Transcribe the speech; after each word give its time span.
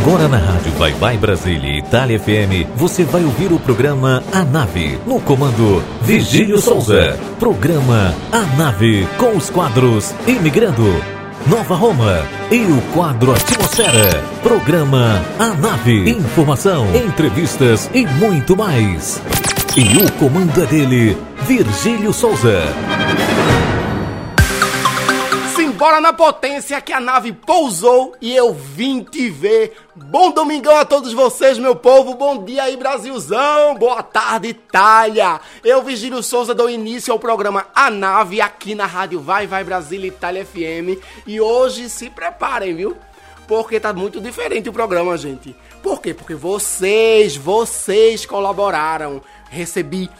Agora 0.00 0.28
na 0.28 0.38
Rádio 0.38 0.72
Vai 0.78 0.92
Vai 0.94 1.18
Brasília 1.18 1.78
Itália 1.78 2.18
FM, 2.18 2.66
você 2.74 3.04
vai 3.04 3.22
ouvir 3.22 3.52
o 3.52 3.58
programa 3.58 4.22
A 4.32 4.42
Nave, 4.42 4.98
no 5.06 5.20
comando 5.20 5.82
Vigílio 6.00 6.58
Souza. 6.58 7.18
Programa 7.38 8.14
A 8.32 8.40
Nave, 8.56 9.06
com 9.18 9.36
os 9.36 9.50
quadros 9.50 10.14
Imigrando, 10.26 11.04
Nova 11.46 11.74
Roma 11.74 12.26
e 12.50 12.60
o 12.62 12.80
quadro 12.94 13.32
Atmosfera. 13.32 14.24
Programa 14.42 15.22
A 15.38 15.48
Nave, 15.48 16.08
informação, 16.08 16.86
entrevistas 16.96 17.90
e 17.92 18.06
muito 18.06 18.56
mais. 18.56 19.20
E 19.76 19.98
o 20.02 20.10
comando 20.12 20.62
é 20.62 20.66
dele, 20.66 21.16
Virgílio 21.46 22.14
Souza. 22.14 22.62
Simbora 25.80 25.98
na 25.98 26.12
potência 26.12 26.78
que 26.82 26.92
a 26.92 27.00
nave 27.00 27.32
pousou 27.32 28.14
e 28.20 28.36
eu 28.36 28.52
vim 28.52 29.02
te 29.02 29.30
ver. 29.30 29.78
Bom 29.96 30.30
domingão 30.30 30.76
a 30.76 30.84
todos 30.84 31.14
vocês, 31.14 31.56
meu 31.56 31.74
povo. 31.74 32.12
Bom 32.12 32.44
dia 32.44 32.64
aí, 32.64 32.76
Brasilzão. 32.76 33.76
Boa 33.76 34.02
tarde, 34.02 34.48
Itália. 34.48 35.40
Eu, 35.64 35.82
Vigílio 35.82 36.22
Souza, 36.22 36.54
dou 36.54 36.68
início 36.68 37.10
ao 37.10 37.18
programa 37.18 37.66
A 37.74 37.88
Nave 37.88 38.42
aqui 38.42 38.74
na 38.74 38.84
Rádio 38.84 39.20
Vai 39.20 39.46
Vai 39.46 39.64
Brasília 39.64 40.08
Itália 40.08 40.44
FM. 40.44 41.00
E 41.26 41.40
hoje 41.40 41.88
se 41.88 42.10
preparem, 42.10 42.76
viu? 42.76 42.94
Porque 43.48 43.80
tá 43.80 43.90
muito 43.94 44.20
diferente 44.20 44.68
o 44.68 44.74
programa, 44.74 45.16
gente. 45.16 45.56
Por 45.82 46.02
quê? 46.02 46.12
Porque 46.12 46.34
vocês, 46.34 47.38
vocês 47.38 48.26
colaboraram. 48.26 49.22
Recebi 49.48 50.10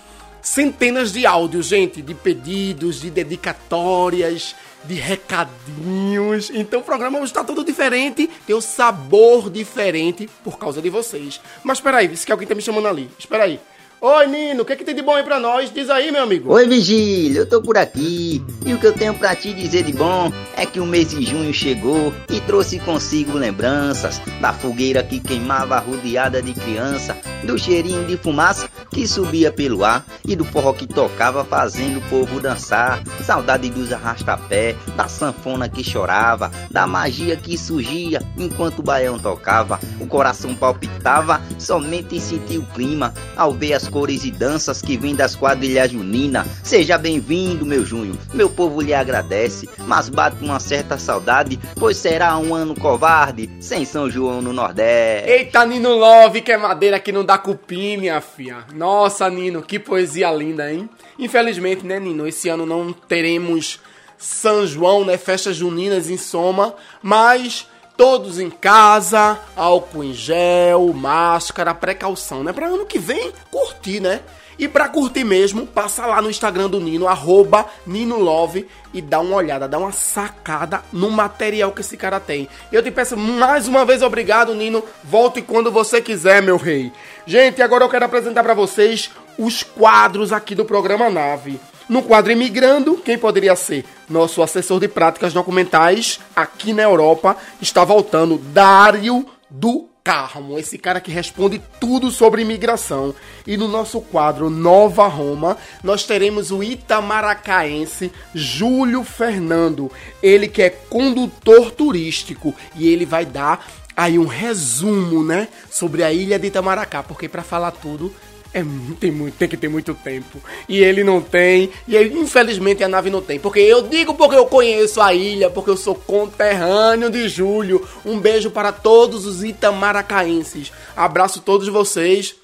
centenas 0.41 1.13
de 1.13 1.27
áudios, 1.27 1.67
gente, 1.67 2.01
de 2.01 2.15
pedidos, 2.15 2.99
de 2.99 3.11
dedicatórias 3.11 4.57
de 4.85 4.95
recadinhos. 4.95 6.51
Então 6.53 6.81
o 6.81 6.85
programa 6.85 7.19
hoje 7.19 7.33
tá 7.33 7.45
todo 7.45 7.65
diferente, 7.65 8.29
tem 8.47 8.57
um 8.57 8.61
sabor 8.61 9.51
diferente 9.51 10.29
por 10.43 10.59
causa 10.59 10.81
de 10.81 10.91
vocês. 10.91 11.41
Mas 11.63 11.79
espera 11.79 11.99
aí, 11.99 12.09
disse 12.09 12.27
que 12.27 12.33
alguém 12.33 12.49
tá 12.49 12.55
me 12.55 12.63
chamando 12.63 12.89
ali. 12.89 13.11
Espera 13.19 13.45
aí. 13.45 13.61
Oi, 14.03 14.27
Nino, 14.29 14.63
o 14.63 14.65
que, 14.65 14.73
é 14.73 14.77
que 14.77 14.83
tem 14.83 14.95
de 14.95 15.03
bom 15.03 15.15
aí 15.15 15.23
pra 15.23 15.39
nós? 15.39 15.71
Diz 15.71 15.91
aí, 15.91 16.11
meu 16.11 16.23
amigo. 16.23 16.51
Oi, 16.55 16.67
Vigílio, 16.67 17.43
eu 17.43 17.47
tô 17.47 17.61
por 17.61 17.77
aqui. 17.77 18.43
E 18.65 18.73
o 18.73 18.79
que 18.79 18.87
eu 18.87 18.95
tenho 18.95 19.13
pra 19.13 19.37
te 19.37 19.53
dizer 19.53 19.83
de 19.83 19.93
bom 19.93 20.33
é 20.57 20.65
que 20.65 20.81
o 20.81 20.87
mês 20.87 21.11
de 21.11 21.23
junho 21.23 21.53
chegou 21.53 22.11
e 22.31 22.41
trouxe 22.41 22.79
consigo 22.79 23.37
lembranças 23.37 24.19
da 24.41 24.55
fogueira 24.55 25.03
que 25.03 25.21
queimava 25.21 25.79
rodeada 25.79 26.41
de 26.41 26.55
criança, 26.55 27.15
do 27.45 27.59
cheirinho 27.59 28.07
de 28.07 28.17
fumaça 28.17 28.71
que 28.91 29.07
subia 29.07 29.53
pelo 29.53 29.85
ar 29.85 30.03
e 30.27 30.35
do 30.35 30.47
forró 30.47 30.73
que 30.73 30.87
tocava 30.87 31.45
fazendo 31.45 31.99
o 31.99 32.09
povo 32.09 32.41
dançar. 32.41 33.03
Saudade 33.23 33.69
dos 33.69 33.93
arrastapé, 33.93 34.77
da 34.97 35.09
sanfona 35.09 35.69
que 35.69 35.85
chorava, 35.85 36.51
da 36.71 36.87
magia 36.87 37.37
que 37.37 37.59
surgia 37.59 38.23
enquanto 38.39 38.79
o 38.79 38.83
baião 38.83 39.19
tocava. 39.19 39.79
O 40.01 40.07
coração 40.07 40.55
palpitava 40.55 41.43
somente 41.59 42.17
em 42.17 42.21
sentir 42.21 42.57
o 42.57 42.67
clima 42.67 43.13
ao 43.37 43.53
ver 43.53 43.75
as 43.75 43.90
cores 43.91 44.25
e 44.25 44.31
danças 44.31 44.81
que 44.81 44.97
vêm 44.97 45.15
das 45.15 45.35
quadrilhas 45.35 45.91
juninas. 45.91 46.47
Seja 46.63 46.97
bem-vindo, 46.97 47.67
meu 47.67 47.85
junho, 47.85 48.17
meu 48.33 48.49
povo 48.49 48.81
lhe 48.81 48.95
agradece, 48.95 49.69
mas 49.87 50.09
bate 50.09 50.43
uma 50.43 50.61
certa 50.61 50.97
saudade, 50.97 51.59
pois 51.75 51.97
será 51.97 52.39
um 52.39 52.55
ano 52.55 52.75
covarde, 52.75 53.51
sem 53.61 53.85
São 53.85 54.09
João 54.09 54.41
no 54.41 54.53
Nordeste. 54.53 55.29
Eita, 55.29 55.67
Nino 55.67 55.95
Love, 55.97 56.41
que 56.41 56.53
é 56.53 56.57
madeira 56.57 57.01
que 57.01 57.13
não 57.13 57.25
dá 57.25 57.37
cupim, 57.37 57.97
minha 57.97 58.21
filha. 58.21 58.65
Nossa, 58.75 59.29
Nino, 59.29 59.63
que 59.63 59.79
poesia 59.79 60.31
linda, 60.31 60.73
hein? 60.73 60.89
Infelizmente, 61.19 61.85
né, 61.85 61.99
Nino, 61.99 62.27
esse 62.27 62.49
ano 62.49 62.65
não 62.65 62.93
teremos 62.93 63.81
São 64.17 64.67
João, 64.67 65.05
né, 65.05 65.17
festas 65.17 65.57
juninas 65.57 66.09
em 66.09 66.17
Soma, 66.17 66.75
mas 67.03 67.67
todos 68.01 68.41
em 68.41 68.49
casa, 68.49 69.39
álcool 69.55 70.03
em 70.03 70.15
gel, 70.15 70.91
máscara, 70.95 71.75
precaução, 71.75 72.43
né? 72.43 72.51
Para 72.51 72.69
ano 72.69 72.87
que 72.87 72.99
vem 72.99 73.31
curtir, 73.51 74.01
né? 74.01 74.23
E 74.59 74.67
para 74.67 74.89
curtir 74.89 75.23
mesmo, 75.23 75.67
passa 75.67 76.07
lá 76.07 76.23
no 76.23 76.31
Instagram 76.31 76.71
do 76.71 76.81
Nino, 76.81 77.07
arroba 77.07 77.67
Nino 77.87 78.19
Love, 78.19 78.67
e 78.95 79.03
dá 79.03 79.21
uma 79.21 79.37
olhada, 79.37 79.69
dá 79.69 79.77
uma 79.77 79.93
sacada 79.93 80.83
no 80.91 81.11
material 81.11 81.73
que 81.73 81.83
esse 81.83 81.95
cara 81.95 82.19
tem. 82.19 82.49
Eu 82.73 82.83
te 82.83 82.91
peço 82.91 83.19
mais 83.19 83.69
uma 83.69 83.85
vez 83.85 84.01
obrigado, 84.01 84.55
Nino. 84.55 84.83
Volte 85.05 85.43
quando 85.43 85.71
você 85.71 86.01
quiser, 86.01 86.41
meu 86.41 86.57
rei. 86.57 86.91
Gente, 87.27 87.61
agora 87.61 87.85
eu 87.85 87.91
quero 87.91 88.07
apresentar 88.07 88.43
para 88.43 88.55
vocês 88.55 89.11
os 89.37 89.63
quadros 89.63 90.33
aqui 90.33 90.55
do 90.55 90.65
programa 90.65 91.11
Nave. 91.11 91.61
No 91.91 92.03
quadro 92.03 92.31
Imigrando, 92.31 92.99
quem 92.99 93.19
poderia 93.19 93.57
ser? 93.57 93.85
Nosso 94.09 94.41
assessor 94.45 94.79
de 94.79 94.87
práticas 94.87 95.33
documentais 95.33 96.21
aqui 96.37 96.73
na 96.73 96.85
Europa 96.85 97.37
está 97.61 97.85
voltando, 97.85 98.39
Dário 98.39 99.27
do 99.51 99.89
Carmo, 100.05 100.57
esse 100.57 100.79
cara 100.79 101.01
que 101.01 101.11
responde 101.11 101.61
tudo 101.81 102.13
sobre 102.13 102.43
imigração. 102.43 103.13
E 103.45 103.57
no 103.57 103.67
nosso 103.67 104.01
quadro 104.01 104.49
Nova 104.49 105.09
Roma, 105.09 105.57
nós 105.83 106.05
teremos 106.05 106.53
o 106.53 106.63
itamaracaense 106.63 108.13
Júlio 108.33 109.03
Fernando, 109.03 109.91
ele 110.23 110.47
que 110.47 110.63
é 110.63 110.71
condutor 110.71 111.73
turístico 111.73 112.55
e 112.77 112.87
ele 112.87 113.05
vai 113.05 113.27
dar 113.27 113.67
aí 113.97 114.17
um 114.17 114.27
resumo, 114.27 115.25
né, 115.25 115.49
sobre 115.69 116.05
a 116.05 116.13
ilha 116.13 116.39
de 116.39 116.47
Itamaracá, 116.47 117.03
porque 117.03 117.29
para 117.29 117.43
falar 117.43 117.73
tudo 117.73 118.15
é, 118.53 118.65
tem, 118.99 119.11
muito, 119.11 119.37
tem 119.37 119.49
que 119.49 119.57
ter 119.57 119.69
muito 119.69 119.95
tempo. 119.95 120.41
E 120.69 120.79
ele 120.79 121.05
não 121.05 121.21
tem. 121.21 121.71
E 121.87 121.95
ele, 121.95 122.19
infelizmente 122.19 122.83
a 122.83 122.89
nave 122.89 123.09
não 123.09 123.23
tem. 123.23 123.39
Porque 123.39 123.61
eu 123.61 123.83
digo 123.83 124.15
porque 124.15 124.37
eu 124.37 124.47
conheço 124.47 125.01
a 125.01 125.15
ilha, 125.15 125.49
porque 125.51 125.71
eu 125.71 125.77
sou 125.77 125.95
conterrâneo 125.95 127.11
de 127.11 127.29
Júlio. 127.29 127.87
Um 128.05 128.19
beijo 128.19 128.51
para 128.51 128.73
todos 128.73 129.25
os 129.27 129.45
itamaracaenses. 129.45 130.73
Abraço 130.97 131.41
todos 131.41 131.69
vocês. 131.69 132.35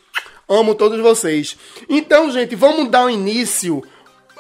Amo 0.48 0.76
todos 0.76 1.00
vocês. 1.00 1.56
Então, 1.88 2.30
gente, 2.30 2.54
vamos 2.54 2.88
dar 2.88 3.06
um 3.06 3.10
início 3.10 3.82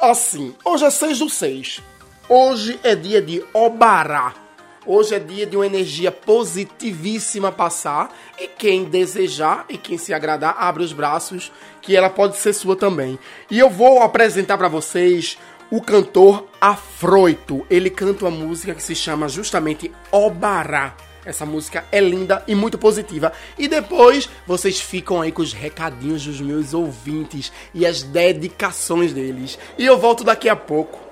assim. 0.00 0.54
Hoje 0.64 0.84
é 0.84 0.90
6 0.90 1.18
do 1.18 1.28
6. 1.28 1.82
Hoje 2.28 2.78
é 2.84 2.94
dia 2.94 3.20
de 3.20 3.42
Obará. 3.52 4.45
Hoje 4.88 5.16
é 5.16 5.18
dia 5.18 5.44
de 5.44 5.56
uma 5.56 5.66
energia 5.66 6.12
positivíssima 6.12 7.50
passar 7.50 8.16
e 8.38 8.46
quem 8.46 8.84
desejar 8.84 9.64
e 9.68 9.76
quem 9.76 9.98
se 9.98 10.14
agradar, 10.14 10.54
abre 10.56 10.84
os 10.84 10.92
braços 10.92 11.50
que 11.82 11.96
ela 11.96 12.08
pode 12.08 12.36
ser 12.36 12.52
sua 12.52 12.76
também. 12.76 13.18
E 13.50 13.58
eu 13.58 13.68
vou 13.68 14.00
apresentar 14.00 14.56
para 14.56 14.68
vocês 14.68 15.36
o 15.72 15.80
cantor 15.80 16.46
Afroito. 16.60 17.66
Ele 17.68 17.90
canta 17.90 18.26
uma 18.26 18.30
música 18.30 18.76
que 18.76 18.82
se 18.82 18.94
chama 18.94 19.28
justamente 19.28 19.90
Obará. 20.12 20.94
Essa 21.24 21.44
música 21.44 21.84
é 21.90 21.98
linda 21.98 22.44
e 22.46 22.54
muito 22.54 22.78
positiva. 22.78 23.32
E 23.58 23.66
depois 23.66 24.28
vocês 24.46 24.80
ficam 24.80 25.20
aí 25.20 25.32
com 25.32 25.42
os 25.42 25.52
recadinhos 25.52 26.24
dos 26.24 26.40
meus 26.40 26.72
ouvintes 26.72 27.52
e 27.74 27.84
as 27.84 28.04
dedicações 28.04 29.12
deles. 29.12 29.58
E 29.76 29.84
eu 29.84 29.98
volto 29.98 30.22
daqui 30.22 30.48
a 30.48 30.54
pouco. 30.54 31.05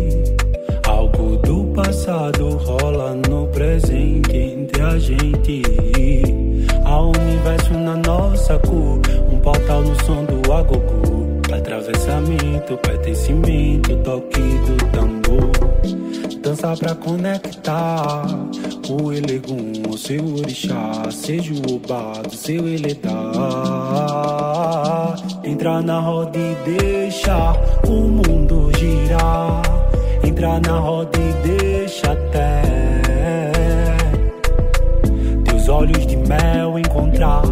Algo 0.87 1.37
do 1.39 1.65
passado 1.73 2.59
rola 2.59 3.15
no 3.27 3.47
presente 3.47 4.37
entre 4.37 4.83
a 4.83 4.99
gente. 4.99 6.46
Há 6.87 7.03
um 7.03 7.11
universo 7.11 7.75
na 7.75 7.97
nossa 7.97 8.57
cor, 8.61 9.01
um 9.29 9.41
portal 9.41 9.83
no 9.83 10.05
som 10.05 10.25
do 10.25 10.53
agogô. 10.53 11.27
Atravessamento, 11.53 12.77
pertencimento, 12.79 13.97
toque 14.05 14.41
do 14.41 14.77
tambor. 14.93 15.51
Dança 16.41 16.77
pra 16.77 16.95
conectar 16.95 18.25
o 18.89 19.13
elegum, 19.13 19.73
o 19.91 19.99
seu 19.99 20.25
orixá, 20.37 21.11
seja 21.11 21.53
o 21.55 21.75
obá 21.75 22.23
seu 22.31 22.69
eledá. 22.69 23.11
Entrar 25.43 25.83
na 25.83 25.99
roda 25.99 26.39
e 26.39 26.55
deixar 26.71 27.61
o 27.89 27.91
mundo 27.91 28.71
girar. 28.79 29.61
Entrar 30.23 30.61
na 30.61 30.79
roda 30.79 31.19
e 31.19 31.33
deixa 31.49 32.13
até 32.13 32.76
teus 35.67 35.69
olhos 35.69 36.07
de 36.07 36.17
mel 36.17 36.79
encontrar 36.79 37.43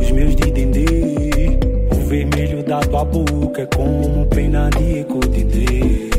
os 0.00 0.10
meus 0.12 0.34
de 0.36 0.50
dendê. 0.50 1.58
O 1.90 2.06
vermelho 2.06 2.62
da 2.62 2.80
tua 2.80 3.04
boca 3.04 3.62
é 3.62 3.66
como 3.66 4.26
pena 4.26 4.70
de 4.70 5.04
codidê. 5.04 6.10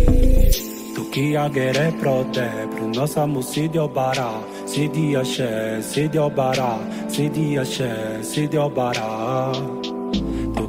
Tu 0.94 1.06
que 1.12 1.38
a 1.38 1.48
guerra 1.48 1.84
é 1.86 1.92
proté 1.92 2.50
pro 2.76 2.88
nosso 2.90 3.20
amor 3.20 3.44
se 3.44 3.68
de 3.68 3.80
obará. 3.80 4.34
Se 4.66 4.88
de 4.90 5.16
axé, 5.16 5.82
se 5.82 6.08
de 6.08 6.20
obará, 6.20 6.78
se 7.08 7.30
de 7.30 7.58
axé, 7.58 8.20
se 8.22 8.48
de 8.48 8.58
obará. 8.58 9.52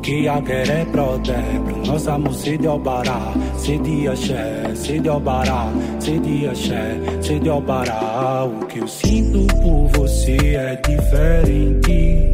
Que 0.07 0.29
a 0.29 0.41
quer 0.41 0.71
é 0.71 0.85
prodé 0.85 1.43
Pro 1.65 1.85
nosso 1.85 2.09
amor 2.09 2.33
se 2.33 2.57
de 2.57 2.69
albará 2.69 3.21
Se 3.57 3.77
de 3.77 4.07
axé, 4.07 4.73
se 4.77 5.01
de 5.01 5.09
albará 5.09 5.67
Se 5.99 6.21
de 6.21 6.47
axé, 6.47 7.01
se 7.21 7.41
de 7.41 7.49
albará. 7.49 8.45
O 8.45 8.67
que 8.67 8.79
eu 8.79 8.87
sinto 8.87 9.45
por 9.61 9.89
você 9.99 10.37
é 10.37 10.77
diferente. 10.77 12.31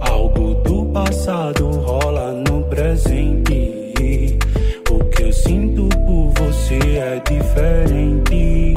Algo 0.00 0.54
do 0.64 0.86
passado 0.86 1.68
rola 1.72 2.32
no 2.48 2.62
presente. 2.64 4.38
O 4.90 5.04
que 5.10 5.24
eu 5.24 5.32
sinto 5.34 5.88
por 6.06 6.32
você 6.42 6.78
é 6.78 7.22
diferente. 7.28 8.72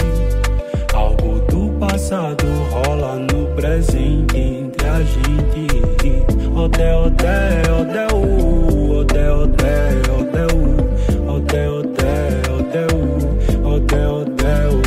Algo 0.93 1.39
do 1.49 1.79
passado 1.79 2.45
rola 2.73 3.15
no 3.15 3.55
presente 3.55 4.70
a 4.91 5.01
gente 5.03 5.67
Ode, 6.53 6.83
ode, 6.83 7.25
ode, 7.71 8.03
o 8.13 8.99
Ode, 8.99 9.19
ode, 9.19 9.65
ode, 10.11 10.43
o 10.51 10.67
Ode, 11.31 11.61
ode, 11.77 12.11
ode, 12.51 12.83
o 12.83 12.99
Ode, 13.67 14.01
ode, 14.19 14.51
o 14.51 14.83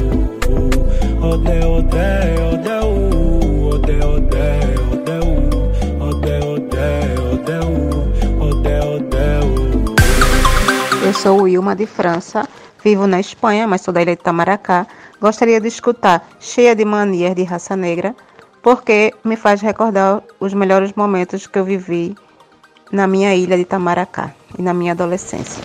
Ode, 1.24 1.56
ode, 1.72 2.04
ode, 2.52 2.74
o 2.80 2.92
Ode, 3.72 3.96
ode, 4.12 4.44
ode, 4.92 5.16
o 5.16 5.32
Ode, 6.04 6.34
ode, 6.52 6.82
ode, 7.32 7.56
o 7.56 8.44
Ode, 8.44 8.74
ode, 8.92 9.22
o 9.42 11.06
Eu 11.06 11.12
sou 11.14 11.42
Wilma 11.42 11.74
de 11.74 11.86
França, 11.86 12.46
vivo 12.84 13.06
na 13.06 13.20
Espanha, 13.20 13.66
mas 13.66 13.80
sou 13.80 13.94
da 13.94 14.02
ilha 14.02 14.14
de 14.14 14.22
Tamaracá. 14.22 14.86
Gostaria 15.18 15.60
de 15.60 15.68
escutar 15.68 16.28
Cheia 16.38 16.76
de 16.76 16.84
Manias 16.84 17.34
de 17.34 17.42
Raça 17.44 17.74
Negra 17.74 18.14
porque 18.64 19.12
me 19.22 19.36
faz 19.36 19.60
recordar 19.60 20.22
os 20.40 20.54
melhores 20.54 20.94
momentos 20.94 21.46
que 21.46 21.58
eu 21.58 21.66
vivi 21.66 22.16
na 22.90 23.06
minha 23.06 23.34
ilha 23.34 23.58
de 23.58 23.66
Tamaracá 23.66 24.34
e 24.58 24.62
na 24.62 24.72
minha 24.72 24.92
adolescência. 24.92 25.62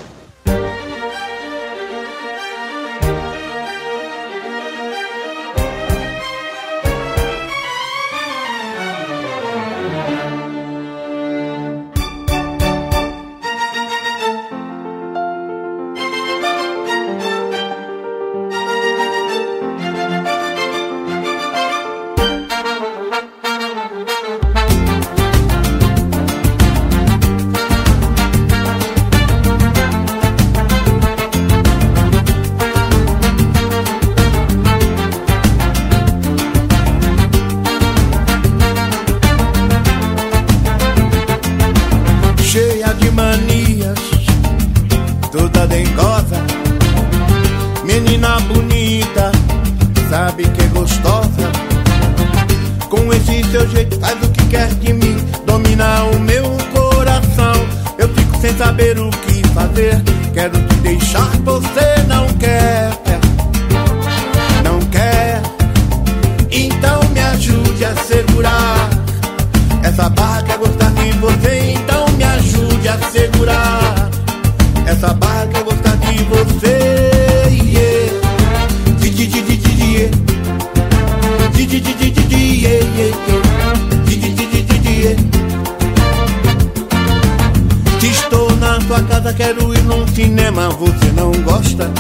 não, 90.70 90.78
você 90.78 91.12
não 91.16 91.32
gosta. 91.44 91.92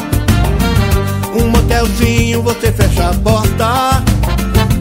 Um 1.35 1.49
motelzinho, 1.49 2.41
você 2.43 2.71
fecha 2.71 3.09
a 3.09 3.13
porta. 3.15 4.03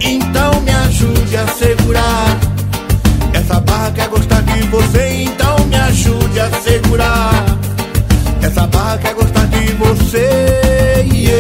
Então 0.01 0.61
me 0.61 0.71
ajude 0.71 1.37
a 1.37 1.47
segurar. 1.49 2.39
Essa 3.33 3.61
barra 3.61 3.91
quer 3.93 4.09
gostar 4.09 4.43
de 4.43 4.63
você, 4.69 5.23
então 5.23 5.65
me 5.67 5.77
ajude 5.77 6.41
a 6.41 6.51
segurar. 6.61 7.45
Essa 8.43 8.67
barra 8.67 8.99
quer 8.99 9.15
gostar 9.15 9.47
de 9.47 9.73
você. 9.75 11.07
Yeah. 11.13 11.38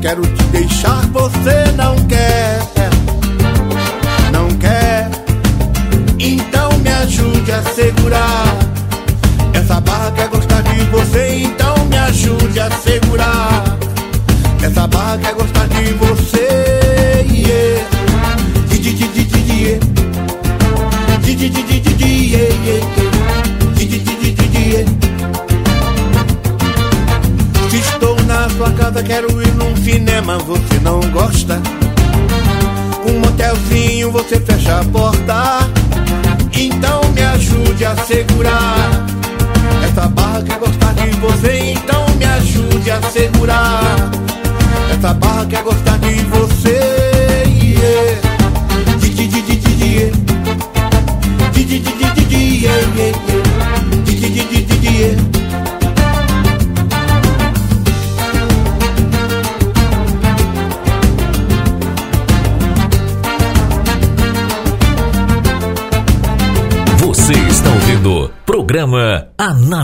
Programa 0.00 0.28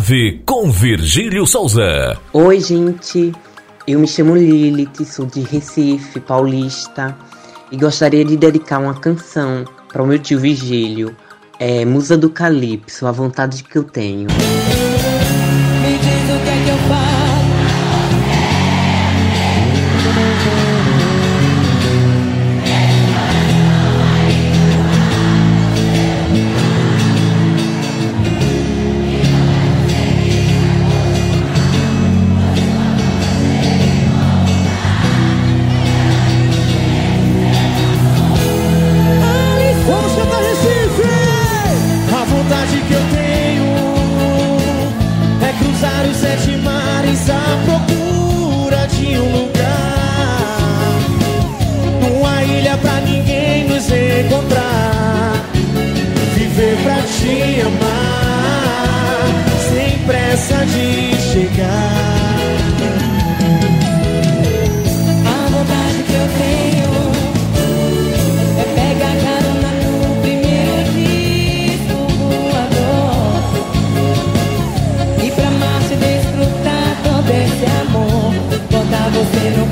Chave 0.04 0.42
com 0.44 0.70
Virgílio 0.70 1.46
Souza. 1.46 2.18
Oi, 2.34 2.61
gente. 2.61 3.32
Eu 3.87 3.99
me 3.99 4.06
chamo 4.06 4.37
Lilith, 4.37 5.02
sou 5.06 5.25
de 5.25 5.40
Recife, 5.40 6.20
paulista, 6.20 7.16
e 7.73 7.76
gostaria 7.78 8.23
de 8.23 8.37
dedicar 8.37 8.80
uma 8.80 8.94
canção 8.94 9.64
para 9.90 10.02
o 10.02 10.06
meu 10.06 10.18
tio 10.18 10.38
Virgílio, 10.38 11.16
é 11.58 11.87
Musa 11.87 12.18
do 12.18 12.28
Calypso, 12.28 13.06
a 13.06 13.12
vontade 13.12 13.64
que 13.64 13.76
eu 13.76 13.84
tenho. 13.84 14.26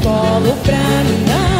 colo 0.02 0.54
pra 0.62 1.04
mim. 1.04 1.51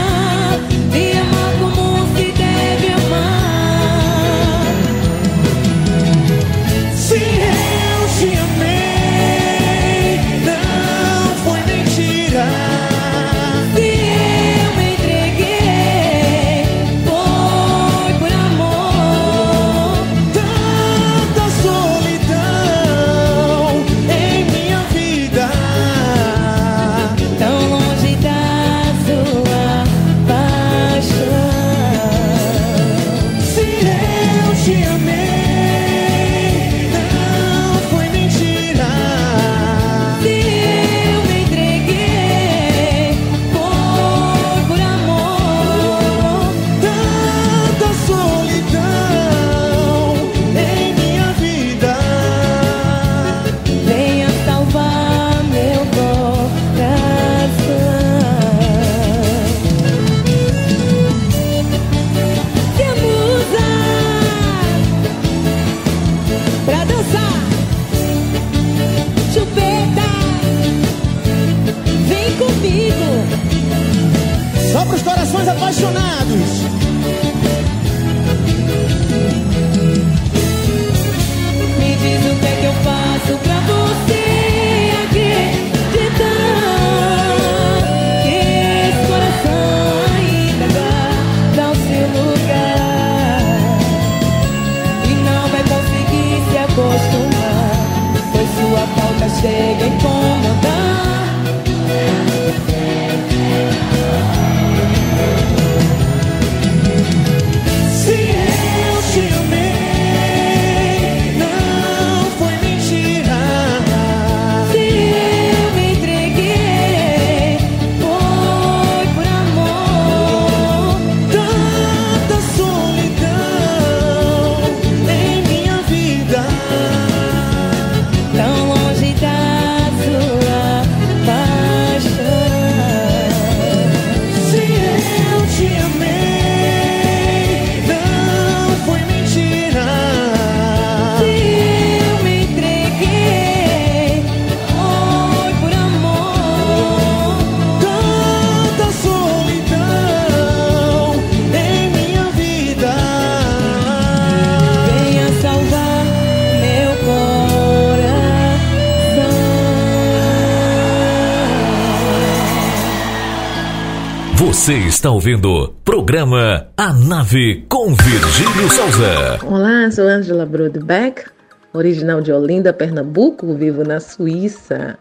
Você 164.63 164.75
está 164.75 165.11
ouvindo 165.11 165.75
programa 165.85 166.69
A 166.77 166.93
Nave 166.93 167.67
com 167.69 167.87
Virgílio 167.97 168.71
Souza. 168.71 169.45
Olá, 169.45 169.91
sou 169.91 170.05
Angela 170.05 170.47
Brodbeck, 170.47 171.25
original 171.73 172.21
de 172.21 172.31
Olinda, 172.31 172.73
Pernambuco, 172.73 173.55
vivo 173.55 173.83
na 173.83 173.99
Suíça. 173.99 174.97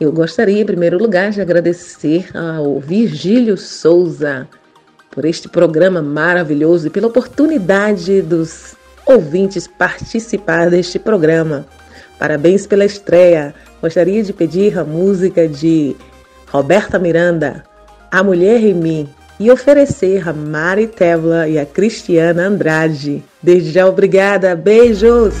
Eu 0.00 0.10
gostaria, 0.12 0.62
em 0.62 0.64
primeiro 0.64 0.96
lugar, 0.96 1.30
de 1.30 1.42
agradecer 1.42 2.34
ao 2.34 2.80
Virgílio 2.80 3.58
Souza 3.58 4.48
por 5.10 5.26
este 5.26 5.46
programa 5.46 6.00
maravilhoso 6.00 6.86
e 6.86 6.90
pela 6.90 7.08
oportunidade 7.08 8.22
dos 8.22 8.74
ouvintes 9.04 9.68
participar 9.68 10.70
deste 10.70 10.98
programa. 10.98 11.66
Parabéns 12.18 12.66
pela 12.66 12.86
estreia. 12.86 13.54
Gostaria 13.82 14.22
de 14.22 14.32
pedir 14.32 14.78
a 14.78 14.84
música 14.84 15.46
de 15.46 15.94
Roberta 16.50 16.98
Miranda, 16.98 17.62
a 18.10 18.22
Mulher 18.22 18.62
em 18.62 18.74
Mim 18.74 19.08
e 19.38 19.50
oferecer 19.50 20.28
a 20.28 20.32
Mari 20.32 20.86
Tevla 20.86 21.48
e 21.48 21.58
a 21.58 21.66
Cristiana 21.66 22.46
Andrade. 22.46 23.22
Desde 23.42 23.70
já, 23.70 23.86
obrigada. 23.86 24.54
Beijos! 24.54 25.34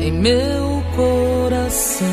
Em 0.00 0.12
meu 0.12 0.82
corpo 0.94 1.33
coração. 1.74 2.06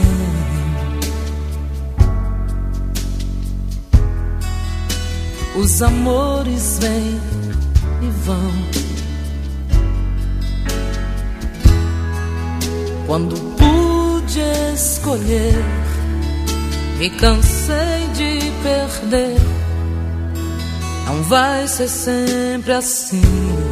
Os 5.55 5.81
amores 5.81 6.79
vêm 6.79 7.21
e 8.01 8.09
vão. 8.25 8.51
Quando 13.05 13.35
pude 13.57 14.39
escolher, 14.73 15.63
me 16.97 17.09
cansei 17.11 18.07
de 18.15 18.51
perder. 18.63 19.37
Não 21.05 21.23
vai 21.23 21.67
ser 21.67 21.89
sempre 21.89 22.71
assim. 22.71 23.70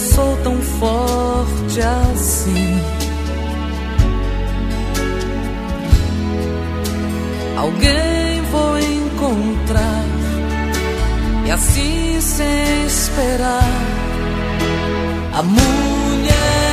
Sou 0.00 0.36
tão 0.42 0.56
forte 0.60 1.80
assim. 1.80 2.80
Alguém 7.56 8.42
vou 8.50 8.78
encontrar 8.78 10.04
e 11.46 11.50
assim 11.50 12.20
sem 12.20 12.86
esperar 12.86 13.62
a 15.34 15.42
mulher 15.42 16.69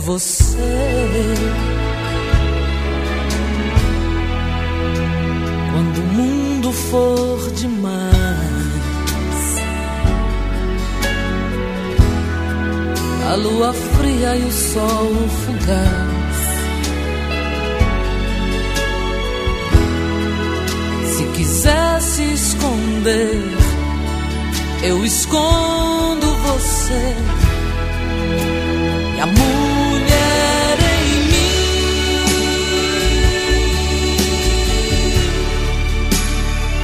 você. 0.00 0.56
Quando 5.72 5.98
o 5.98 6.06
mundo 6.14 6.72
for 6.72 7.50
demais, 7.52 8.10
a 13.30 13.34
lua 13.36 13.72
fria 13.72 14.36
e 14.36 14.44
o 14.44 14.52
sol 14.52 15.12
fugaz. 15.44 16.40
Se 21.14 21.24
quiser 21.36 22.00
se 22.00 22.32
esconder, 22.32 23.42
eu 24.82 25.04
escondo 25.04 26.26
você. 26.46 27.29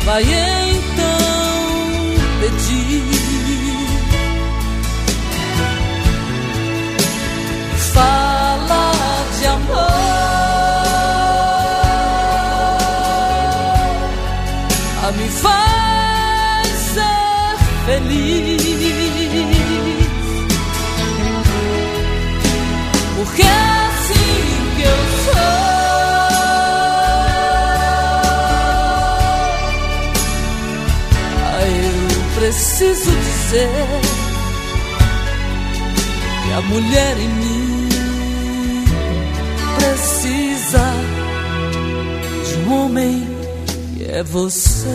Vai 0.06 0.22
então 0.22 1.18
pedir. 2.40 3.02
Fala 7.92 8.92
de 9.38 9.46
amor, 9.46 9.86
a 15.02 15.12
me 15.12 15.28
faz 15.28 16.68
ser 16.94 17.56
feliz. 17.86 18.55
Dizer 33.46 33.68
que 36.42 36.52
a 36.52 36.60
mulher 36.62 37.16
em 37.18 37.28
mim 37.28 37.88
precisa 39.78 40.92
de 42.44 42.56
um 42.58 42.72
homem 42.72 43.26
que 43.96 44.04
é 44.04 44.22
você. 44.24 44.88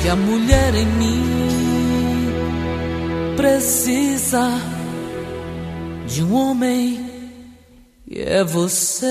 que 0.00 0.08
a 0.08 0.16
mulher 0.16 0.74
em 0.76 0.86
mim 0.86 1.24
precisa 3.36 4.48
de 6.06 6.22
um 6.22 6.34
homem 6.34 7.04
e 8.08 8.20
é 8.20 8.44
você. 8.44 9.08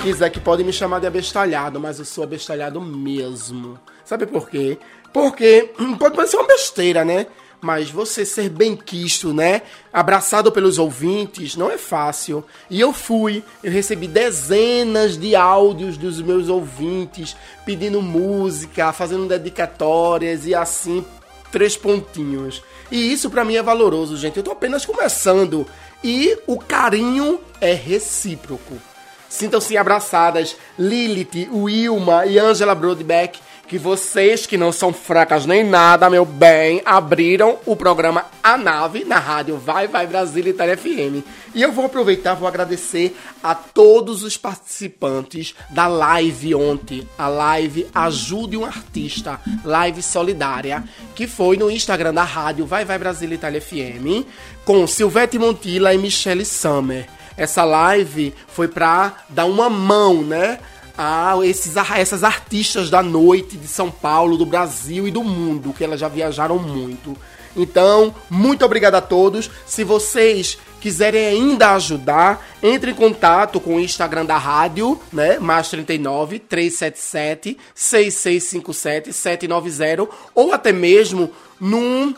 Quiser 0.00 0.30
que 0.30 0.40
pode 0.40 0.64
me 0.64 0.72
chamar 0.72 0.98
de 0.98 1.06
abestalhado, 1.06 1.78
mas 1.78 1.98
eu 1.98 2.04
sou 2.04 2.24
abestalhado 2.24 2.80
mesmo. 2.80 3.78
Sabe 4.04 4.26
por 4.26 4.48
quê? 4.48 4.78
Porque 5.12 5.72
hum, 5.78 5.96
pode 5.96 6.16
parecer 6.16 6.36
uma 6.36 6.46
besteira, 6.46 7.04
né? 7.04 7.26
Mas 7.60 7.90
você 7.90 8.24
ser 8.24 8.48
bem 8.48 8.74
quisto, 8.74 9.34
né? 9.34 9.60
Abraçado 9.92 10.50
pelos 10.50 10.78
ouvintes, 10.78 11.54
não 11.54 11.70
é 11.70 11.76
fácil. 11.76 12.42
E 12.70 12.80
eu 12.80 12.94
fui, 12.94 13.44
eu 13.62 13.70
recebi 13.70 14.08
dezenas 14.08 15.18
de 15.18 15.36
áudios 15.36 15.98
dos 15.98 16.22
meus 16.22 16.48
ouvintes 16.48 17.36
pedindo 17.66 18.00
música, 18.00 18.94
fazendo 18.94 19.28
dedicatórias 19.28 20.46
e 20.46 20.54
assim, 20.54 21.04
três 21.52 21.76
pontinhos. 21.76 22.62
E 22.90 23.12
isso 23.12 23.28
pra 23.28 23.44
mim 23.44 23.56
é 23.56 23.62
valoroso, 23.62 24.16
gente. 24.16 24.38
Eu 24.38 24.42
tô 24.42 24.52
apenas 24.52 24.86
começando. 24.86 25.66
E 26.02 26.38
o 26.46 26.58
carinho 26.58 27.38
é 27.60 27.74
recíproco. 27.74 28.89
Sintam-se 29.30 29.76
abraçadas, 29.76 30.56
Lilith, 30.76 31.48
Wilma 31.52 32.26
e 32.26 32.36
Angela 32.36 32.74
Broadbeck, 32.74 33.38
que 33.68 33.78
vocês, 33.78 34.44
que 34.44 34.56
não 34.56 34.72
são 34.72 34.92
fracas 34.92 35.46
nem 35.46 35.62
nada, 35.62 36.10
meu 36.10 36.24
bem, 36.24 36.82
abriram 36.84 37.56
o 37.64 37.76
programa 37.76 38.26
A 38.42 38.58
Nave 38.58 39.04
na 39.04 39.20
rádio 39.20 39.56
Vai 39.56 39.86
Vai 39.86 40.08
Brasil 40.08 40.44
Itália 40.48 40.76
FM. 40.76 41.24
E 41.54 41.62
eu 41.62 41.70
vou 41.70 41.84
aproveitar, 41.84 42.34
vou 42.34 42.48
agradecer 42.48 43.16
a 43.40 43.54
todos 43.54 44.24
os 44.24 44.36
participantes 44.36 45.54
da 45.70 45.86
live 45.86 46.52
ontem, 46.56 47.06
a 47.16 47.28
live 47.28 47.86
Ajude 47.94 48.56
um 48.56 48.64
Artista, 48.64 49.40
live 49.64 50.02
solidária, 50.02 50.82
que 51.14 51.28
foi 51.28 51.56
no 51.56 51.70
Instagram 51.70 52.12
da 52.12 52.24
rádio 52.24 52.66
Vai 52.66 52.84
Vai 52.84 52.98
Brasil 52.98 53.32
Itália 53.32 53.62
FM, 53.62 54.26
com 54.64 54.84
Silvete 54.88 55.38
Montilla 55.38 55.94
e 55.94 55.98
Michele 55.98 56.44
Summer 56.44 57.19
essa 57.40 57.64
live 57.64 58.34
foi 58.48 58.68
pra 58.68 59.24
dar 59.30 59.46
uma 59.46 59.70
mão, 59.70 60.22
né? 60.22 60.58
A 60.96 61.34
esses, 61.42 61.74
a 61.78 61.98
essas 61.98 62.22
artistas 62.22 62.90
da 62.90 63.02
noite 63.02 63.56
de 63.56 63.66
São 63.66 63.90
Paulo, 63.90 64.36
do 64.36 64.44
Brasil 64.44 65.08
e 65.08 65.10
do 65.10 65.24
mundo, 65.24 65.72
que 65.72 65.82
elas 65.82 65.98
já 65.98 66.06
viajaram 66.06 66.58
muito. 66.58 67.16
Então, 67.56 68.14
muito 68.28 68.62
obrigado 68.62 68.96
a 68.96 69.00
todos. 69.00 69.50
Se 69.66 69.82
vocês 69.84 70.58
quiserem 70.82 71.28
ainda 71.28 71.70
ajudar, 71.70 72.46
entre 72.62 72.90
em 72.90 72.94
contato 72.94 73.58
com 73.58 73.76
o 73.76 73.80
Instagram 73.80 74.26
da 74.26 74.36
rádio, 74.36 75.00
né? 75.10 75.38
Mais 75.38 75.70
39 75.70 76.40
377 76.40 77.56
6657 77.74 79.14
790 79.14 80.08
ou 80.34 80.52
até 80.52 80.72
mesmo 80.72 81.30
num 81.58 82.14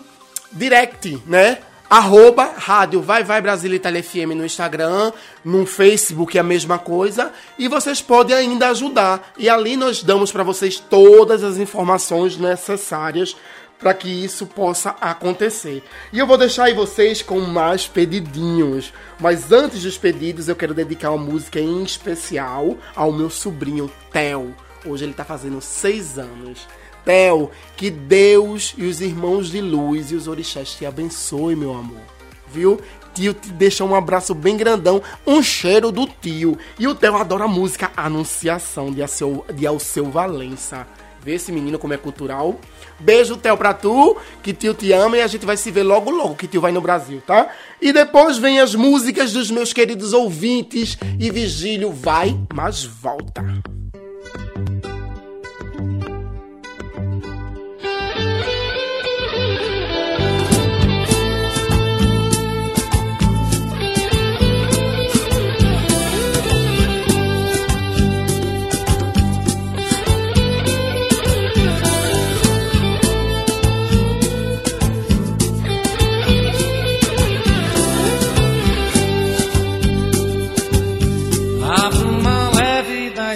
direct, 0.52 1.22
né? 1.24 1.58
Arroba 1.92 2.54
Rádio 2.56 3.02
Vai 3.02 3.22
Vai 3.22 3.42
Brasília 3.42 3.76
Itália 3.76 4.02
FM 4.02 4.32
no 4.34 4.46
Instagram, 4.46 5.12
no 5.44 5.66
Facebook 5.66 6.38
é 6.38 6.40
a 6.40 6.42
mesma 6.42 6.78
coisa. 6.78 7.30
E 7.58 7.68
vocês 7.68 8.00
podem 8.00 8.34
ainda 8.34 8.70
ajudar. 8.70 9.34
E 9.36 9.46
ali 9.46 9.76
nós 9.76 10.02
damos 10.02 10.32
para 10.32 10.42
vocês 10.42 10.78
todas 10.80 11.44
as 11.44 11.58
informações 11.58 12.38
necessárias 12.38 13.36
para 13.78 13.92
que 13.92 14.08
isso 14.08 14.46
possa 14.46 14.96
acontecer. 15.02 15.84
E 16.10 16.18
eu 16.18 16.26
vou 16.26 16.38
deixar 16.38 16.64
aí 16.64 16.72
vocês 16.72 17.20
com 17.20 17.40
mais 17.40 17.86
pedidinhos. 17.86 18.90
Mas 19.20 19.52
antes 19.52 19.82
dos 19.82 19.98
pedidos, 19.98 20.48
eu 20.48 20.56
quero 20.56 20.72
dedicar 20.72 21.10
uma 21.10 21.22
música 21.22 21.60
em 21.60 21.82
especial 21.82 22.74
ao 22.96 23.12
meu 23.12 23.28
sobrinho 23.28 23.92
Theo. 24.10 24.56
Hoje 24.86 25.04
ele 25.04 25.12
tá 25.12 25.26
fazendo 25.26 25.60
seis 25.60 26.18
anos. 26.18 26.66
Theo, 27.04 27.50
que 27.76 27.90
Deus 27.90 28.74
e 28.76 28.84
os 28.84 29.00
irmãos 29.00 29.50
de 29.50 29.60
luz 29.60 30.10
e 30.10 30.14
os 30.14 30.28
orixás 30.28 30.74
te 30.74 30.86
abençoe, 30.86 31.56
meu 31.56 31.74
amor. 31.74 32.00
Viu? 32.52 32.80
Tio 33.14 33.34
te 33.34 33.50
deixa 33.50 33.84
um 33.84 33.94
abraço 33.94 34.34
bem 34.34 34.56
grandão, 34.56 35.02
um 35.26 35.42
cheiro 35.42 35.92
do 35.92 36.06
tio. 36.06 36.56
E 36.78 36.86
o 36.86 36.94
Theo 36.94 37.16
adora 37.16 37.44
a 37.44 37.48
música 37.48 37.90
Anunciação 37.96 38.90
de 38.90 39.02
Alceu, 39.02 39.44
de 39.54 39.66
Alceu 39.66 40.10
Valença. 40.10 40.86
Vê 41.24 41.34
esse 41.34 41.52
menino 41.52 41.78
como 41.78 41.94
é 41.94 41.96
cultural. 41.96 42.58
Beijo, 42.98 43.36
Theo, 43.36 43.56
pra 43.56 43.72
tu, 43.72 44.16
que 44.42 44.52
tio 44.52 44.74
te 44.74 44.92
ama 44.92 45.16
e 45.16 45.22
a 45.22 45.26
gente 45.26 45.46
vai 45.46 45.56
se 45.56 45.70
ver 45.70 45.82
logo, 45.82 46.10
logo, 46.10 46.34
que 46.34 46.48
tio 46.48 46.60
vai 46.60 46.72
no 46.72 46.80
Brasil, 46.80 47.22
tá? 47.24 47.48
E 47.80 47.92
depois 47.92 48.38
vem 48.38 48.60
as 48.60 48.74
músicas 48.74 49.32
dos 49.32 49.50
meus 49.50 49.72
queridos 49.72 50.12
ouvintes 50.12 50.96
e 51.18 51.30
Vigílio 51.30 51.92
vai, 51.92 52.36
mas 52.52 52.84
volta. 52.84 53.44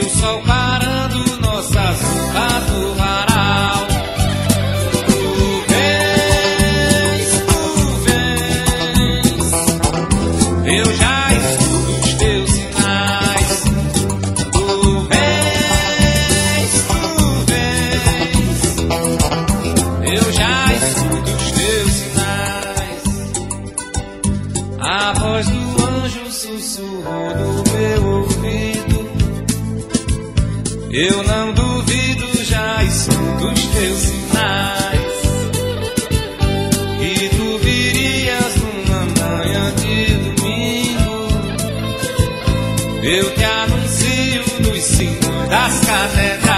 O 0.00 0.08
sol 0.08 0.42
parando 0.42 1.40
nossas 1.40 2.00
roupas 2.02 2.70
no. 2.78 3.29
Das 45.50 45.80
catedrais. 45.80 46.49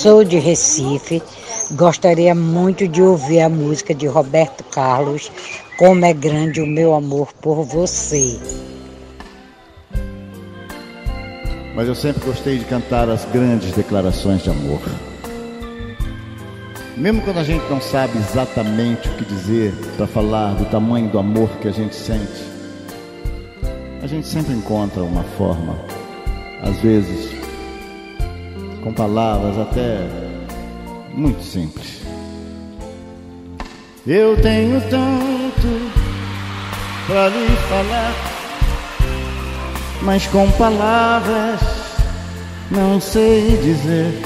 Sou 0.00 0.24
de 0.24 0.38
Recife. 0.38 1.22
Gostaria 1.72 2.34
muito 2.34 2.88
de 2.88 3.02
ouvir 3.02 3.42
a 3.42 3.50
música 3.50 3.94
de 3.94 4.06
Roberto 4.06 4.64
Carlos, 4.64 5.30
Como 5.78 6.02
é 6.06 6.14
Grande 6.14 6.62
o 6.62 6.66
Meu 6.66 6.94
Amor 6.94 7.28
por 7.34 7.64
Você. 7.64 8.40
Mas 11.76 11.86
eu 11.86 11.94
sempre 11.94 12.24
gostei 12.24 12.56
de 12.56 12.64
cantar 12.64 13.10
as 13.10 13.26
grandes 13.26 13.72
declarações 13.72 14.42
de 14.42 14.48
amor. 14.48 14.80
Mesmo 16.96 17.20
quando 17.20 17.38
a 17.38 17.44
gente 17.44 17.68
não 17.68 17.80
sabe 17.80 18.16
exatamente 18.18 19.06
o 19.06 19.16
que 19.16 19.24
dizer 19.26 19.74
para 19.98 20.06
falar 20.06 20.54
do 20.54 20.64
tamanho 20.64 21.10
do 21.10 21.18
amor 21.18 21.50
que 21.60 21.68
a 21.68 21.72
gente 21.72 21.94
sente, 21.94 22.42
a 24.02 24.06
gente 24.06 24.26
sempre 24.26 24.54
encontra 24.54 25.02
uma 25.02 25.24
forma, 25.36 25.78
às 26.62 26.78
vezes 26.78 27.39
com 28.82 28.92
palavras 28.92 29.58
até 29.58 30.06
muito 31.14 31.42
simples. 31.42 32.00
Eu 34.06 34.40
tenho 34.40 34.80
tanto 34.88 35.92
para 37.06 37.28
lhe 37.28 37.56
falar, 37.68 38.14
mas 40.02 40.26
com 40.28 40.50
palavras 40.52 41.60
não 42.70 43.00
sei 43.00 43.56
dizer 43.58 44.22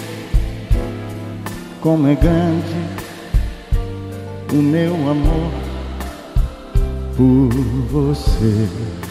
como 1.81 2.07
é 2.09 2.15
grande 2.15 3.05
o 4.53 4.57
meu 4.57 4.95
amor 4.95 5.51
por 7.17 7.49
você. 7.91 9.04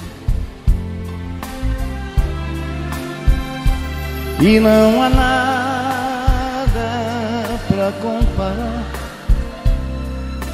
E 4.42 4.60
não 4.60 5.02
há 5.02 5.10
nada 5.10 6.70
para 7.68 7.92
comparar 8.02 8.84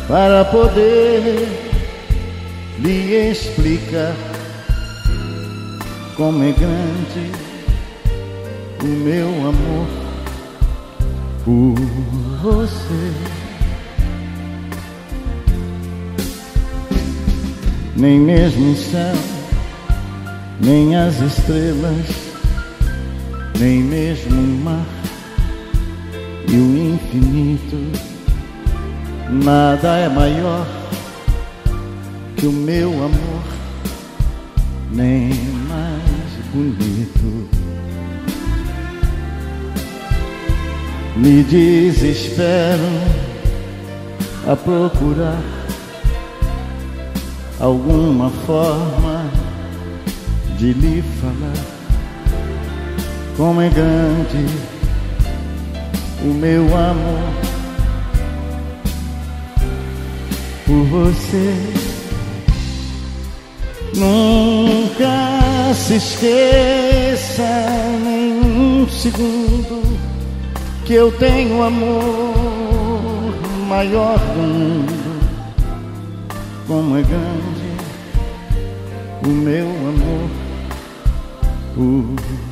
para 0.10 0.44
poder 0.46 1.48
lhe 2.80 3.30
explicar 3.30 4.15
como 6.18 6.44
é 6.44 6.52
grande 6.52 7.32
o 8.82 8.88
meu 8.88 9.28
amor 9.48 9.88
por 11.46 11.76
você. 12.42 13.13
Nem 17.96 18.20
mesmo 18.20 18.72
o 18.72 18.76
céu, 18.76 19.15
nem 20.60 20.96
as 20.96 21.20
estrelas, 21.20 22.29
nem 23.60 23.84
mesmo 23.84 24.41
o 24.41 24.63
mar 24.63 24.86
e 26.48 26.56
o 26.56 26.93
infinito, 26.93 27.91
nada 29.43 29.98
é 29.98 30.08
maior 30.08 30.65
que 32.38 32.48
o 32.48 32.54
meu 32.54 32.89
amor, 32.89 33.43
nem 34.93 35.34
mais 35.67 36.45
bonito. 36.54 37.50
Me 41.17 41.43
desespero 41.43 42.80
a 44.48 44.56
procurar 44.56 45.43
alguma 47.60 48.30
forma 48.30 49.30
de 50.58 50.72
lhe 50.72 51.04
falar 51.22 51.79
como 53.39 53.62
é 53.62 53.69
grande 53.69 54.45
o 56.21 56.34
meu 56.34 56.63
amor 56.75 57.34
por 60.65 60.84
você. 60.88 61.56
Nunca 63.95 65.73
se 65.73 65.95
esqueça 65.95 67.47
nem 68.04 68.41
um 68.41 68.88
segundo 68.89 69.97
que 70.86 70.95
eu 70.95 71.10
tenho 71.13 71.63
amor 71.63 72.36
maior 73.69 74.19
do 74.19 74.41
mundo, 74.41 75.21
como 76.67 76.97
é 76.97 77.04
grande 77.04 77.69
o 79.23 79.30
meu 79.30 79.65
amor 79.65 80.30
por 81.73 82.15
você. 82.17 82.49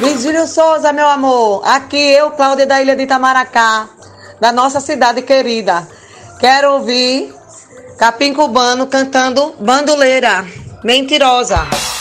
Virgílio 0.00 0.46
Souza, 0.46 0.94
meu 0.94 1.06
amor, 1.06 1.62
aqui 1.66 1.98
eu, 1.98 2.30
Cláudia 2.30 2.66
da 2.66 2.80
Ilha 2.80 2.96
de 2.96 3.02
Itamaracá, 3.02 3.86
da 4.40 4.50
nossa 4.50 4.80
cidade 4.80 5.20
querida. 5.20 5.86
Quero 6.40 6.72
ouvir 6.72 7.34
Capim 7.98 8.32
Cubano 8.32 8.86
cantando 8.86 9.54
Bandoleira, 9.60 10.44
Mentirosa. 10.82 11.91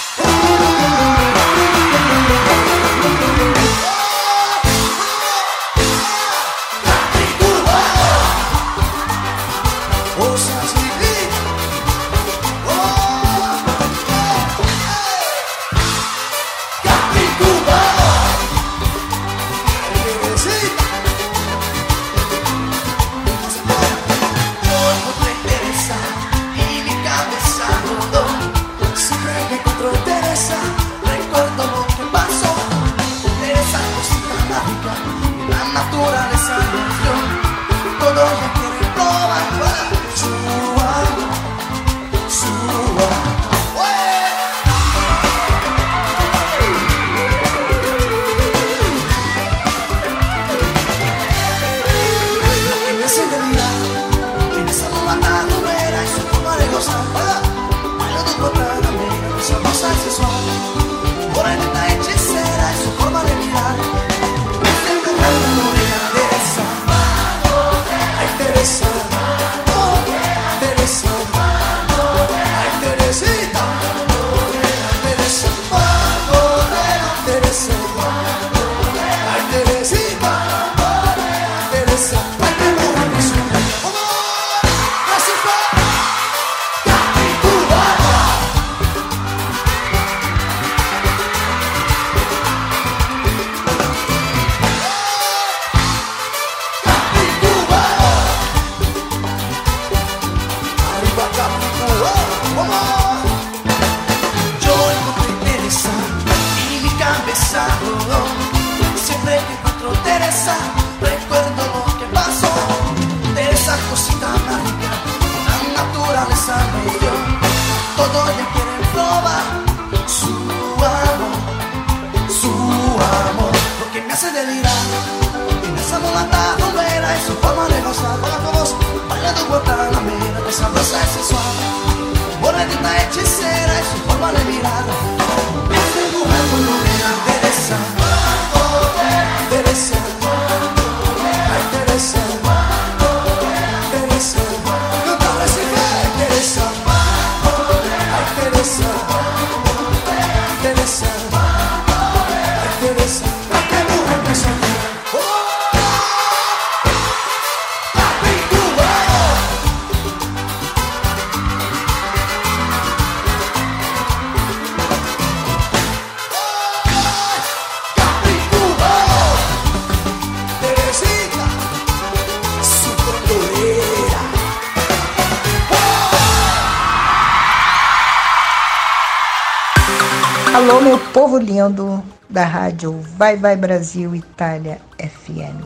Vai 183.22 183.38
Vai 183.38 183.56
Brasil 183.56 184.16
Itália 184.16 184.82
FM. 184.98 185.64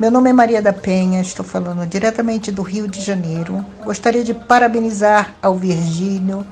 Meu 0.00 0.10
nome 0.10 0.30
é 0.30 0.32
Maria 0.32 0.60
da 0.60 0.72
Penha, 0.72 1.20
estou 1.20 1.46
falando 1.46 1.86
diretamente 1.86 2.50
do 2.50 2.60
Rio 2.60 2.88
de 2.88 3.00
Janeiro. 3.00 3.64
Gostaria 3.84 4.24
de 4.24 4.34
parabenizar 4.34 5.32
ao 5.40 5.54
Virgílio 5.54 6.44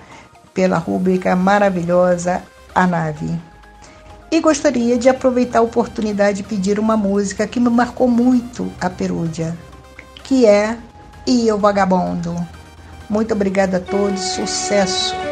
pela 0.54 0.78
rúbrica 0.78 1.34
maravilhosa 1.34 2.44
A 2.72 2.86
Nave. 2.86 3.28
E 4.30 4.38
gostaria 4.38 4.96
de 4.96 5.08
aproveitar 5.08 5.58
a 5.58 5.62
oportunidade 5.62 6.42
e 6.42 6.44
pedir 6.44 6.78
uma 6.78 6.96
música 6.96 7.44
que 7.44 7.58
me 7.58 7.70
marcou 7.70 8.06
muito 8.06 8.72
a 8.80 8.88
Perúdia, 8.88 9.58
que 10.22 10.46
é 10.46 10.78
E 11.26 11.50
o 11.50 11.58
Vagabundo. 11.58 12.36
Muito 13.08 13.34
obrigada 13.34 13.78
a 13.78 13.80
todos, 13.80 14.20
sucesso! 14.20 15.29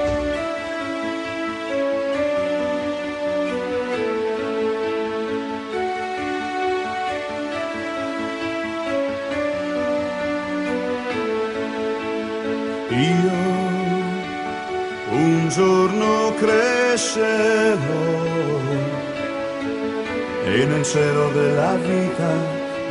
Crescerò 17.09 17.77
e 20.45 20.65
nel 20.67 20.85
cielo 20.85 21.31
della 21.31 21.75
vita 21.77 22.33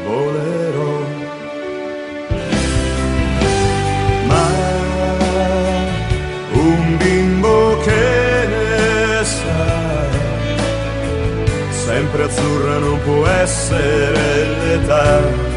volerò. 0.06 1.00
Ma 4.28 4.48
un 6.54 6.98
bimbo 6.98 7.78
che 7.80 8.48
ne 8.48 9.24
sa, 9.24 10.10
sempre 11.70 12.24
azzurra 12.24 12.78
non 12.80 13.00
può 13.04 13.28
essere 13.28 14.46
l'età. 14.60 15.57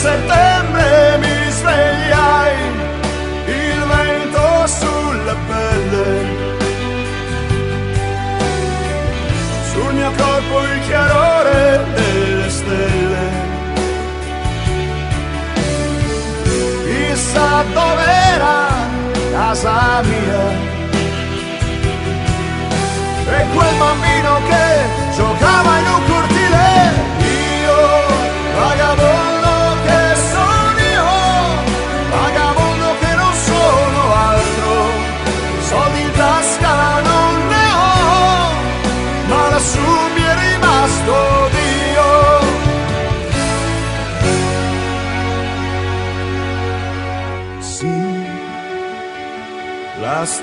Settembre 0.00 1.18
mi 1.18 1.50
svegliai, 1.50 2.56
il 3.44 3.80
vento 3.92 4.66
sulla 4.66 5.36
pelle, 5.46 6.08
sul 9.70 9.92
mio 9.92 10.10
corpo 10.16 10.62
il 10.72 10.80
chiarore 10.86 11.84
delle 11.94 12.48
stelle. 12.48 13.28
Chissà 16.86 17.62
dov'era 17.74 18.56
casa 19.32 20.00
mia. 20.02 20.68
E 23.36 23.46
quel 23.54 23.74
bambino 23.78 24.40
che 24.48 24.66
giocava 25.14 25.78
in 25.78 25.86
un 25.86 26.09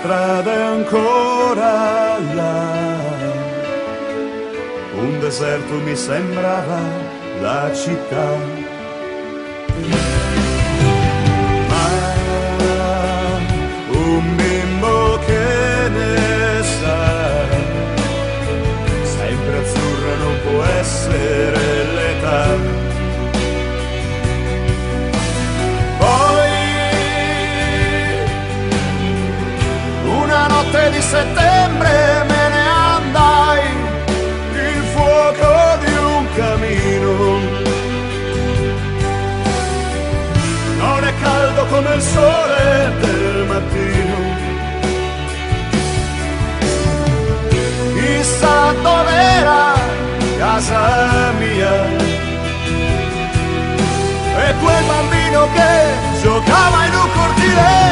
strada 0.07 0.53
è 0.53 0.61
ancora 0.61 2.17
là. 2.33 2.97
Un 4.93 5.19
deserto 5.19 5.73
mi 5.81 5.97
sembrava 5.97 6.79
la 7.41 7.69
città. 7.73 8.56
Settembre 31.07 32.25
me 32.27 32.43
ne 32.55 32.63
andai, 32.95 33.61
il 34.51 34.83
fuoco 34.93 35.51
di 35.83 35.93
un 36.15 36.23
camino. 36.35 37.11
Non 40.79 41.03
è 41.09 41.13
caldo 41.21 41.65
come 41.67 41.95
il 41.95 42.01
sole 42.01 42.91
del 42.99 43.45
mattino. 43.51 44.17
Chissà 47.95 48.73
dov'era 48.83 49.63
casa 50.37 51.31
mia. 51.39 51.75
E 54.45 54.53
quel 54.61 54.83
bambino 54.91 55.47
che 55.55 55.73
giocava 56.21 56.85
in 56.85 56.93
un 56.93 57.09
cortile, 57.15 57.86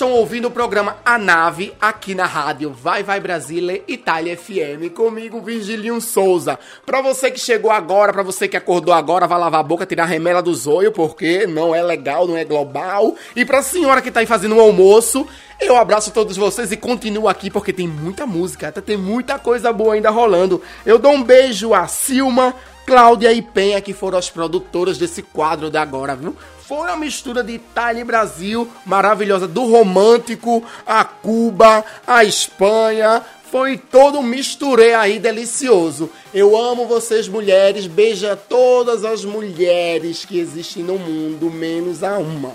estão 0.00 0.12
ouvindo 0.12 0.48
o 0.48 0.50
programa 0.50 0.96
A 1.04 1.18
Nave 1.18 1.74
aqui 1.78 2.14
na 2.14 2.24
rádio 2.24 2.72
Vai 2.72 3.02
Vai 3.02 3.20
Brasília 3.20 3.84
Itália 3.86 4.34
FM 4.34 4.90
comigo 4.94 5.42
Virgilinho 5.42 6.00
Souza. 6.00 6.58
Pra 6.86 7.02
você 7.02 7.30
que 7.30 7.38
chegou 7.38 7.70
agora, 7.70 8.10
pra 8.10 8.22
você 8.22 8.48
que 8.48 8.56
acordou 8.56 8.94
agora, 8.94 9.26
vai 9.26 9.38
lavar 9.38 9.60
a 9.60 9.62
boca, 9.62 9.84
tirar 9.84 10.04
a 10.04 10.06
remela 10.06 10.42
do 10.42 10.54
zóio, 10.54 10.90
porque 10.90 11.46
não 11.46 11.74
é 11.74 11.82
legal, 11.82 12.26
não 12.26 12.34
é 12.34 12.46
global. 12.46 13.14
E 13.36 13.44
pra 13.44 13.60
senhora 13.60 14.00
que 14.00 14.10
tá 14.10 14.20
aí 14.20 14.26
fazendo 14.26 14.54
um 14.54 14.60
almoço, 14.60 15.26
eu 15.60 15.76
abraço 15.76 16.10
todos 16.12 16.34
vocês 16.34 16.72
e 16.72 16.78
continuo 16.78 17.28
aqui 17.28 17.50
porque 17.50 17.70
tem 17.70 17.86
muita 17.86 18.24
música, 18.24 18.68
até 18.68 18.80
tem 18.80 18.96
muita 18.96 19.38
coisa 19.38 19.70
boa 19.70 19.92
ainda 19.92 20.08
rolando. 20.08 20.62
Eu 20.86 20.98
dou 20.98 21.12
um 21.12 21.22
beijo 21.22 21.74
a 21.74 21.86
Silma, 21.86 22.54
Cláudia 22.86 23.30
e 23.34 23.42
Penha, 23.42 23.82
que 23.82 23.92
foram 23.92 24.16
as 24.16 24.30
produtoras 24.30 24.96
desse 24.96 25.20
quadro 25.20 25.68
de 25.68 25.76
agora, 25.76 26.16
viu? 26.16 26.34
Foi 26.70 26.86
uma 26.86 26.96
mistura 26.96 27.42
de 27.42 27.54
Itália 27.54 28.02
e 28.02 28.04
Brasil 28.04 28.70
maravilhosa, 28.86 29.48
do 29.48 29.64
romântico, 29.64 30.62
a 30.86 31.04
Cuba, 31.04 31.84
a 32.06 32.22
Espanha. 32.22 33.24
Foi 33.50 33.76
todo 33.76 34.20
um 34.20 34.22
misturê 34.22 34.94
aí 34.94 35.18
delicioso. 35.18 36.08
Eu 36.32 36.56
amo 36.56 36.86
vocês, 36.86 37.26
mulheres. 37.26 37.88
Beija 37.88 38.36
todas 38.36 39.04
as 39.04 39.24
mulheres 39.24 40.24
que 40.24 40.38
existem 40.38 40.84
no 40.84 40.96
mundo, 40.96 41.50
menos 41.50 42.04
a 42.04 42.18
uma. 42.18 42.52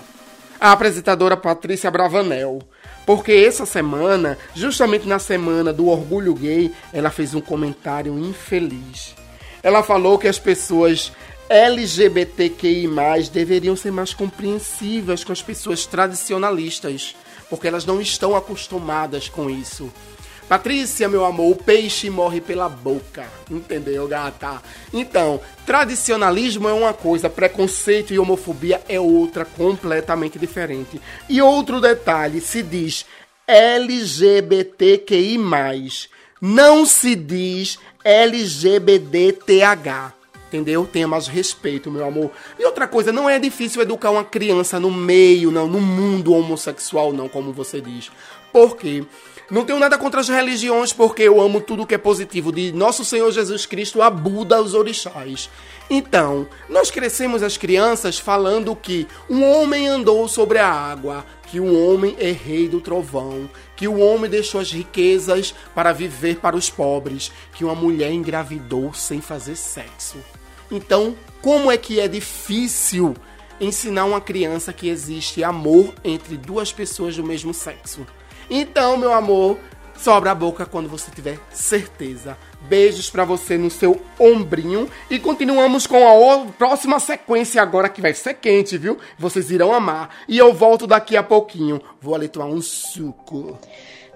A 0.61 0.71
apresentadora 0.71 1.35
Patrícia 1.35 1.91
Bravanel. 1.91 2.59
Porque 3.05 3.33
essa 3.33 3.65
semana, 3.65 4.37
justamente 4.53 5.05
na 5.05 5.19
semana 5.19 5.73
do 5.73 5.89
orgulho 5.89 6.33
gay, 6.35 6.71
ela 6.93 7.09
fez 7.09 7.35
um 7.35 7.41
comentário 7.41 8.17
infeliz. 8.17 9.13
Ela 9.61 9.83
falou 9.83 10.19
que 10.19 10.27
as 10.27 10.37
pessoas 10.37 11.11
LGBTQI+, 11.47 12.89
deveriam 13.31 13.75
ser 13.75 13.91
mais 13.91 14.13
compreensivas 14.13 15.23
com 15.23 15.31
as 15.31 15.43
pessoas 15.43 15.85
tradicionalistas, 15.85 17.15
porque 17.49 17.67
elas 17.67 17.85
não 17.85 18.01
estão 18.01 18.35
acostumadas 18.35 19.29
com 19.29 19.49
isso. 19.49 19.91
Patrícia, 20.49 21.07
meu 21.09 21.25
amor, 21.25 21.51
o 21.51 21.55
peixe 21.55 22.09
morre 22.09 22.39
pela 22.41 22.69
boca. 22.69 23.25
Entendeu, 23.49 24.07
gata? 24.07 24.61
Então, 24.93 25.39
tradicionalismo 25.65 26.69
é 26.69 26.73
uma 26.73 26.93
coisa, 26.93 27.29
preconceito 27.29 28.13
e 28.13 28.19
homofobia 28.19 28.81
é 28.87 28.99
outra, 28.99 29.43
completamente 29.43 30.37
diferente. 30.37 31.01
E 31.27 31.41
outro 31.41 31.81
detalhe, 31.81 32.41
se 32.41 32.61
diz 32.61 33.05
LGBTQI+, 33.47 35.37
não 36.41 36.85
se 36.85 37.15
diz 37.15 37.79
LGBTH 38.03 39.45
entendeu? 40.47 40.85
Tenha 40.85 41.07
mais 41.07 41.27
respeito, 41.27 41.91
meu 41.91 42.05
amor. 42.05 42.31
E 42.57 42.65
outra 42.65 42.87
coisa, 42.87 43.11
não 43.11 43.29
é 43.29 43.39
difícil 43.39 43.81
educar 43.81 44.11
uma 44.11 44.23
criança 44.23 44.79
no 44.79 44.91
meio, 44.91 45.51
não, 45.51 45.67
no 45.67 45.81
mundo 45.81 46.33
homossexual, 46.33 47.11
não, 47.13 47.27
como 47.27 47.51
você 47.51 47.81
diz. 47.81 48.11
Por 48.51 48.77
quê? 48.77 49.03
Não 49.49 49.63
tenho 49.63 49.77
nada 49.77 49.95
contra 49.95 50.21
as 50.21 50.27
religiões, 50.27 50.91
porque 50.91 51.21
eu 51.21 51.39
amo 51.39 51.61
tudo 51.61 51.85
que 51.85 51.93
é 51.93 51.99
positivo, 51.99 52.51
de 52.51 52.71
Nosso 52.71 53.05
Senhor 53.05 53.31
Jesus 53.31 53.65
Cristo 53.65 54.01
a 54.01 54.09
Buda, 54.09 54.59
os 54.59 54.73
orixás. 54.73 55.49
Então, 55.87 56.47
nós 56.67 56.89
crescemos 56.89 57.43
as 57.43 57.57
crianças 57.57 58.17
falando 58.17 58.75
que 58.75 59.07
um 59.29 59.43
homem 59.43 59.87
andou 59.87 60.27
sobre 60.27 60.57
a 60.57 60.67
água, 60.67 61.23
que 61.45 61.59
o 61.59 61.79
homem 61.79 62.15
é 62.17 62.31
rei 62.31 62.67
do 62.67 62.81
trovão, 62.81 63.47
que 63.75 63.87
o 63.87 63.99
homem 63.99 64.29
deixou 64.29 64.59
as 64.59 64.71
riquezas 64.71 65.53
para 65.75 65.93
viver 65.93 66.37
para 66.37 66.55
os 66.55 66.71
pobres, 66.71 67.31
que 67.53 67.63
uma 67.63 67.75
mulher 67.75 68.11
engravidou 68.11 68.95
sem 68.95 69.21
fazer 69.21 69.55
sexo. 69.55 70.17
Então, 70.75 71.15
como 71.41 71.71
é 71.71 71.77
que 71.77 72.01
é 72.01 72.07
difícil 72.07 73.15
ensinar 73.61 74.03
uma 74.03 74.19
criança 74.19 74.73
que 74.73 74.89
existe 74.89 75.41
amor 75.41 75.93
entre 76.03 76.35
duas 76.35 76.73
pessoas 76.73 77.15
do 77.15 77.23
mesmo 77.23 77.53
sexo? 77.53 78.05
Então, 78.49 78.97
meu 78.97 79.13
amor, 79.13 79.57
sobra 79.95 80.31
a 80.31 80.35
boca 80.35 80.65
quando 80.65 80.89
você 80.89 81.09
tiver 81.11 81.39
certeza. 81.49 82.37
Beijos 82.67 83.09
para 83.09 83.23
você 83.23 83.57
no 83.57 83.71
seu 83.71 84.01
ombrinho 84.19 84.89
e 85.09 85.17
continuamos 85.17 85.87
com 85.87 86.05
a 86.05 86.45
próxima 86.57 86.99
sequência 86.99 87.61
agora 87.61 87.87
que 87.87 88.01
vai 88.01 88.13
ser 88.13 88.33
quente, 88.33 88.77
viu? 88.77 88.97
Vocês 89.17 89.49
irão 89.49 89.73
amar. 89.73 90.09
E 90.27 90.37
eu 90.37 90.53
volto 90.53 90.85
daqui 90.85 91.15
a 91.15 91.23
pouquinho. 91.23 91.81
Vou 92.01 92.15
ali 92.15 92.27
tomar 92.27 92.47
um 92.47 92.61
suco. 92.61 93.57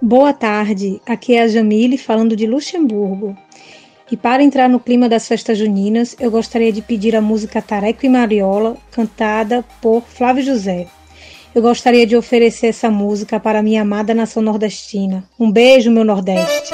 Boa 0.01 0.33
tarde. 0.33 1.01
Aqui 1.05 1.35
é 1.35 1.43
a 1.43 1.47
Jamile 1.47 1.97
falando 1.97 2.35
de 2.35 2.45
Luxemburgo. 2.45 3.37
E 4.11 4.17
para 4.17 4.43
entrar 4.43 4.67
no 4.67 4.79
clima 4.79 5.07
das 5.07 5.27
festas 5.27 5.57
juninas, 5.57 6.15
eu 6.19 6.31
gostaria 6.31 6.71
de 6.71 6.81
pedir 6.81 7.15
a 7.15 7.21
música 7.21 7.61
Tareco 7.61 8.05
e 8.05 8.09
Mariola, 8.09 8.75
cantada 8.91 9.63
por 9.81 10.03
Flávio 10.03 10.43
José. 10.43 10.87
Eu 11.53 11.61
gostaria 11.61 12.05
de 12.05 12.15
oferecer 12.15 12.67
essa 12.67 12.89
música 12.89 13.39
para 13.39 13.63
minha 13.63 13.81
amada 13.81 14.13
nação 14.13 14.41
nordestina. 14.41 15.23
Um 15.39 15.51
beijo, 15.51 15.91
meu 15.91 16.03
Nordeste. 16.03 16.73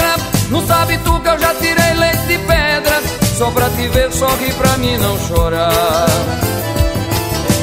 Não 0.51 0.67
sabe 0.67 0.97
tu 0.97 1.17
que 1.21 1.29
eu 1.29 1.39
já 1.39 1.55
tirei 1.55 1.93
leite 1.93 2.27
de 2.27 2.37
pedra 2.39 3.01
Só 3.37 3.49
pra 3.51 3.69
te 3.69 3.87
ver, 3.87 4.11
sorri 4.11 4.51
pra 4.53 4.77
mim 4.77 4.97
não 4.97 5.17
chorar. 5.17 6.07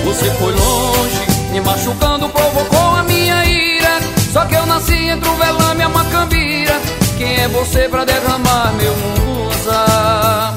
Você 0.04 0.24
foi 0.30 0.52
longe, 0.54 1.50
me 1.52 1.60
machucando, 1.60 2.30
provocou 2.30 2.96
a 2.96 3.02
minha 3.02 3.44
ira. 3.44 4.00
Só 4.32 4.46
que 4.46 4.54
eu 4.54 4.64
nasci 4.64 4.94
entre 4.94 5.28
o 5.28 5.34
velame 5.34 5.80
e 5.80 5.82
a 5.82 5.88
macambira. 5.90 6.80
Quem 7.18 7.36
é 7.42 7.48
você 7.48 7.90
pra 7.90 8.06
derramar 8.06 8.72
meu 8.72 8.96
musa? 8.96 10.54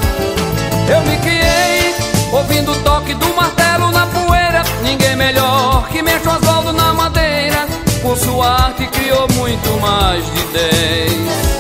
Eu 0.90 1.02
me 1.02 1.18
criei, 1.18 1.94
ouvindo 2.32 2.72
o 2.72 2.80
toque 2.80 3.14
do 3.14 3.28
martelo 3.36 3.92
na 3.92 4.08
poeira. 4.08 4.64
Ninguém 4.84 5.18
melhor 5.18 5.86
que 5.90 6.02
mexe 6.02 6.28
o 6.30 6.32
asfalto 6.32 6.72
na 6.72 6.94
madeira. 6.94 7.68
Por 8.02 8.18
sua 8.18 8.48
arte 8.68 8.88
criou 8.88 9.28
muito 9.36 9.70
mais 9.82 10.24
de 10.34 10.42
dez 10.54 11.51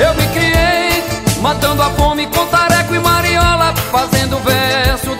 eu 0.00 0.14
me 0.14 0.26
criei, 0.28 1.04
matando 1.40 1.82
a 1.82 1.90
fome 1.90 2.26
com 2.26 2.46
tareco 2.46 2.94
e 2.94 2.98
mariola 2.98 3.74
Fazendo 3.90 4.38
verso 4.38 5.19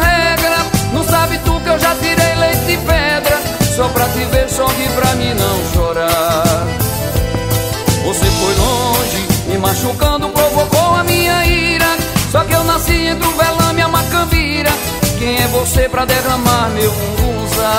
só 3.81 3.89
pra 3.89 4.05
te 4.09 4.23
ver, 4.25 4.47
sorri 4.47 4.87
pra 4.89 5.15
mim 5.15 5.33
não 5.33 5.73
chorar. 5.73 6.67
Você 8.05 8.25
foi 8.25 8.55
longe, 8.55 9.27
me 9.47 9.57
machucando, 9.57 10.29
provocou 10.29 10.95
a 10.97 11.03
minha 11.03 11.43
ira. 11.47 11.97
Só 12.31 12.43
que 12.43 12.53
eu 12.53 12.63
nasci 12.63 13.07
entre 13.07 13.27
o 13.27 13.31
velame 13.31 13.79
e 13.79 13.83
a 13.83 13.87
macambira. 13.87 14.71
Quem 15.17 15.35
é 15.35 15.47
você 15.47 15.89
pra 15.89 16.05
derramar 16.05 16.69
meu 16.75 16.91
unguza? 16.91 17.73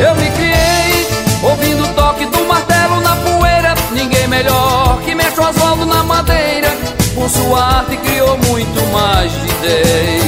Eu 0.00 0.16
me 0.16 0.28
criei, 0.32 1.06
ouvindo 1.44 1.84
o 1.84 1.94
toque 1.94 2.26
do 2.26 2.44
martelo 2.44 3.00
na 3.02 3.14
poeira. 3.14 3.74
Ninguém 3.92 4.26
melhor 4.26 5.00
que 5.04 5.14
mexe 5.14 5.38
o 5.38 5.46
asvaldo 5.46 5.86
na 5.86 6.02
madeira. 6.02 6.76
Por 7.14 7.30
sua 7.30 7.62
arte 7.62 7.96
criou 7.98 8.36
muito 8.48 8.84
mais 8.92 9.30
de 9.30 9.48
10. 9.62 10.24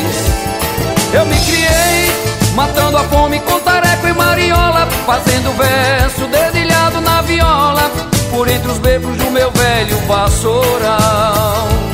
Eu 1.13 1.27
me 1.27 1.41
criei 1.41 2.36
matando 2.57 2.97
a 2.97 3.05
fome 3.05 3.39
com 3.41 3.61
tareco 3.61 4.09
e 4.09 4.13
mariola, 4.15 4.89
fazendo 5.05 5.53
verso 5.53 6.27
dedilhado 6.27 7.03
na 7.03 7.21
viola, 7.21 7.91
por 8.31 8.49
entre 8.49 8.73
os 8.73 8.79
bebos 8.79 9.15
do 9.19 9.31
meu 9.31 9.51
velho 9.51 9.99
vassoural. 10.07 11.86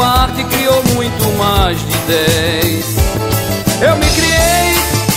Arte 0.00 0.44
criou 0.44 0.82
muito 0.94 1.24
mais 1.36 1.78
de 1.78 1.96
dez. 2.06 2.96
Eu 3.80 3.96
me 3.96 4.06
criei 4.06 4.74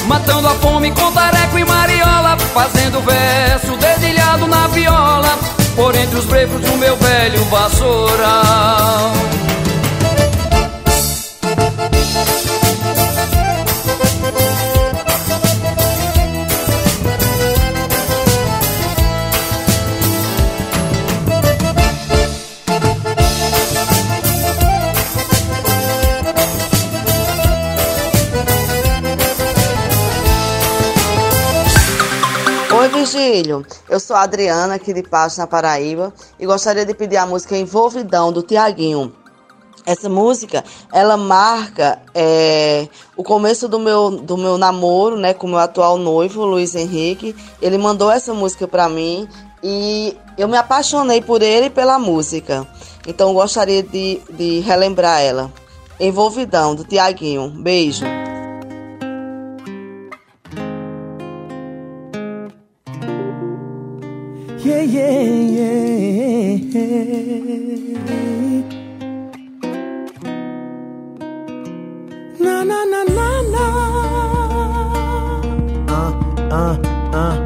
matando 0.08 0.48
a 0.48 0.56
fome 0.56 0.92
com 0.92 1.12
tareco 1.12 1.58
e 1.58 1.66
mariola, 1.66 2.38
fazendo 2.54 3.02
verso 3.02 3.76
dedilhado 3.78 4.48
na 4.48 4.68
viola, 4.68 5.38
por 5.76 5.96
entre 5.96 6.18
os 6.18 6.26
brevos 6.26 6.62
do 6.62 6.78
meu 6.78 6.96
velho 6.98 7.44
vassoural. 7.46 9.12
Virgílio. 33.16 33.66
Eu 33.90 34.00
sou 34.00 34.16
a 34.16 34.24
Adriana, 34.24 34.76
aqui 34.76 34.94
de 34.94 35.02
Pasto, 35.02 35.38
na 35.38 35.48
Paraíba, 35.48 36.14
e 36.38 36.46
gostaria 36.46 36.86
de 36.86 36.94
pedir 36.94 37.18
a 37.18 37.26
música 37.26 37.58
Envolvidão, 37.58 38.32
do 38.32 38.44
Tiaguinho. 38.44 39.14
Essa 39.86 40.10
música, 40.10 40.64
ela 40.92 41.16
marca 41.16 42.00
é, 42.14 42.88
o 43.16 43.24
começo 43.24 43.68
do 43.68 43.80
meu, 43.80 44.10
do 44.12 44.36
meu 44.36 44.58
namoro, 44.58 45.18
né, 45.18 45.34
com 45.34 45.48
o 45.48 45.50
meu 45.50 45.60
atual 45.60 45.98
noivo, 45.98 46.44
Luiz 46.44 46.76
Henrique. 46.76 47.36
Ele 47.62 47.78
mandou 47.78 48.12
essa 48.12 48.34
música 48.34 48.68
pra 48.68 48.90
mim 48.90 49.28
e 49.64 50.18
eu 50.38 50.48
me 50.48 50.58
apaixonei 50.58 51.22
por 51.22 51.42
ele 51.42 51.68
e 51.68 51.70
pela 51.70 52.00
música. 52.00 52.68
Então, 53.08 53.34
gostaria 53.34 53.84
de, 53.84 54.20
de 54.32 54.60
relembrar 54.62 55.22
ela. 55.22 55.54
Envolvidão, 56.00 56.74
do 56.74 56.84
Tiaguinho. 56.84 57.50
Beijo. 57.50 58.04
Na, 72.40 72.64
na, 72.64 72.86
na, 72.86 73.04
na, 73.06 73.42
na. 73.50 73.66
Ah, 75.90 76.14
ah, 76.52 76.78
ah. 77.14 77.38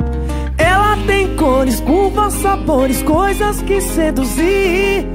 Ela 0.58 0.98
tem 1.08 1.34
cores, 1.38 1.80
curvas, 1.80 2.34
sabores, 2.34 3.02
coisas 3.04 3.62
que 3.62 3.80
seduzir. 3.80 5.08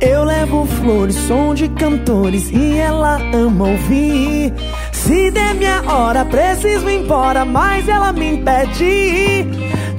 Eu 0.00 0.22
levo 0.22 0.66
flores, 0.66 1.16
som 1.16 1.52
de 1.52 1.68
cantores 1.68 2.48
e 2.52 2.78
ela 2.78 3.18
ama 3.34 3.70
ouvir. 3.70 4.52
Se 4.92 5.32
der 5.32 5.54
minha 5.54 5.82
hora, 5.82 6.24
preciso 6.24 6.88
ir 6.88 7.00
embora, 7.00 7.44
mas 7.44 7.88
ela 7.88 8.12
me 8.12 8.34
impede. 8.34 9.46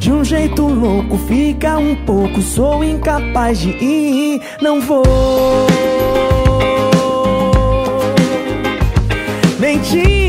De 0.04 0.12
um 0.12 0.22
jeito 0.22 0.68
louco, 0.68 1.18
fica 1.18 1.78
um 1.78 1.96
pouco, 1.96 2.42
sou 2.42 2.84
incapaz 2.84 3.58
de 3.58 3.70
ir, 3.70 4.42
não 4.62 4.82
vou. 4.82 5.02
Mentir, 9.58 10.23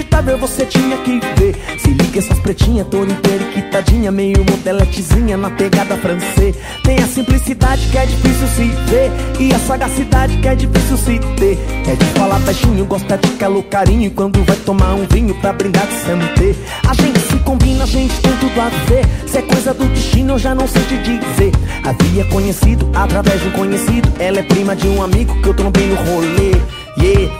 inacreditável, 0.00 0.38
você 0.38 0.64
tinha 0.66 0.96
que 0.98 1.20
ver. 1.36 1.54
Se 1.78 1.90
liga 1.90 2.18
essas 2.18 2.38
pretinhas, 2.40 2.86
toda 2.88 3.12
inteiriquitadinha, 3.12 4.10
meio 4.10 4.44
modeletezinha 4.48 5.36
na 5.36 5.50
pegada 5.50 5.96
francês. 5.96 6.56
Tem 6.82 6.98
a 6.98 7.06
simplicidade 7.06 7.86
que 7.88 7.98
é 7.98 8.06
difícil 8.06 8.48
se 8.48 8.64
ver, 8.90 9.10
e 9.38 9.54
a 9.54 9.58
sagacidade 9.58 10.36
que 10.38 10.48
é 10.48 10.54
difícil 10.54 10.96
se 10.96 11.18
ter. 11.36 11.58
É 11.86 11.94
de 11.94 12.04
falar 12.18 12.38
baixinho, 12.40 12.84
gosta 12.84 13.16
de 13.18 13.28
calo 13.30 13.62
carinho, 13.64 14.06
e 14.06 14.10
quando 14.10 14.42
vai 14.44 14.56
tomar 14.56 14.94
um 14.94 15.06
vinho 15.06 15.34
pra 15.36 15.52
brindar 15.52 15.86
de 15.86 15.94
santé. 15.94 16.54
A 16.88 16.94
gente 16.94 17.18
se 17.20 17.36
combina, 17.40 17.84
a 17.84 17.86
gente 17.86 18.14
tem 18.20 18.32
tudo 18.38 18.60
a 18.60 18.68
ver. 18.86 19.28
Se 19.28 19.38
é 19.38 19.42
coisa 19.42 19.74
do 19.74 19.84
destino, 19.86 20.34
eu 20.34 20.38
já 20.38 20.54
não 20.54 20.66
sei 20.66 20.82
te 20.82 20.96
dizer. 20.96 21.52
Havia 21.84 22.24
conhecido 22.26 22.88
através 22.94 23.40
de 23.40 23.48
um 23.48 23.52
conhecido, 23.52 24.10
ela 24.18 24.38
é 24.38 24.42
prima 24.42 24.74
de 24.74 24.88
um 24.88 25.02
amigo 25.02 25.40
que 25.40 25.48
eu 25.48 25.54
trombei 25.54 25.86
no 25.86 25.96
rolê. 25.96 26.50
Yeah. 26.98 27.39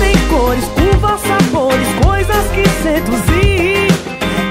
Tem 0.00 0.16
cores, 0.28 0.64
curvas, 0.64 1.20
sabores, 1.20 1.88
coisas 2.02 2.46
que 2.54 2.66
seduzir. 2.82 3.86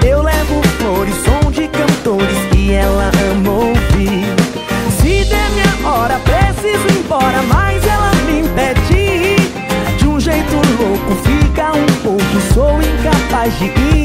Eu 0.07 0.21
levo 0.21 0.61
flores, 0.77 1.15
som 1.25 1.51
de 1.51 1.67
cantores 1.67 2.37
e 2.55 2.71
ela 2.71 3.11
ama 3.31 3.51
ouvir. 3.51 4.23
Se 5.01 5.25
der 5.25 5.49
minha 5.49 5.89
hora, 5.89 6.19
preciso 6.19 6.87
ir 6.87 6.99
embora, 6.99 7.41
mas 7.47 7.83
ela 7.85 8.11
me 8.27 8.41
impede. 8.41 9.35
De 9.97 10.07
um 10.07 10.19
jeito 10.19 10.53
louco, 10.53 11.15
fica 11.23 11.71
um 11.73 12.03
pouco, 12.03 12.53
sou 12.53 12.79
incapaz 12.79 13.51
de 13.57 13.65
ir. 13.65 13.98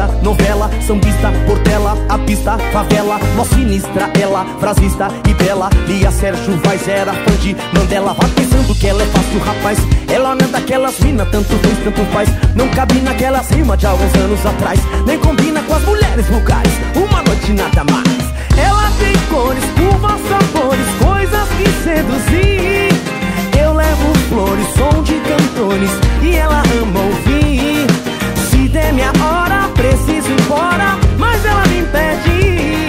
Revista, 0.00 0.06
novela, 0.22 0.70
sambista, 0.86 1.32
portela, 1.46 1.96
a 2.08 2.18
pista, 2.18 2.56
favela. 2.72 3.18
Mó 3.36 3.44
sinistra, 3.44 4.10
ela, 4.20 4.44
frasista 4.58 5.08
e 5.28 5.34
bela. 5.34 5.68
Lia 5.86 6.10
Sérgio 6.10 6.58
Vaz 6.64 6.86
era 6.88 7.12
fã 7.12 7.36
de 7.40 7.56
Mandela. 7.74 8.14
Vá 8.14 8.28
pensando 8.34 8.74
que 8.74 8.86
ela 8.86 9.02
é 9.02 9.06
fácil, 9.06 9.38
rapaz. 9.40 9.78
Ela 10.08 10.34
não 10.34 10.46
é 10.46 10.48
daquelas 10.48 10.98
mina, 11.00 11.26
tanto 11.26 11.56
fez, 11.58 11.78
tanto 11.84 12.04
faz. 12.12 12.28
Não 12.54 12.68
cabe 12.68 13.00
naquelas 13.00 13.48
rimas 13.50 13.78
de 13.78 13.86
alguns 13.86 14.14
anos 14.14 14.44
atrás. 14.46 14.80
Nem 15.06 15.18
combina 15.18 15.62
com 15.62 15.74
as 15.74 15.82
mulheres 15.84 16.26
vulgares. 16.26 16.72
Uma 16.94 17.22
noite 17.22 17.52
nada 17.52 17.84
mais. 17.84 18.30
Ela 18.56 18.90
tem 18.98 19.16
cores, 19.28 19.64
curvas, 19.76 20.20
sabores, 20.28 20.86
coisas 21.02 21.48
que 21.56 21.70
seduzir. 21.84 22.90
Eu 23.60 23.74
levo 23.74 24.14
flores, 24.28 24.66
som 24.74 25.02
de 25.02 25.14
cantores 25.20 25.90
e 26.22 26.36
ela 26.36 26.62
ama 26.80 27.00
ouvir. 27.00 27.86
Se 28.50 28.68
der 28.68 28.92
minha 28.92 29.12
hora, 29.22 29.49
Preciso 29.80 30.28
ir 30.28 30.40
embora, 30.42 30.98
mas 31.18 31.42
ela 31.42 31.64
me 31.68 31.78
impede. 31.78 32.86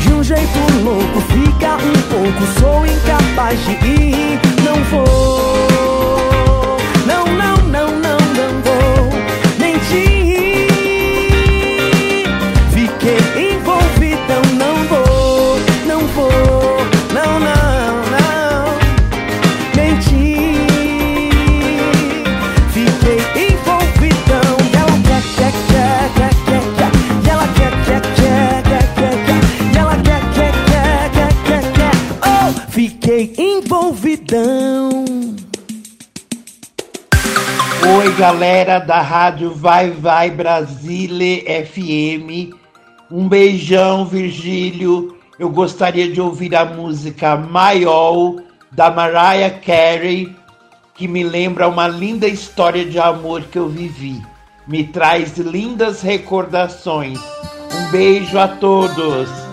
De 0.00 0.12
um 0.12 0.24
jeito 0.24 0.58
louco, 0.82 1.20
fica 1.32 1.76
um 1.76 1.92
pouco. 2.10 2.44
Sou 2.58 2.84
incapaz 2.84 3.56
de 3.64 3.70
ir. 3.86 4.40
Não 4.64 4.82
vou. 4.90 6.76
Não, 7.06 7.24
não, 7.26 7.56
não. 7.68 8.03
galera 38.14 38.78
da 38.78 39.00
rádio 39.00 39.50
Vai 39.52 39.90
Vai 39.90 40.30
Brasile 40.30 41.44
FM. 41.66 42.54
Um 43.10 43.28
beijão, 43.28 44.06
Virgílio. 44.06 45.18
Eu 45.38 45.50
gostaria 45.50 46.10
de 46.10 46.20
ouvir 46.20 46.54
a 46.54 46.64
música 46.64 47.36
Maior, 47.36 48.36
da 48.70 48.88
Mariah 48.88 49.58
Carey, 49.58 50.34
que 50.94 51.08
me 51.08 51.24
lembra 51.24 51.66
uma 51.66 51.88
linda 51.88 52.28
história 52.28 52.84
de 52.84 53.00
amor 53.00 53.42
que 53.42 53.58
eu 53.58 53.68
vivi. 53.68 54.22
Me 54.66 54.84
traz 54.84 55.36
lindas 55.36 56.00
recordações. 56.00 57.18
Um 57.72 57.90
beijo 57.90 58.38
a 58.38 58.46
todos. 58.46 59.43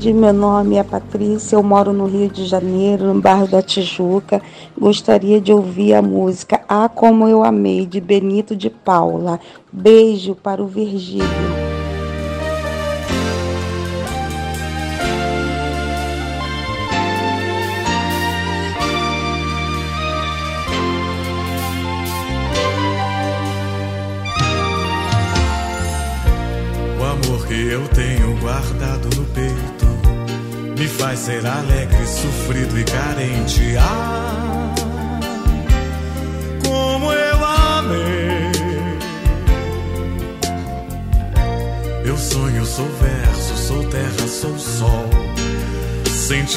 tarde, 0.00 0.14
meu 0.14 0.32
nome 0.32 0.76
é 0.76 0.82
Patrícia, 0.82 1.56
eu 1.56 1.62
moro 1.62 1.92
no 1.92 2.06
Rio 2.06 2.30
de 2.30 2.46
Janeiro, 2.46 3.12
no 3.12 3.20
bairro 3.20 3.46
da 3.46 3.60
Tijuca. 3.60 4.40
Gostaria 4.78 5.38
de 5.38 5.52
ouvir 5.52 5.92
a 5.92 6.00
música 6.00 6.62
Ah 6.66 6.88
Como 6.88 7.28
Eu 7.28 7.44
Amei, 7.44 7.84
de 7.84 8.00
Benito 8.00 8.56
de 8.56 8.70
Paula. 8.70 9.38
Beijo 9.70 10.34
para 10.34 10.62
o 10.62 10.66
Virgílio. 10.66 11.59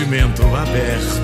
Sentimento 0.04 0.44
aberto. 0.54 1.23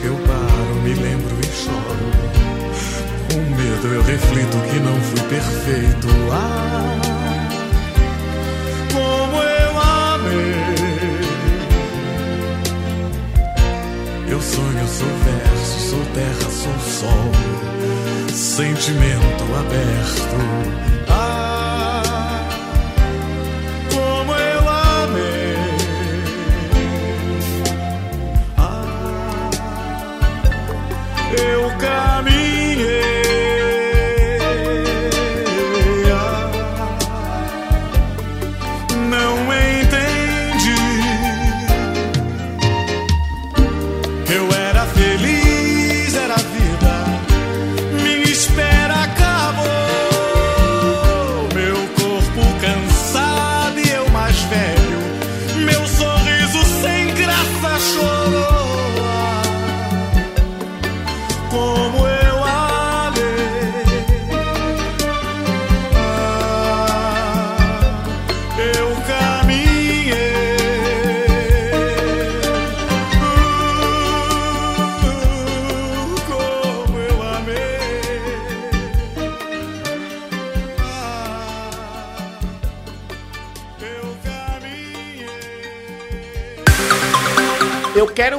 Que 0.00 0.06
eu 0.06 0.14
paro, 0.26 0.74
me 0.84 0.94
lembro 0.94 1.36
e 1.40 1.46
choro. 1.46 2.08
Com 3.32 3.40
medo 3.56 3.86
eu 3.94 4.02
reflito 4.02 4.56
que 4.70 4.78
não 4.80 5.00
fui 5.00 5.22
perfeito. 5.28 6.08
Ah, 6.30 6.98
como 8.92 9.42
eu 9.42 9.80
amei. 9.80 10.54
Eu 14.28 14.40
sonho, 14.40 14.86
sou 14.86 15.08
verso, 15.24 15.90
sou 15.90 16.04
terra, 16.14 16.50
sou 16.50 16.78
sol. 16.78 17.32
Sentimento 18.32 19.44
aberto. 19.58 20.97
Eu 31.40 31.70
caminhei. 31.78 32.07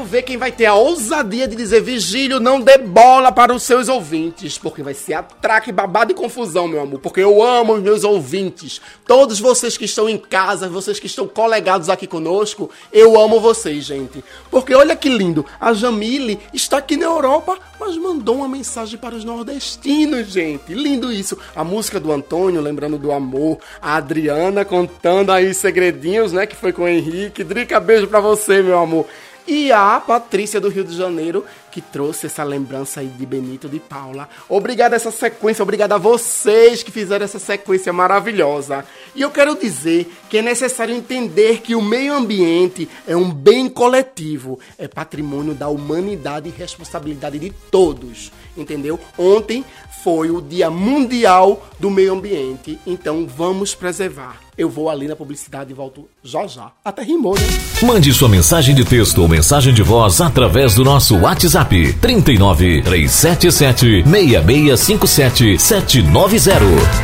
Ver 0.09 0.23
quem 0.23 0.37
vai 0.37 0.51
ter 0.51 0.65
a 0.65 0.73
ousadia 0.73 1.47
de 1.47 1.55
dizer 1.55 1.81
Vigílio, 1.81 2.39
não 2.39 2.59
dê 2.59 2.79
bola 2.79 3.31
para 3.31 3.53
os 3.53 3.61
seus 3.61 3.87
ouvintes, 3.87 4.57
porque 4.57 4.81
vai 4.81 4.95
ser 4.95 5.13
atraque, 5.13 5.71
babado 5.71 6.11
e 6.11 6.15
confusão, 6.15 6.67
meu 6.67 6.81
amor, 6.81 6.99
porque 6.99 7.21
eu 7.21 7.43
amo 7.43 7.73
os 7.73 7.83
meus 7.83 8.03
ouvintes. 8.03 8.81
Todos 9.05 9.39
vocês 9.39 9.77
que 9.77 9.85
estão 9.85 10.09
em 10.09 10.17
casa, 10.17 10.67
vocês 10.67 10.99
que 10.99 11.05
estão 11.05 11.27
colegados 11.27 11.89
aqui 11.89 12.07
conosco, 12.07 12.71
eu 12.91 13.21
amo 13.21 13.39
vocês, 13.39 13.85
gente. 13.85 14.23
Porque 14.49 14.73
olha 14.73 14.95
que 14.95 15.09
lindo, 15.09 15.45
a 15.61 15.73
Jamile 15.73 16.39
está 16.51 16.79
aqui 16.79 16.97
na 16.97 17.05
Europa, 17.05 17.59
mas 17.79 17.95
mandou 17.95 18.37
uma 18.37 18.47
mensagem 18.47 18.97
para 18.97 19.15
os 19.15 19.23
nordestinos, 19.23 20.27
gente. 20.27 20.73
Lindo 20.73 21.13
isso. 21.13 21.37
A 21.55 21.63
música 21.63 21.99
do 21.99 22.11
Antônio, 22.11 22.61
lembrando 22.61 22.97
do 22.97 23.11
amor, 23.11 23.59
a 23.79 23.95
Adriana 23.95 24.65
contando 24.65 25.31
aí 25.31 25.53
segredinhos, 25.53 26.33
né, 26.33 26.47
que 26.47 26.55
foi 26.55 26.73
com 26.73 26.83
o 26.83 26.87
Henrique. 26.87 27.43
Drica, 27.43 27.79
beijo 27.79 28.07
pra 28.07 28.19
você, 28.19 28.63
meu 28.63 28.79
amor. 28.79 29.05
E 29.51 29.71
a 29.71 29.99
Patrícia 29.99 30.61
do 30.61 30.69
Rio 30.69 30.83
de 30.83 30.95
Janeiro, 30.95 31.43
que 31.71 31.81
trouxe 31.81 32.27
essa 32.27 32.43
lembrança 32.43 32.99
aí 32.99 33.07
de 33.07 33.25
Benito 33.25 33.67
de 33.67 33.79
Paula. 33.79 34.29
Obrigado 34.47 34.93
a 34.93 34.95
essa 34.95 35.09
sequência, 35.09 35.63
obrigado 35.63 35.93
a 35.93 35.97
vocês 35.97 36.83
que 36.83 36.91
fizeram 36.91 37.25
essa 37.25 37.39
sequência 37.39 37.91
maravilhosa. 37.91 38.85
E 39.15 39.23
eu 39.23 39.31
quero 39.31 39.55
dizer 39.55 40.07
que 40.29 40.37
é 40.37 40.43
necessário 40.43 40.93
entender 40.93 41.61
que 41.61 41.73
o 41.73 41.81
meio 41.81 42.13
ambiente 42.13 42.87
é 43.07 43.17
um 43.17 43.31
bem 43.31 43.67
coletivo, 43.67 44.59
é 44.77 44.87
patrimônio 44.87 45.55
da 45.55 45.67
humanidade 45.67 46.47
e 46.47 46.51
responsabilidade 46.51 47.39
de 47.39 47.49
todos, 47.71 48.31
entendeu? 48.55 48.99
Ontem 49.17 49.65
foi 50.03 50.29
o 50.29 50.43
Dia 50.43 50.69
Mundial 50.69 51.67
do 51.79 51.89
Meio 51.89 52.13
Ambiente, 52.13 52.77
então 52.85 53.25
vamos 53.25 53.73
preservar. 53.73 54.48
Eu 54.59 54.69
vou 54.69 54.89
ali 54.89 55.07
na 55.07 55.15
publicidade 55.15 55.71
e 55.71 55.73
volto 55.73 56.09
já 56.21 56.45
já. 56.45 56.69
Até 56.83 57.01
rimou, 57.01 57.33
né? 57.33 57.47
Mande 57.81 58.13
sua 58.13 58.27
mensagem 58.27 58.75
de 58.75 58.83
texto 58.83 59.21
ou 59.21 59.27
mensagem 59.29 59.73
de 59.73 59.81
voz 59.81 60.19
através 60.19 60.75
do 60.75 60.83
nosso 60.83 61.15
WhatsApp 61.15 61.93
39 61.93 62.81
377 62.81 64.03
6657 64.03 65.57
790. 65.57 66.59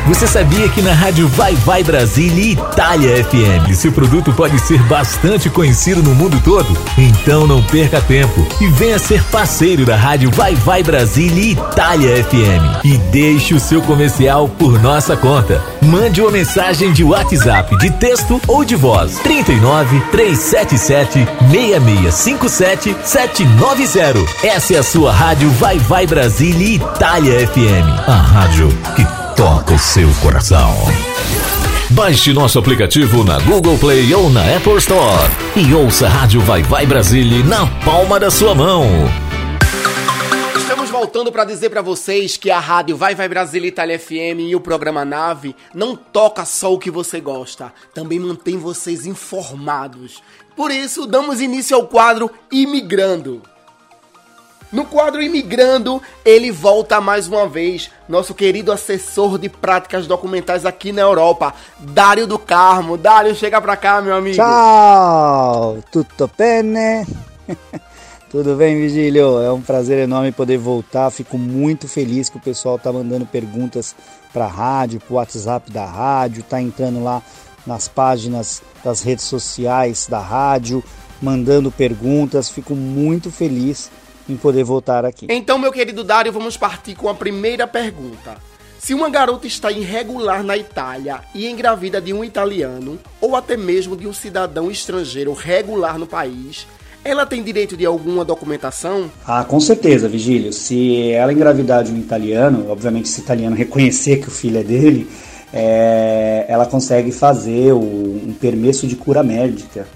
Você 0.06 0.26
sabia 0.26 0.68
que 0.68 0.82
na 0.82 0.92
rádio 0.92 1.26
Vai 1.28 1.54
Vai 1.54 1.82
Brasília 1.82 2.44
e 2.44 2.52
Itália 2.52 3.24
FM 3.24 3.74
seu 3.74 3.90
produto 3.90 4.34
pode 4.34 4.58
ser 4.58 4.82
bastante 4.82 5.48
conhecido 5.48 6.02
no 6.02 6.14
mundo 6.14 6.38
todo? 6.44 6.76
Então 6.98 7.46
não 7.46 7.62
perca 7.62 8.02
tempo 8.02 8.46
e 8.60 8.66
venha 8.68 8.98
ser 8.98 9.24
parceiro 9.24 9.86
da 9.86 9.96
rádio 9.96 10.30
Vai 10.30 10.54
Vai 10.54 10.82
Brasília 10.82 11.42
e 11.42 11.52
Itália 11.52 12.22
FM 12.22 12.84
e 12.84 12.98
deixe 12.98 13.54
o 13.54 13.60
seu 13.60 13.80
comercial 13.80 14.46
por 14.46 14.78
nossa 14.82 15.16
conta. 15.16 15.62
Mande 15.80 16.20
uma 16.20 16.30
mensagem 16.30 16.92
de 16.92 17.02
WhatsApp 17.02 17.45
de 17.78 17.90
texto 17.92 18.40
ou 18.48 18.64
de 18.64 18.74
voz 18.74 19.18
39 19.20 20.00
377 20.10 21.28
6657 21.48 22.96
790. 23.04 24.46
Essa 24.46 24.74
é 24.74 24.78
a 24.78 24.82
sua 24.82 25.12
rádio 25.12 25.48
Vai 25.52 25.78
Vai 25.78 26.08
Brasília 26.08 26.74
Itália 26.74 27.46
FM, 27.46 28.08
a 28.08 28.16
rádio 28.16 28.68
que 28.96 29.06
toca 29.36 29.74
o 29.74 29.78
seu 29.78 30.10
coração. 30.20 30.74
Baixe 31.90 32.32
nosso 32.32 32.58
aplicativo 32.58 33.22
na 33.22 33.38
Google 33.38 33.78
Play 33.78 34.12
ou 34.12 34.28
na 34.28 34.40
Apple 34.56 34.78
Store 34.78 35.30
e 35.54 35.72
ouça 35.72 36.06
a 36.06 36.10
Rádio 36.10 36.40
Vai 36.40 36.64
Vai 36.64 36.84
Brasília 36.84 37.44
na 37.44 37.64
palma 37.84 38.18
da 38.18 38.28
sua 38.28 38.56
mão. 38.56 38.88
Estamos 40.56 40.88
voltando 40.88 41.30
para 41.30 41.44
dizer 41.44 41.68
para 41.68 41.82
vocês 41.82 42.36
que 42.36 42.50
a 42.50 42.58
rádio 42.58 42.96
Vai 42.96 43.14
Vai 43.14 43.28
Brasília 43.28 43.68
Itália 43.68 43.98
FM 43.98 44.40
e 44.48 44.56
o 44.56 44.60
programa 44.60 45.04
Nave 45.04 45.54
não 45.74 45.94
toca 45.94 46.44
só 46.44 46.72
o 46.72 46.78
que 46.78 46.90
você 46.90 47.20
gosta, 47.20 47.72
também 47.94 48.18
mantém 48.18 48.56
vocês 48.56 49.06
informados. 49.06 50.22
Por 50.56 50.70
isso, 50.70 51.06
damos 51.06 51.40
início 51.40 51.76
ao 51.76 51.86
quadro 51.86 52.30
Imigrando. 52.50 53.42
No 54.72 54.86
quadro 54.86 55.22
Imigrando, 55.22 56.02
ele 56.24 56.50
volta 56.50 57.00
mais 57.00 57.28
uma 57.28 57.46
vez, 57.46 57.90
nosso 58.08 58.34
querido 58.34 58.72
assessor 58.72 59.38
de 59.38 59.48
práticas 59.48 60.06
documentais 60.06 60.64
aqui 60.64 60.90
na 60.90 61.02
Europa, 61.02 61.54
Dário 61.78 62.26
do 62.26 62.38
Carmo. 62.38 62.96
Dário, 62.96 63.34
chega 63.34 63.60
pra 63.60 63.76
cá, 63.76 64.00
meu 64.00 64.14
amigo. 64.14 64.36
Ciao, 64.36 65.78
tutto 65.92 66.30
bene? 66.36 67.06
Tudo 68.28 68.56
bem, 68.56 68.74
Vigílio? 68.74 69.40
É 69.40 69.52
um 69.52 69.62
prazer 69.62 69.98
enorme 69.98 70.32
poder 70.32 70.58
voltar. 70.58 71.10
Fico 71.10 71.38
muito 71.38 71.86
feliz 71.86 72.28
que 72.28 72.36
o 72.36 72.40
pessoal 72.40 72.76
tá 72.76 72.92
mandando 72.92 73.24
perguntas 73.24 73.94
para 74.32 74.46
a 74.46 74.48
rádio, 74.48 74.98
para 74.98 75.12
o 75.12 75.16
WhatsApp 75.16 75.70
da 75.70 75.86
rádio, 75.86 76.42
tá 76.42 76.60
entrando 76.60 77.02
lá 77.04 77.22
nas 77.64 77.86
páginas 77.86 78.62
das 78.82 79.00
redes 79.00 79.24
sociais 79.24 80.08
da 80.10 80.18
rádio, 80.18 80.82
mandando 81.22 81.70
perguntas. 81.70 82.50
Fico 82.50 82.74
muito 82.74 83.30
feliz 83.30 83.92
em 84.28 84.36
poder 84.36 84.64
voltar 84.64 85.04
aqui. 85.04 85.28
Então, 85.30 85.56
meu 85.56 85.70
querido 85.70 86.02
Dário, 86.02 86.32
vamos 86.32 86.56
partir 86.56 86.96
com 86.96 87.08
a 87.08 87.14
primeira 87.14 87.64
pergunta. 87.64 88.38
Se 88.76 88.92
uma 88.92 89.08
garota 89.08 89.46
está 89.46 89.70
irregular 89.70 90.42
na 90.42 90.56
Itália 90.56 91.20
e 91.32 91.48
engravida 91.48 92.00
de 92.00 92.12
um 92.12 92.24
italiano, 92.24 92.98
ou 93.20 93.36
até 93.36 93.56
mesmo 93.56 93.96
de 93.96 94.06
um 94.06 94.12
cidadão 94.12 94.68
estrangeiro 94.68 95.32
regular 95.32 95.96
no 95.96 96.06
país, 96.08 96.66
ela 97.10 97.24
tem 97.26 97.42
direito 97.42 97.76
de 97.76 97.86
alguma 97.86 98.24
documentação? 98.24 99.10
Ah, 99.26 99.44
com 99.44 99.60
certeza, 99.60 100.08
Vigílio. 100.08 100.52
Se 100.52 101.10
ela 101.12 101.32
engravidar 101.32 101.84
de 101.84 101.92
um 101.92 101.98
italiano, 101.98 102.66
obviamente 102.68 103.08
se 103.08 103.20
o 103.20 103.22
italiano 103.22 103.54
reconhecer 103.54 104.18
que 104.18 104.28
o 104.28 104.30
filho 104.30 104.58
é 104.58 104.62
dele, 104.62 105.08
é, 105.52 106.44
ela 106.48 106.66
consegue 106.66 107.12
fazer 107.12 107.72
o, 107.72 107.78
um 107.78 108.34
permesso 108.38 108.86
de 108.86 108.96
cura 108.96 109.22
médica, 109.22 109.86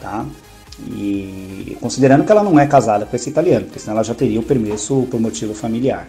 tá? 0.00 0.24
E 0.96 1.76
considerando 1.80 2.24
que 2.24 2.32
ela 2.32 2.42
não 2.42 2.58
é 2.58 2.66
casada 2.66 3.04
com 3.04 3.14
esse 3.14 3.28
italiano, 3.28 3.66
porque 3.66 3.78
senão 3.78 3.96
ela 3.96 4.04
já 4.04 4.14
teria 4.14 4.40
o 4.40 4.42
permesso 4.42 5.06
por 5.10 5.20
motivo 5.20 5.54
familiar. 5.54 6.08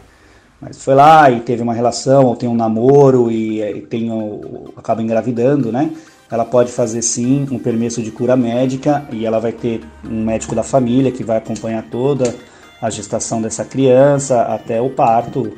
Mas 0.61 0.81
foi 0.83 0.93
lá 0.93 1.29
e 1.29 1.41
teve 1.41 1.61
uma 1.61 1.73
relação, 1.73 2.25
ou 2.25 2.35
tem 2.35 2.47
um 2.47 2.55
namoro 2.55 3.31
e, 3.31 3.61
e 3.61 3.81
tem 3.81 4.11
o, 4.11 4.71
acaba 4.77 5.01
engravidando, 5.01 5.71
né? 5.71 5.91
Ela 6.31 6.45
pode 6.45 6.71
fazer 6.71 7.01
sim 7.01 7.45
um 7.51 7.59
permesso 7.59 8.01
de 8.01 8.09
cura 8.09 8.37
médica 8.37 9.05
e 9.11 9.25
ela 9.25 9.39
vai 9.39 9.51
ter 9.51 9.81
um 10.03 10.23
médico 10.23 10.55
da 10.55 10.63
família 10.63 11.11
que 11.11 11.23
vai 11.23 11.37
acompanhar 11.37 11.83
toda 11.83 12.33
a 12.81 12.89
gestação 12.89 13.41
dessa 13.41 13.65
criança 13.65 14.41
até 14.43 14.81
o 14.81 14.89
parto. 14.89 15.51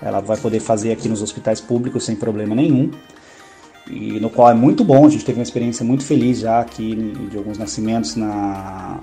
Ela 0.00 0.20
vai 0.20 0.36
poder 0.36 0.60
fazer 0.60 0.92
aqui 0.92 1.08
nos 1.08 1.22
hospitais 1.22 1.60
públicos 1.60 2.04
sem 2.04 2.14
problema 2.14 2.54
nenhum. 2.54 2.90
E 3.90 4.20
no 4.20 4.28
qual 4.28 4.50
é 4.50 4.54
muito 4.54 4.84
bom, 4.84 5.06
a 5.06 5.08
gente 5.08 5.24
teve 5.24 5.38
uma 5.38 5.42
experiência 5.42 5.84
muito 5.84 6.04
feliz 6.04 6.40
já 6.40 6.60
aqui 6.60 6.94
de 7.30 7.36
alguns 7.38 7.56
nascimentos 7.56 8.14
na, 8.14 9.00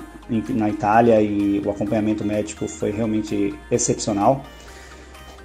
na 0.49 0.69
Itália 0.69 1.19
e 1.21 1.59
o 1.65 1.71
acompanhamento 1.71 2.23
médico 2.23 2.67
foi 2.67 2.91
realmente 2.91 3.55
excepcional. 3.71 4.45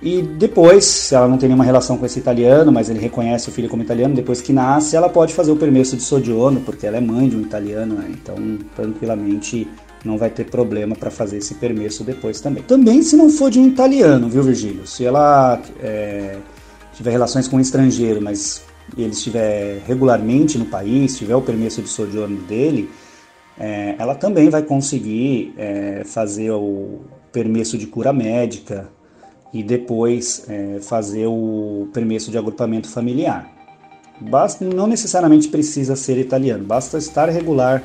E 0.02 0.22
depois, 0.22 1.12
ela 1.12 1.28
não 1.28 1.36
tem 1.36 1.48
nenhuma 1.48 1.64
relação 1.64 1.98
com 1.98 2.06
esse 2.06 2.18
italiano, 2.18 2.72
mas 2.72 2.88
ele 2.88 2.98
reconhece 2.98 3.50
o 3.50 3.52
filho 3.52 3.68
como 3.68 3.82
italiano, 3.82 4.14
depois 4.14 4.40
que 4.40 4.52
nasce, 4.52 4.96
ela 4.96 5.10
pode 5.10 5.34
fazer 5.34 5.52
o 5.52 5.56
permesso 5.56 5.94
de 5.94 6.02
soggiorno, 6.02 6.60
porque 6.62 6.86
ela 6.86 6.96
é 6.96 7.00
mãe 7.00 7.28
de 7.28 7.36
um 7.36 7.42
italiano, 7.42 7.96
né? 7.96 8.06
então 8.10 8.36
tranquilamente 8.74 9.68
não 10.02 10.16
vai 10.16 10.30
ter 10.30 10.44
problema 10.44 10.96
para 10.96 11.10
fazer 11.10 11.36
esse 11.36 11.54
permesso 11.54 12.02
depois 12.02 12.40
também. 12.40 12.62
Também 12.62 13.02
se 13.02 13.14
não 13.14 13.28
for 13.28 13.50
de 13.50 13.58
um 13.58 13.66
italiano, 13.66 14.28
viu, 14.30 14.42
Virgílio? 14.42 14.86
Se 14.86 15.04
ela 15.04 15.60
é, 15.82 16.36
tiver 16.94 17.10
relações 17.10 17.46
com 17.46 17.58
um 17.58 17.60
estrangeiro, 17.60 18.22
mas 18.22 18.62
ele 18.96 19.10
estiver 19.10 19.82
regularmente 19.86 20.56
no 20.56 20.64
país, 20.64 21.18
tiver 21.18 21.36
o 21.36 21.42
permesso 21.42 21.82
de 21.82 21.88
soggiorno 21.88 22.38
dele, 22.44 22.90
é, 23.58 23.94
ela 23.98 24.14
também 24.14 24.48
vai 24.48 24.62
conseguir 24.62 25.52
é, 25.58 26.02
fazer 26.06 26.50
o 26.52 27.00
permesso 27.30 27.76
de 27.76 27.86
cura 27.86 28.10
médica, 28.12 28.88
e 29.52 29.62
depois 29.62 30.44
é, 30.48 30.78
fazer 30.80 31.26
o 31.26 31.88
permesso 31.92 32.30
de 32.30 32.38
agrupamento 32.38 32.88
familiar. 32.88 33.50
Basta, 34.20 34.64
não 34.64 34.86
necessariamente 34.86 35.48
precisa 35.48 35.96
ser 35.96 36.18
italiano, 36.18 36.64
basta 36.64 36.98
estar 36.98 37.28
regular 37.28 37.82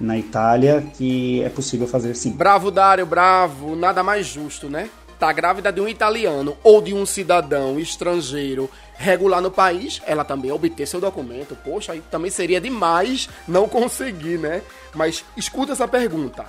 na 0.00 0.18
Itália 0.18 0.84
que 0.94 1.42
é 1.42 1.48
possível 1.48 1.86
fazer 1.86 2.14
sim. 2.14 2.30
Bravo, 2.30 2.70
Dário, 2.70 3.06
bravo. 3.06 3.76
Nada 3.76 4.02
mais 4.02 4.26
justo, 4.26 4.68
né? 4.68 4.88
Tá 5.18 5.32
grávida 5.32 5.72
de 5.72 5.80
um 5.80 5.88
italiano 5.88 6.56
ou 6.62 6.82
de 6.82 6.92
um 6.92 7.06
cidadão 7.06 7.78
estrangeiro 7.78 8.68
regular 8.98 9.40
no 9.40 9.50
país, 9.50 10.02
ela 10.06 10.24
também 10.24 10.50
obter 10.50 10.86
seu 10.86 11.00
documento. 11.00 11.56
Poxa, 11.64 11.92
aí 11.92 12.02
também 12.10 12.30
seria 12.30 12.60
demais 12.60 13.28
não 13.46 13.68
conseguir, 13.68 14.38
né? 14.38 14.62
Mas 14.94 15.24
escuta 15.36 15.72
essa 15.72 15.88
pergunta. 15.88 16.44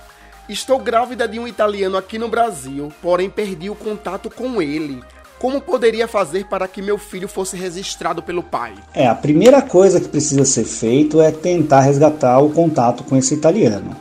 Estou 0.48 0.78
grávida 0.78 1.28
de 1.28 1.38
um 1.38 1.46
italiano 1.46 1.98
aqui 1.98 2.18
no 2.18 2.26
Brasil, 2.26 2.90
porém 3.02 3.28
perdi 3.28 3.68
o 3.68 3.74
contato 3.74 4.30
com 4.30 4.62
ele. 4.62 5.02
Como 5.38 5.60
poderia 5.60 6.08
fazer 6.08 6.46
para 6.46 6.66
que 6.66 6.80
meu 6.80 6.96
filho 6.96 7.28
fosse 7.28 7.54
registrado 7.54 8.22
pelo 8.22 8.42
pai? 8.42 8.72
É, 8.94 9.06
a 9.06 9.14
primeira 9.14 9.60
coisa 9.60 10.00
que 10.00 10.08
precisa 10.08 10.46
ser 10.46 10.64
feito 10.64 11.20
é 11.20 11.30
tentar 11.30 11.82
resgatar 11.82 12.38
o 12.38 12.48
contato 12.48 13.04
com 13.04 13.14
esse 13.14 13.34
italiano. 13.34 13.94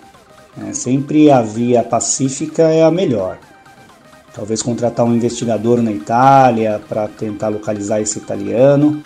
É, 0.66 0.72
sempre 0.72 1.30
a 1.30 1.42
via 1.42 1.84
pacífica 1.84 2.64
é 2.64 2.82
a 2.82 2.90
melhor. 2.90 3.38
Talvez 4.34 4.62
contratar 4.62 5.06
um 5.06 5.14
investigador 5.14 5.82
na 5.82 5.92
Itália 5.92 6.82
para 6.88 7.10
tentar 7.10 7.50
localizar 7.50 8.00
esse 8.00 8.20
italiano. 8.20 9.04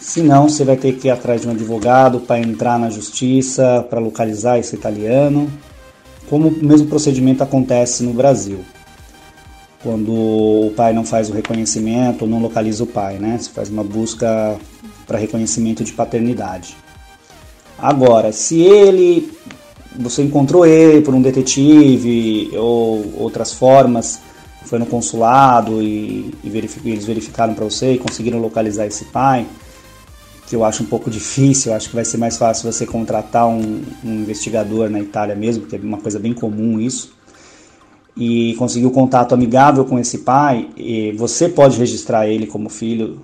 Se 0.00 0.22
não, 0.22 0.48
você 0.48 0.64
vai 0.64 0.76
ter 0.78 0.96
que 0.96 1.08
ir 1.08 1.10
atrás 1.10 1.42
de 1.42 1.48
um 1.48 1.50
advogado 1.50 2.20
para 2.20 2.38
entrar 2.38 2.78
na 2.78 2.88
justiça 2.88 3.86
para 3.90 4.00
localizar 4.00 4.58
esse 4.58 4.74
italiano 4.74 5.52
como 6.28 6.48
o 6.48 6.64
mesmo 6.64 6.88
procedimento 6.88 7.42
acontece 7.42 8.02
no 8.02 8.12
Brasil. 8.12 8.64
Quando 9.82 10.12
o 10.12 10.72
pai 10.76 10.92
não 10.92 11.04
faz 11.04 11.30
o 11.30 11.32
reconhecimento, 11.32 12.26
não 12.26 12.40
localiza 12.40 12.82
o 12.82 12.86
pai, 12.86 13.18
né? 13.18 13.38
Você 13.38 13.50
faz 13.50 13.68
uma 13.68 13.84
busca 13.84 14.58
para 15.06 15.18
reconhecimento 15.18 15.84
de 15.84 15.92
paternidade. 15.92 16.76
Agora, 17.78 18.32
se 18.32 18.60
ele 18.60 19.30
você 19.98 20.22
encontrou 20.22 20.66
ele 20.66 21.00
por 21.00 21.14
um 21.14 21.22
detetive 21.22 22.50
ou 22.54 23.14
outras 23.16 23.52
formas, 23.52 24.20
foi 24.64 24.78
no 24.78 24.86
consulado 24.86 25.82
e, 25.82 26.34
e 26.42 26.50
verific, 26.50 26.88
eles 26.88 27.04
verificaram 27.04 27.54
para 27.54 27.64
você 27.64 27.94
e 27.94 27.98
conseguiram 27.98 28.38
localizar 28.38 28.86
esse 28.86 29.06
pai, 29.06 29.46
que 30.46 30.54
eu 30.54 30.64
acho 30.64 30.82
um 30.82 30.86
pouco 30.86 31.10
difícil, 31.10 31.72
eu 31.72 31.76
acho 31.76 31.88
que 31.88 31.94
vai 31.94 32.04
ser 32.04 32.18
mais 32.18 32.36
fácil 32.36 32.70
você 32.70 32.86
contratar 32.86 33.48
um, 33.48 33.82
um 34.04 34.14
investigador 34.22 34.88
na 34.88 35.00
Itália 35.00 35.34
mesmo, 35.34 35.62
porque 35.62 35.76
é 35.76 35.78
uma 35.78 35.98
coisa 35.98 36.18
bem 36.18 36.32
comum 36.32 36.78
isso, 36.78 37.12
e 38.16 38.54
conseguir 38.54 38.86
o 38.86 38.90
um 38.90 38.92
contato 38.92 39.34
amigável 39.34 39.84
com 39.84 39.98
esse 39.98 40.18
pai, 40.18 40.70
você 41.16 41.48
pode 41.48 41.76
registrar 41.78 42.26
ele 42.26 42.46
como 42.46 42.70
filho 42.70 43.20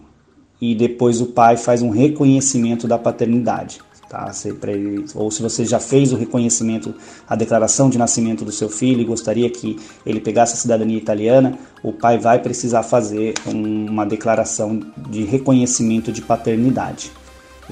e 0.61 0.75
depois 0.75 1.21
o 1.21 1.27
pai 1.27 1.57
faz 1.57 1.81
um 1.81 1.91
reconhecimento 1.91 2.87
da 2.87 2.99
paternidade. 2.99 3.81
Tá? 4.13 4.31
Se, 4.31 4.51
ele, 4.51 5.07
ou 5.15 5.31
se 5.31 5.41
você 5.41 5.65
já 5.65 5.81
fez 5.81 6.13
o 6.13 6.17
reconhecimento, 6.17 6.95
a 7.27 7.35
declaração 7.35 7.89
de 7.89 7.97
nascimento 7.97 8.45
do 8.45 8.53
seu 8.53 8.69
filho 8.69 9.01
e 9.01 9.05
gostaria 9.07 9.49
que 9.49 9.79
ele 10.05 10.21
pegasse 10.21 10.53
a 10.53 10.57
cidadania 10.59 10.99
italiana, 10.99 11.59
o 11.83 11.95
pai 11.95 12.19
vai 12.19 12.39
precisar 12.39 12.83
fazer 12.83 13.33
um, 13.47 13.87
uma 13.87 14.05
declaração 14.05 14.79
de 15.09 15.25
reconhecimento 15.25 16.13
de 16.13 16.21
paternidade. 16.21 17.11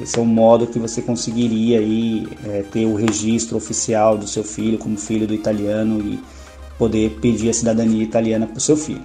Esse 0.00 0.18
é 0.18 0.22
o 0.22 0.24
modo 0.24 0.66
que 0.66 0.78
você 0.78 1.02
conseguiria 1.02 1.78
aí, 1.78 2.26
é, 2.46 2.62
ter 2.72 2.86
o 2.86 2.94
registro 2.94 3.58
oficial 3.58 4.16
do 4.16 4.26
seu 4.26 4.42
filho 4.42 4.78
como 4.78 4.96
filho 4.96 5.26
do 5.26 5.34
italiano 5.34 6.00
e 6.00 6.18
poder 6.78 7.18
pedir 7.20 7.50
a 7.50 7.52
cidadania 7.52 8.02
italiana 8.02 8.46
para 8.46 8.56
o 8.56 8.60
seu 8.62 8.78
filho. 8.78 9.04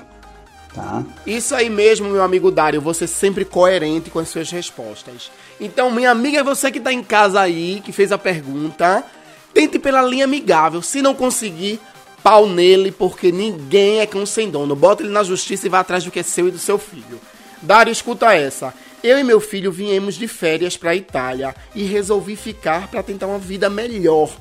Tá? 0.76 1.06
Isso 1.26 1.56
aí 1.56 1.70
mesmo, 1.70 2.10
meu 2.10 2.22
amigo 2.22 2.52
Dário, 2.52 2.82
você 2.82 3.08
sempre 3.08 3.46
coerente 3.46 4.10
com 4.10 4.20
as 4.20 4.28
suas 4.28 4.52
respostas. 4.52 5.32
Então, 5.58 5.90
minha 5.90 6.12
amiga, 6.12 6.44
você 6.44 6.70
que 6.70 6.80
está 6.80 6.92
em 6.92 7.02
casa 7.02 7.40
aí, 7.40 7.82
que 7.84 7.94
fez 7.94 8.12
a 8.12 8.18
pergunta, 8.18 9.02
tente 9.54 9.80
pela 9.80 10.02
linha 10.02 10.26
amigável. 10.26 10.82
Se 10.82 11.02
não 11.02 11.16
conseguir, 11.16 11.80
pau 12.22 12.46
nele, 12.46 12.92
porque 12.92 13.32
ninguém 13.32 14.02
é 14.02 14.06
cão 14.06 14.26
sem 14.26 14.50
dono. 14.50 14.76
Bota 14.76 15.02
ele 15.02 15.14
na 15.14 15.24
justiça 15.24 15.66
e 15.66 15.70
vá 15.70 15.80
atrás 15.80 16.04
do 16.04 16.12
que 16.12 16.20
é 16.20 16.24
seu 16.24 16.50
e 16.50 16.52
do 16.52 16.60
seu 16.60 16.78
filho. 16.78 17.22
Dário, 17.62 17.90
escuta 17.90 18.34
essa. 18.34 18.74
Eu 19.02 19.18
e 19.18 19.24
meu 19.24 19.40
filho 19.40 19.72
viemos 19.72 20.16
de 20.16 20.28
férias 20.28 20.76
para 20.76 20.92
a 20.92 20.96
Itália 20.96 21.56
e 21.74 21.84
resolvi 21.84 22.36
ficar 22.36 22.90
para 22.90 23.02
tentar 23.02 23.28
uma 23.28 23.40
vida 23.40 23.70
melhor. 23.70 24.36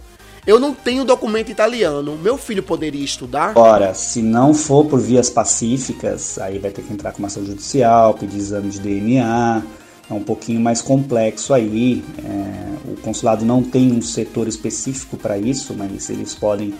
Eu 0.46 0.60
não 0.60 0.74
tenho 0.74 1.04
documento 1.04 1.50
italiano. 1.50 2.18
Meu 2.18 2.36
filho 2.36 2.62
poderia 2.62 3.04
estudar? 3.04 3.52
Ora, 3.56 3.94
se 3.94 4.20
não 4.20 4.52
for 4.52 4.84
por 4.84 5.00
vias 5.00 5.30
pacíficas, 5.30 6.38
aí 6.38 6.58
vai 6.58 6.70
ter 6.70 6.82
que 6.82 6.92
entrar 6.92 7.12
com 7.12 7.18
uma 7.18 7.28
ação 7.28 7.44
judicial, 7.44 8.14
pedir 8.14 8.36
exame 8.36 8.68
de 8.68 8.78
DNA. 8.78 9.62
É 10.10 10.12
um 10.12 10.22
pouquinho 10.22 10.60
mais 10.60 10.82
complexo 10.82 11.54
aí. 11.54 12.04
É, 12.22 12.90
o 12.92 12.96
consulado 13.00 13.44
não 13.44 13.62
tem 13.62 13.90
um 13.90 14.02
setor 14.02 14.46
específico 14.46 15.16
para 15.16 15.38
isso, 15.38 15.74
mas 15.74 16.10
eles 16.10 16.34
podem 16.34 16.74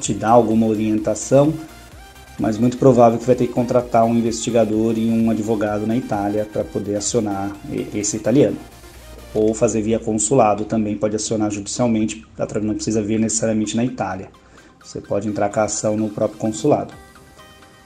te 0.00 0.14
dar 0.14 0.30
alguma 0.30 0.66
orientação 0.66 1.52
mas 2.38 2.56
muito 2.56 2.78
provável 2.78 3.18
que 3.18 3.26
vai 3.26 3.34
ter 3.34 3.48
que 3.48 3.52
contratar 3.52 4.04
um 4.04 4.14
investigador 4.14 4.96
e 4.96 5.10
um 5.10 5.30
advogado 5.30 5.86
na 5.86 5.96
Itália 5.96 6.46
para 6.50 6.62
poder 6.62 6.96
acionar 6.96 7.50
esse 7.92 8.16
italiano. 8.16 8.56
Ou 9.34 9.54
fazer 9.54 9.82
via 9.82 9.98
consulado 9.98 10.64
também 10.64 10.96
pode 10.96 11.16
acionar 11.16 11.50
judicialmente, 11.50 12.24
não 12.62 12.74
precisa 12.74 13.02
vir 13.02 13.20
necessariamente 13.20 13.76
na 13.76 13.84
Itália. 13.84 14.30
Você 14.82 15.00
pode 15.00 15.28
entrar 15.28 15.50
com 15.50 15.60
a 15.60 15.64
ação 15.64 15.96
no 15.96 16.08
próprio 16.08 16.38
consulado. 16.38 16.94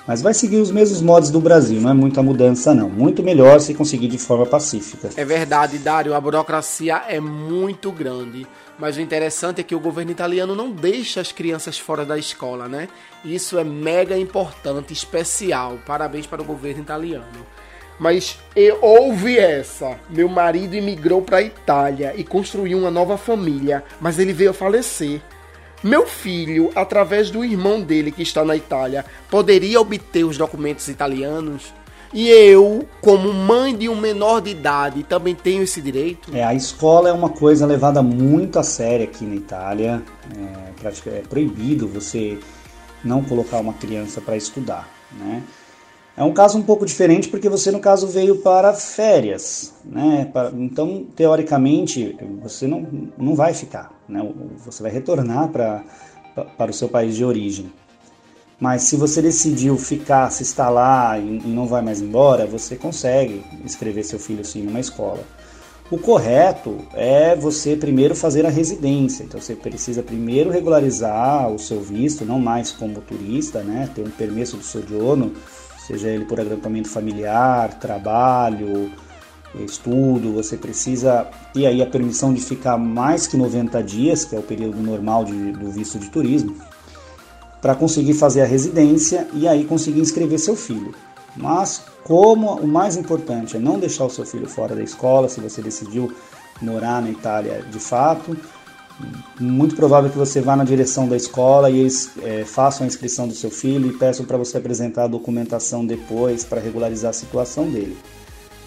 Mas 0.07 0.21
vai 0.21 0.35
seguir 0.35 0.57
os 0.57 0.73
mesmos 0.73 1.01
modos 1.01 1.31
do 1.31 1.41
Brasil, 1.41 1.81
não 1.81 1.91
é 1.91 1.95
muita 1.95 2.23
mudança 2.23 2.75
não. 2.75 2.89
Muito 2.89 3.23
melhor 3.23 3.61
se 3.61 3.73
conseguir 3.73 4.09
de 4.09 4.19
forma 4.19 4.45
pacífica. 4.45 5.11
É 5.17 5.25
verdade, 5.25 5.79
Dário, 5.79 6.15
a 6.15 6.21
burocracia 6.21 7.03
é 7.09 7.21
muito 7.21 7.93
grande. 7.93 8.47
Mas 8.79 8.97
o 8.97 9.01
interessante 9.01 9.61
é 9.61 9.65
que 9.65 9.77
o 9.77 9.81
governo 9.81 10.11
italiano 10.11 10.57
não 10.57 10.73
deixa 10.73 11.21
as 11.21 11.31
crianças 11.31 11.79
fora 11.79 12.05
da 12.05 12.19
escola, 12.19 12.67
né? 12.67 12.89
Isso 13.25 13.57
é 13.59 13.63
mega 13.63 14.19
importante, 14.19 14.93
especial. 14.93 15.79
Parabéns 15.87 16.27
para 16.27 16.43
o 16.43 16.45
governo 16.45 16.83
italiano. 16.83 17.47
Mas 18.03 18.37
e, 18.57 18.75
houve 18.81 19.39
essa. 19.39 19.97
Meu 20.11 20.29
marido 20.29 20.75
imigrou 20.75 21.23
para 21.23 21.37
a 21.37 21.43
Itália 21.43 22.13
e 22.17 22.25
construiu 22.25 22.77
uma 22.77 22.91
nova 22.91 23.17
família, 23.17 23.85
mas 24.01 24.19
ele 24.19 24.33
veio 24.33 24.51
a 24.51 24.53
falecer. 24.53 25.23
Meu 25.85 26.05
filho, 26.05 26.73
através 26.75 27.31
do 27.31 27.45
irmão 27.45 27.81
dele 27.81 28.11
que 28.11 28.25
está 28.25 28.45
na 28.45 28.57
Itália, 28.57 29.05
poderia 29.31 29.81
obter 29.81 30.25
os 30.25 30.37
documentos 30.37 30.89
italianos? 30.89 31.73
E 32.13 32.29
eu, 32.29 32.89
como 33.01 33.33
mãe 33.33 33.73
de 33.73 33.89
um 33.89 33.95
menor 33.95 34.41
de 34.41 34.51
idade, 34.51 35.05
também 35.05 35.37
tenho 35.37 35.63
esse 35.63 35.81
direito? 35.81 36.35
É, 36.35 36.43
a 36.43 36.55
escola 36.55 37.09
é 37.09 37.13
uma 37.13 37.31
coisa 37.31 37.65
levada 37.67 38.03
muito 38.03 38.59
a 38.59 38.65
sério 38.65 39.05
aqui 39.05 39.25
na 39.25 39.37
Itália. 39.37 40.03
É, 40.37 41.09
é 41.09 41.21
proibido 41.21 41.87
você 41.87 42.37
não 43.05 43.23
colocar 43.23 43.59
uma 43.61 43.75
criança 43.75 44.21
para 44.21 44.37
estudar, 44.37 44.89
né? 45.13 45.41
É 46.17 46.23
um 46.23 46.33
caso 46.33 46.59
um 46.59 46.63
pouco 46.63 46.85
diferente 46.85 47.29
porque 47.29 47.49
você, 47.49 47.71
no 47.71 47.81
caso, 47.81 48.07
veio 48.07 48.37
para 48.37 48.75
férias, 48.75 49.73
né? 49.85 50.31
Então, 50.55 51.07
teoricamente, 51.17 52.17
você 52.43 52.67
não, 52.67 52.87
não 53.17 53.35
vai 53.35 53.55
ficar, 53.55 53.93
né? 54.07 54.21
Você 54.65 54.83
vai 54.83 54.93
retornar 54.93 55.49
para, 55.49 55.83
para 56.59 56.71
o 56.71 56.75
seu 56.75 56.89
país 56.89 57.17
de 57.17 57.25
origem. 57.25 57.73
Mas 58.61 58.83
se 58.83 58.95
você 58.95 59.23
decidiu 59.23 59.77
ficar, 59.77 60.31
se 60.31 60.43
instalar 60.43 61.19
e, 61.19 61.25
não 61.49 61.67
vai 61.67 61.83
mais 61.83 62.01
embora, 62.01 62.47
você 62.47 62.77
consegue 62.77 63.43
inscrever 63.65 64.05
seu 64.05 64.19
filho 64.19 64.45
sim 64.45 64.63
numa 64.63 64.79
escola. 64.79 65.25
O 65.91 65.99
correto 65.99 66.79
é 66.95 67.35
você 67.35 67.75
primeiro 67.75 68.15
fazer 68.15 68.47
a 68.47 68.51
residência. 68.51 69.25
Então 69.25 69.41
você 69.41 69.57
precisa 69.57 70.03
primeiro 70.03 70.51
regularizar 70.51 71.51
o 71.51 71.59
seu 71.59 71.81
visto, 71.81 72.25
não 72.25 72.39
mais 72.39 72.71
como 72.71 73.01
turista, 73.01 73.63
né? 73.63 73.91
Ter 73.95 74.03
um 74.03 74.11
permesso 74.11 74.57
de 74.57 74.65
sojourno 74.65 75.33
seja 75.87 76.09
ele 76.09 76.25
por 76.25 76.41
agrupamento 76.41 76.89
familiar, 76.89 77.79
trabalho, 77.79 78.91
estudo, 79.61 80.33
você 80.33 80.57
precisa 80.57 81.29
ter 81.53 81.67
aí 81.67 81.83
a 81.83 81.87
permissão 81.87 82.33
de 82.33 82.41
ficar 82.41 82.79
mais 82.79 83.27
que 83.27 83.37
90 83.37 83.83
dias, 83.83 84.25
que 84.25 84.35
é 84.35 84.39
o 84.39 84.43
período 84.43 84.81
normal 84.81 85.25
de, 85.25 85.53
do 85.53 85.71
visto 85.71 85.99
de 85.99 86.09
turismo, 86.09 86.57
para 87.61 87.75
conseguir 87.75 88.15
fazer 88.15 88.43
a 88.43 88.47
residência 88.47 89.29
e 89.33 89.47
aí 89.47 89.65
conseguir 89.65 90.01
inscrever 90.01 90.39
seu 90.39 90.57
filho. 90.57 90.95
Mas 91.37 91.83
como 92.05 92.57
o 92.57 92.67
mais 92.67 92.97
importante 92.97 93.57
é 93.57 93.61
não 93.61 93.79
deixar 93.79 94.05
o 94.05 94.11
seu 94.11 94.27
filho 94.27 94.49
fora 94.49 94.75
da 94.75 94.83
escola, 94.83 95.29
se 95.29 95.41
você 95.41 95.63
decidiu 95.63 96.13
morar 96.61 97.01
na 97.01 97.11
Itália 97.11 97.63
de 97.71 97.79
fato, 97.79 98.37
muito 99.41 99.75
provável 99.75 100.11
que 100.11 100.19
você 100.19 100.41
vá 100.41 100.55
na 100.55 100.65
direção 100.65 101.09
da 101.09 101.17
escola 101.17 101.71
e 101.71 101.81
eles 101.81 102.11
é, 102.23 102.45
façam 102.45 102.85
a 102.85 102.87
inscrição 102.87 103.27
do 103.27 103.35
seu 103.35 103.51
filho 103.51 103.89
e 103.89 103.93
peçam 103.95 104.25
para 104.25 104.37
você 104.37 104.59
apresentar 104.59 105.05
a 105.05 105.09
documentação 105.09 105.85
depois 105.85 106.45
para 106.45 106.61
regularizar 106.61 107.11
a 107.11 107.15
situação 107.15 107.69
dele. 107.69 107.97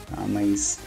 Tá? 0.10 0.24
Mas 0.28 0.80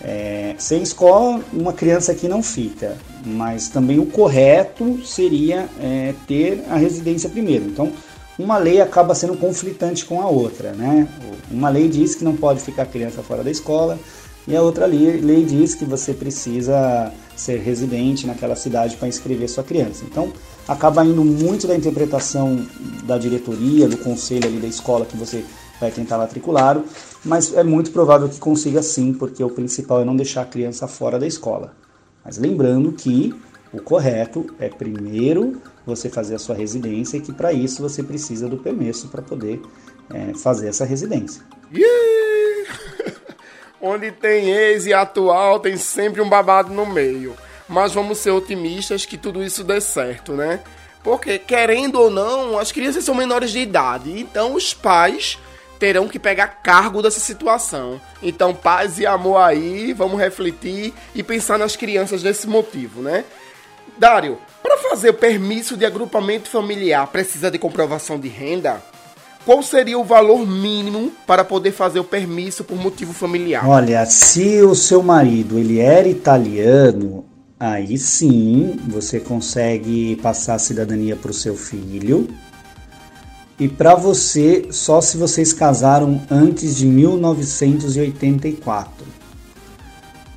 é, 0.00 0.54
sem 0.58 0.82
escola, 0.82 1.40
uma 1.52 1.72
criança 1.72 2.12
aqui 2.12 2.28
não 2.28 2.42
fica. 2.42 2.96
Mas 3.24 3.68
também 3.68 3.98
o 3.98 4.06
correto 4.06 5.04
seria 5.04 5.68
é, 5.80 6.14
ter 6.26 6.64
a 6.68 6.76
residência 6.76 7.28
primeiro. 7.28 7.66
Então, 7.66 7.92
uma 8.38 8.58
lei 8.58 8.80
acaba 8.80 9.14
sendo 9.14 9.36
conflitante 9.36 10.04
com 10.04 10.20
a 10.20 10.28
outra. 10.28 10.72
Né? 10.72 11.08
Uma 11.50 11.68
lei 11.68 11.88
diz 11.88 12.14
que 12.14 12.24
não 12.24 12.36
pode 12.36 12.60
ficar 12.60 12.86
criança 12.86 13.22
fora 13.22 13.42
da 13.42 13.50
escola 13.50 13.98
e 14.46 14.54
a 14.54 14.62
outra 14.62 14.86
lei, 14.86 15.20
lei 15.20 15.44
diz 15.44 15.74
que 15.74 15.84
você 15.84 16.12
precisa 16.12 17.12
ser 17.36 17.58
residente 17.58 18.26
naquela 18.26 18.56
cidade 18.56 18.96
para 18.96 19.06
inscrever 19.06 19.48
sua 19.48 19.62
criança. 19.62 20.04
Então, 20.10 20.32
acaba 20.66 21.04
indo 21.04 21.24
muito 21.24 21.66
da 21.66 21.76
interpretação 21.76 22.66
da 23.04 23.18
diretoria, 23.18 23.88
do 23.88 23.98
conselho 23.98 24.46
ali 24.46 24.58
da 24.58 24.66
escola 24.66 25.04
que 25.04 25.16
você 25.16 25.44
vai 25.80 25.90
tentar 25.90 26.16
matricular, 26.18 26.82
mas 27.24 27.54
é 27.54 27.62
muito 27.62 27.90
provável 27.90 28.28
que 28.28 28.38
consiga 28.38 28.82
sim, 28.82 29.12
porque 29.12 29.44
o 29.44 29.50
principal 29.50 30.00
é 30.00 30.04
não 30.04 30.16
deixar 30.16 30.42
a 30.42 30.46
criança 30.46 30.88
fora 30.88 31.18
da 31.18 31.26
escola. 31.26 31.74
Mas 32.24 32.38
lembrando 32.38 32.90
que 32.92 33.34
o 33.72 33.80
correto 33.80 34.46
é 34.58 34.68
primeiro 34.68 35.60
você 35.84 36.08
fazer 36.08 36.34
a 36.34 36.38
sua 36.38 36.54
residência 36.54 37.18
e 37.18 37.20
que 37.20 37.32
para 37.32 37.52
isso 37.52 37.82
você 37.82 38.02
precisa 38.02 38.48
do 38.48 38.56
permesso 38.56 39.08
para 39.08 39.22
poder 39.22 39.60
é, 40.10 40.32
fazer 40.34 40.68
essa 40.68 40.84
residência. 40.84 41.42
Yeah! 41.72 42.05
Onde 43.80 44.10
tem 44.10 44.50
ex 44.50 44.86
e 44.86 44.94
atual, 44.94 45.60
tem 45.60 45.76
sempre 45.76 46.20
um 46.20 46.28
babado 46.28 46.72
no 46.72 46.86
meio. 46.86 47.36
Mas 47.68 47.92
vamos 47.92 48.18
ser 48.18 48.30
otimistas 48.30 49.04
que 49.04 49.18
tudo 49.18 49.42
isso 49.42 49.64
dê 49.64 49.80
certo, 49.80 50.32
né? 50.32 50.60
Porque, 51.02 51.38
querendo 51.38 52.00
ou 52.00 52.10
não, 52.10 52.58
as 52.58 52.72
crianças 52.72 53.04
são 53.04 53.14
menores 53.14 53.50
de 53.50 53.60
idade. 53.60 54.18
Então, 54.18 54.54
os 54.54 54.74
pais 54.74 55.38
terão 55.78 56.08
que 56.08 56.18
pegar 56.18 56.48
cargo 56.48 57.02
dessa 57.02 57.20
situação. 57.20 58.00
Então, 58.22 58.54
paz 58.54 58.98
e 58.98 59.06
amor 59.06 59.38
aí, 59.38 59.92
vamos 59.92 60.18
refletir 60.18 60.92
e 61.14 61.22
pensar 61.22 61.58
nas 61.58 61.76
crianças 61.76 62.22
desse 62.22 62.46
motivo, 62.46 63.02
né? 63.02 63.24
Dário, 63.98 64.38
para 64.62 64.76
fazer 64.78 65.10
o 65.10 65.14
permisso 65.14 65.76
de 65.76 65.86
agrupamento 65.86 66.48
familiar, 66.48 67.06
precisa 67.06 67.50
de 67.50 67.58
comprovação 67.58 68.18
de 68.18 68.28
renda? 68.28 68.82
Qual 69.46 69.62
seria 69.62 69.96
o 69.96 70.04
valor 70.04 70.44
mínimo 70.44 71.12
para 71.24 71.44
poder 71.44 71.70
fazer 71.70 72.00
o 72.00 72.04
permisso 72.04 72.64
por 72.64 72.76
motivo 72.76 73.12
familiar? 73.12 73.64
Olha, 73.66 74.04
se 74.04 74.60
o 74.60 74.74
seu 74.74 75.04
marido 75.04 75.56
ele 75.56 75.78
era 75.78 76.08
italiano, 76.08 77.24
aí 77.58 77.96
sim 77.96 78.76
você 78.88 79.20
consegue 79.20 80.16
passar 80.16 80.54
a 80.54 80.58
cidadania 80.58 81.14
para 81.14 81.30
o 81.30 81.34
seu 81.34 81.54
filho. 81.54 82.26
E 83.56 83.68
para 83.68 83.94
você, 83.94 84.66
só 84.70 85.00
se 85.00 85.16
vocês 85.16 85.52
casaram 85.52 86.20
antes 86.28 86.76
de 86.76 86.84
1984. 86.84 89.06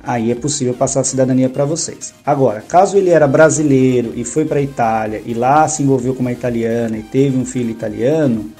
Aí 0.04 0.30
é 0.30 0.36
possível 0.36 0.72
passar 0.72 1.00
a 1.00 1.04
cidadania 1.04 1.50
para 1.50 1.64
vocês. 1.64 2.14
Agora, 2.24 2.62
caso 2.62 2.96
ele 2.96 3.10
era 3.10 3.26
brasileiro 3.26 4.12
e 4.14 4.24
foi 4.24 4.44
para 4.44 4.60
a 4.60 4.62
Itália 4.62 5.20
e 5.26 5.34
lá 5.34 5.66
se 5.68 5.82
envolveu 5.82 6.14
com 6.14 6.20
uma 6.20 6.32
italiana 6.32 6.96
e 6.96 7.02
teve 7.02 7.36
um 7.36 7.44
filho 7.44 7.70
italiano, 7.70 8.50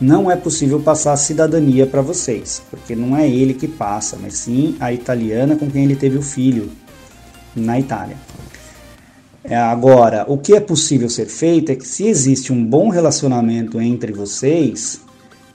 não 0.00 0.30
é 0.30 0.36
possível 0.36 0.80
passar 0.80 1.12
a 1.12 1.16
cidadania 1.16 1.86
para 1.86 2.00
vocês, 2.00 2.62
porque 2.70 2.96
não 2.96 3.14
é 3.14 3.28
ele 3.28 3.52
que 3.52 3.68
passa, 3.68 4.16
mas 4.20 4.34
sim 4.34 4.74
a 4.80 4.90
italiana 4.92 5.56
com 5.56 5.70
quem 5.70 5.84
ele 5.84 5.94
teve 5.94 6.16
o 6.16 6.22
filho 6.22 6.70
na 7.54 7.78
Itália. 7.78 8.16
É, 9.44 9.56
agora, 9.56 10.24
o 10.26 10.38
que 10.38 10.54
é 10.54 10.60
possível 10.60 11.08
ser 11.08 11.26
feito 11.26 11.70
é 11.70 11.74
que 11.74 11.86
se 11.86 12.06
existe 12.06 12.52
um 12.52 12.64
bom 12.64 12.88
relacionamento 12.88 13.80
entre 13.80 14.12
vocês, 14.12 15.02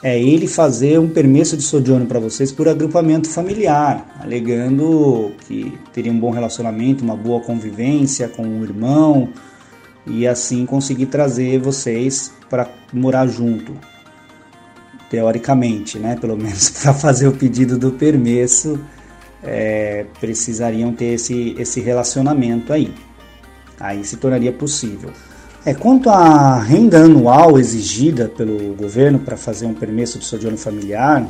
é 0.03 0.19
ele 0.19 0.47
fazer 0.47 0.99
um 0.99 1.09
permesso 1.09 1.57
de 1.57 1.63
sojourno 1.63 2.05
para 2.05 2.19
vocês 2.19 2.51
por 2.51 2.67
agrupamento 2.67 3.27
familiar, 3.29 4.19
alegando 4.19 5.31
que 5.47 5.73
teria 5.91 6.11
um 6.11 6.19
bom 6.19 6.29
relacionamento, 6.29 7.03
uma 7.03 7.15
boa 7.15 7.41
convivência 7.41 8.27
com 8.27 8.43
o 8.43 8.63
irmão 8.63 9.29
e 10.05 10.27
assim 10.27 10.65
conseguir 10.65 11.07
trazer 11.07 11.59
vocês 11.59 12.31
para 12.49 12.69
morar 12.93 13.25
junto 13.25 13.73
teoricamente, 15.09 15.99
né? 15.99 16.17
Pelo 16.19 16.37
menos 16.37 16.69
para 16.81 16.93
fazer 16.93 17.27
o 17.27 17.31
pedido 17.31 17.77
do 17.77 17.91
permesso, 17.91 18.79
é, 19.43 20.05
precisariam 20.19 20.93
ter 20.93 21.13
esse, 21.13 21.55
esse 21.57 21.79
relacionamento 21.79 22.73
aí. 22.73 22.93
Aí 23.79 24.03
se 24.03 24.17
tornaria 24.17 24.51
possível. 24.51 25.11
É, 25.65 25.73
quanto 25.73 26.09
à 26.09 26.59
renda 26.59 26.99
anual 26.99 27.59
exigida 27.59 28.29
pelo 28.29 28.75
governo 28.75 29.19
para 29.19 29.35
fazer 29.35 29.65
um 29.65 29.73
permesso 29.73 30.19
de 30.19 30.25
sojourno 30.25 30.57
familiar, 30.57 31.27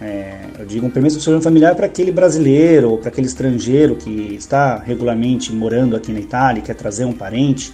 é, 0.00 0.40
eu 0.58 0.66
digo 0.66 0.86
um 0.86 0.90
permesso 0.90 1.18
de 1.18 1.22
sojourno 1.22 1.42
familiar 1.42 1.74
para 1.74 1.86
aquele 1.86 2.12
brasileiro 2.12 2.90
ou 2.90 2.98
para 2.98 3.08
aquele 3.08 3.26
estrangeiro 3.26 3.96
que 3.96 4.34
está 4.34 4.78
regularmente 4.78 5.52
morando 5.52 5.96
aqui 5.96 6.12
na 6.12 6.20
Itália 6.20 6.60
e 6.60 6.62
quer 6.62 6.74
trazer 6.74 7.04
um 7.04 7.12
parente, 7.12 7.72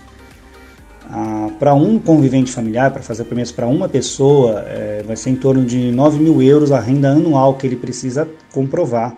ah, 1.11 1.51
para 1.59 1.75
um 1.75 1.99
convivente 1.99 2.53
familiar, 2.53 2.91
para 2.91 3.03
fazer 3.03 3.25
permesso 3.25 3.55
para 3.55 3.67
uma 3.67 3.89
pessoa, 3.89 4.61
é, 4.67 5.03
vai 5.07 5.17
ser 5.17 5.31
em 5.31 5.37
torno 5.37 5.65
de 5.65 5.91
9 5.91 6.19
mil 6.19 6.43
euros 6.43 6.73
a 6.73 6.81
renda 6.81 7.11
anual 7.11 7.55
que 7.55 7.67
ele 7.67 7.77
precisa 7.77 8.29
comprovar, 8.53 9.17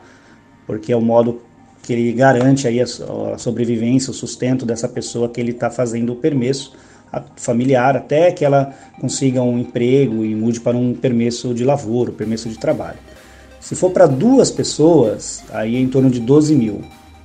porque 0.66 0.92
é 0.92 0.96
o 0.96 1.02
modo 1.02 1.40
que 1.82 1.92
ele 1.92 2.12
garante 2.12 2.66
aí 2.66 2.80
a, 2.80 2.84
a 3.34 3.38
sobrevivência, 3.38 4.10
o 4.10 4.14
sustento 4.14 4.64
dessa 4.64 4.88
pessoa 4.88 5.28
que 5.28 5.40
ele 5.40 5.50
está 5.50 5.70
fazendo 5.70 6.12
o 6.12 6.16
permesso 6.16 6.72
familiar, 7.36 7.96
até 7.96 8.32
que 8.32 8.44
ela 8.44 8.74
consiga 9.00 9.42
um 9.42 9.58
emprego 9.58 10.24
e 10.24 10.34
mude 10.34 10.60
para 10.60 10.76
um 10.76 10.94
permesso 10.94 11.54
de 11.54 11.64
lavoura, 11.64 12.10
permesso 12.10 12.48
de 12.48 12.58
trabalho. 12.58 12.98
Se 13.60 13.74
for 13.74 13.90
para 13.90 14.06
duas 14.06 14.50
pessoas, 14.50 15.42
aí 15.52 15.76
é 15.76 15.78
em 15.78 15.88
torno 15.88 16.10
de 16.10 16.20
12 16.20 16.54
mil 16.54 16.82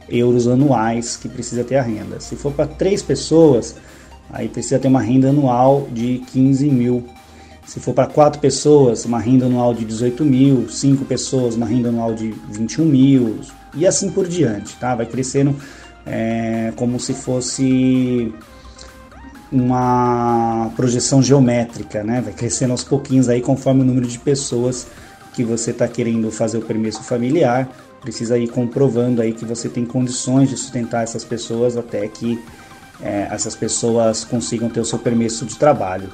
euros 0.08 0.48
anuais 0.48 1.18
que 1.18 1.28
precisa 1.28 1.64
ter 1.64 1.76
a 1.76 1.82
renda. 1.82 2.20
Se 2.20 2.36
for 2.36 2.52
para 2.52 2.68
três 2.68 3.02
pessoas, 3.02 3.76
aí 4.32 4.48
precisa 4.48 4.80
ter 4.80 4.88
uma 4.88 5.02
renda 5.02 5.30
anual 5.30 5.88
de 5.92 6.22
15 6.32 6.68
mil. 6.70 7.06
Se 7.66 7.80
for 7.80 7.94
para 7.94 8.08
quatro 8.08 8.40
pessoas, 8.40 9.06
uma 9.06 9.20
renda 9.20 9.46
anual 9.46 9.74
de 9.74 9.86
18 9.86 10.26
mil, 10.26 10.68
cinco 10.70 11.06
pessoas, 11.06 11.56
uma 11.56 11.68
renda 11.68 11.90
anual 11.90 12.16
de 12.16 12.34
21 12.50 12.86
mil, 12.86 13.40
e 13.76 13.86
assim 13.86 14.10
por 14.10 14.28
diante, 14.28 14.76
tá? 14.78 14.96
Vai 14.96 15.06
crescendo 15.06 15.56
é, 16.06 16.74
como 16.76 17.00
se 17.00 17.14
fosse 17.14 18.34
uma 19.52 20.72
projeção 20.76 21.22
geométrica, 21.22 22.04
né? 22.04 22.22
Vai 22.22 22.34
crescendo 22.34 22.72
aos 22.72 22.84
pouquinhos 22.84 23.30
aí 23.30 23.42
conforme 23.42 23.82
o 23.82 23.86
número 23.86 24.08
de 24.08 24.18
pessoas 24.18 24.88
que 25.34 25.44
você 25.44 25.72
está 25.72 25.88
querendo 25.88 26.32
fazer 26.32 26.58
o 26.58 26.62
permesso 26.62 27.04
familiar. 27.04 27.70
Precisa 28.02 28.38
ir 28.38 28.48
comprovando 28.48 29.22
aí 29.22 29.34
que 29.34 29.46
você 29.46 29.68
tem 29.68 29.86
condições 29.86 30.50
de 30.50 30.58
sustentar 30.58 31.04
essas 31.04 31.24
pessoas 31.24 31.78
até 31.78 32.08
que 32.08 32.40
é, 33.02 33.28
essas 33.32 33.56
pessoas 33.56 34.24
consigam 34.24 34.70
ter 34.70 34.80
o 34.80 34.86
seu 34.86 35.00
permesso 35.00 35.46
de 35.46 35.56
trabalho. 35.58 36.10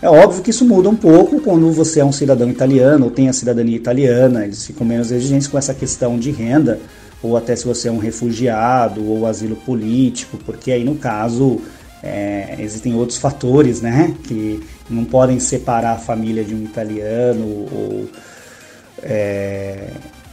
É 0.00 0.08
óbvio 0.08 0.42
que 0.42 0.50
isso 0.50 0.64
muda 0.64 0.88
um 0.88 0.96
pouco 0.96 1.40
quando 1.40 1.70
você 1.70 2.00
é 2.00 2.04
um 2.04 2.10
cidadão 2.10 2.50
italiano 2.50 3.04
ou 3.04 3.10
tem 3.10 3.28
a 3.28 3.32
cidadania 3.32 3.76
italiana, 3.76 4.44
eles 4.44 4.66
ficam 4.66 4.84
menos 4.84 5.12
exigentes 5.12 5.46
com 5.46 5.56
essa 5.56 5.72
questão 5.72 6.18
de 6.18 6.32
renda, 6.32 6.80
ou 7.22 7.36
até 7.36 7.54
se 7.54 7.64
você 7.64 7.88
é 7.88 7.92
um 7.92 7.98
refugiado 7.98 9.08
ou 9.08 9.26
asilo 9.26 9.54
político, 9.54 10.38
porque 10.44 10.72
aí 10.72 10.82
no 10.82 10.96
caso 10.96 11.60
é, 12.02 12.56
existem 12.58 12.94
outros 12.94 13.18
fatores 13.18 13.80
né, 13.80 14.12
que 14.24 14.60
não 14.90 15.04
podem 15.04 15.38
separar 15.38 15.92
a 15.92 15.98
família 15.98 16.42
de 16.42 16.52
um 16.52 16.64
italiano 16.64 17.46
ou 17.46 18.08
é, 19.04 19.88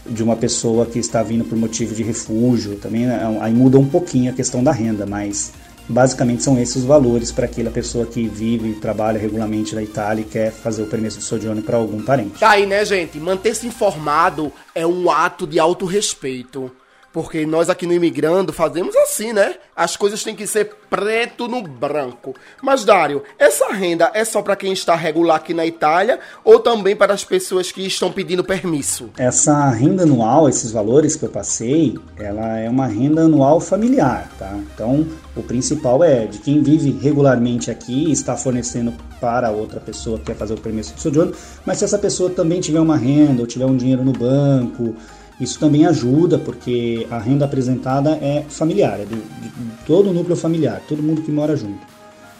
de 0.06 0.24
uma 0.24 0.36
pessoa 0.36 0.86
que 0.86 1.00
está 1.00 1.22
vindo 1.24 1.46
por 1.46 1.58
motivo 1.58 1.94
de 1.94 2.04
refúgio. 2.04 2.76
Também 2.78 3.06
é 3.06 3.38
aí 3.42 3.54
muda 3.54 3.78
um 3.78 3.88
pouquinho 3.88 4.32
a 4.32 4.36
questão 4.36 4.64
da 4.64 4.72
renda, 4.72 5.06
mas 5.06 5.52
Basicamente 5.90 6.44
são 6.44 6.60
esses 6.60 6.76
os 6.76 6.84
valores 6.84 7.32
para 7.32 7.46
aquela 7.46 7.72
pessoa 7.72 8.06
que 8.06 8.28
vive 8.28 8.70
e 8.70 8.74
trabalha 8.76 9.18
regularmente 9.18 9.74
na 9.74 9.82
Itália 9.82 10.22
e 10.22 10.24
quer 10.24 10.52
fazer 10.52 10.84
o 10.84 10.86
permesso 10.86 11.18
de 11.18 11.24
sojourno 11.24 11.64
para 11.64 11.78
algum 11.78 12.04
parente. 12.04 12.40
Tá 12.40 12.52
aí, 12.52 12.68
né, 12.68 12.86
gente? 12.86 13.20
Manter-se 13.20 13.66
informado 13.66 14.54
é 14.76 14.86
um 14.86 15.10
ato 15.10 15.48
de 15.48 15.60
autorrespeito. 15.60 16.72
Porque 17.12 17.46
nós 17.46 17.70
aqui 17.70 17.88
no 17.88 17.94
Imigrando 17.94 18.54
fazemos 18.54 18.96
assim, 18.96 19.34
né? 19.34 19.56
As 19.76 19.98
coisas 19.98 20.24
têm 20.24 20.36
que 20.36 20.46
ser 20.46 20.72
preto 20.90 21.48
no 21.48 21.62
branco. 21.62 22.36
Mas, 22.62 22.86
Dário, 22.86 23.24
essa 23.38 23.72
renda 23.72 24.12
é 24.14 24.24
só 24.24 24.42
para 24.42 24.56
quem 24.56 24.74
está 24.74 24.96
regular 24.96 25.38
aqui 25.38 25.54
na 25.54 25.66
Itália 25.66 26.20
ou 26.44 26.60
também 26.60 26.96
para 26.96 27.14
as 27.14 27.24
pessoas 27.24 27.72
que 27.72 27.86
estão 27.86 28.12
pedindo 28.12 28.44
permisso? 28.44 29.10
Essa 29.18 29.70
renda 29.70 30.04
anual, 30.04 30.48
esses 30.48 30.72
valores 30.72 31.16
que 31.16 31.26
eu 31.26 31.30
passei, 31.30 31.98
ela 32.18 32.58
é 32.58 32.70
uma 32.70 32.88
renda 32.88 33.22
anual 33.22 33.60
familiar, 33.60 34.30
tá? 34.38 34.52
Então, 34.74 35.08
o 35.36 35.42
principal 35.42 36.04
é 36.04 36.26
de 36.26 36.40
quem 36.40 36.62
vive 36.62 36.92
regularmente 37.02 37.72
aqui 37.72 38.10
e 38.10 38.12
está 38.12 38.36
fornecendo 38.36 38.94
para 39.20 39.52
outra 39.52 39.80
pessoa 39.80 40.18
que 40.18 40.26
quer 40.26 40.36
fazer 40.36 40.54
o 40.54 40.58
permisso 40.58 40.94
de 40.94 41.02
sojourno, 41.02 41.34
mas 41.66 41.78
se 41.78 41.86
essa 41.86 41.98
pessoa 41.98 42.30
também 42.30 42.62
tiver 42.62 42.80
uma 42.80 42.98
renda 42.98 43.42
ou 43.42 43.48
tiver 43.48 43.66
um 43.66 43.76
dinheiro 43.76 44.04
no 44.04 44.14
banco, 44.14 44.96
isso 45.40 45.60
também 45.60 45.86
ajuda, 45.86 46.38
porque 46.38 47.08
a 47.10 47.18
renda 47.18 47.46
apresentada 47.46 48.12
é 48.12 48.44
familiar, 48.50 49.00
é 49.00 49.06
do, 49.06 49.16
de 49.16 49.52
todo 49.86 50.10
o 50.10 50.14
núcleo 50.14 50.36
familiar, 50.36 50.82
todo 50.88 51.02
mundo 51.02 51.22
que 51.22 51.32
mora 51.32 51.56
junto. 51.56 51.80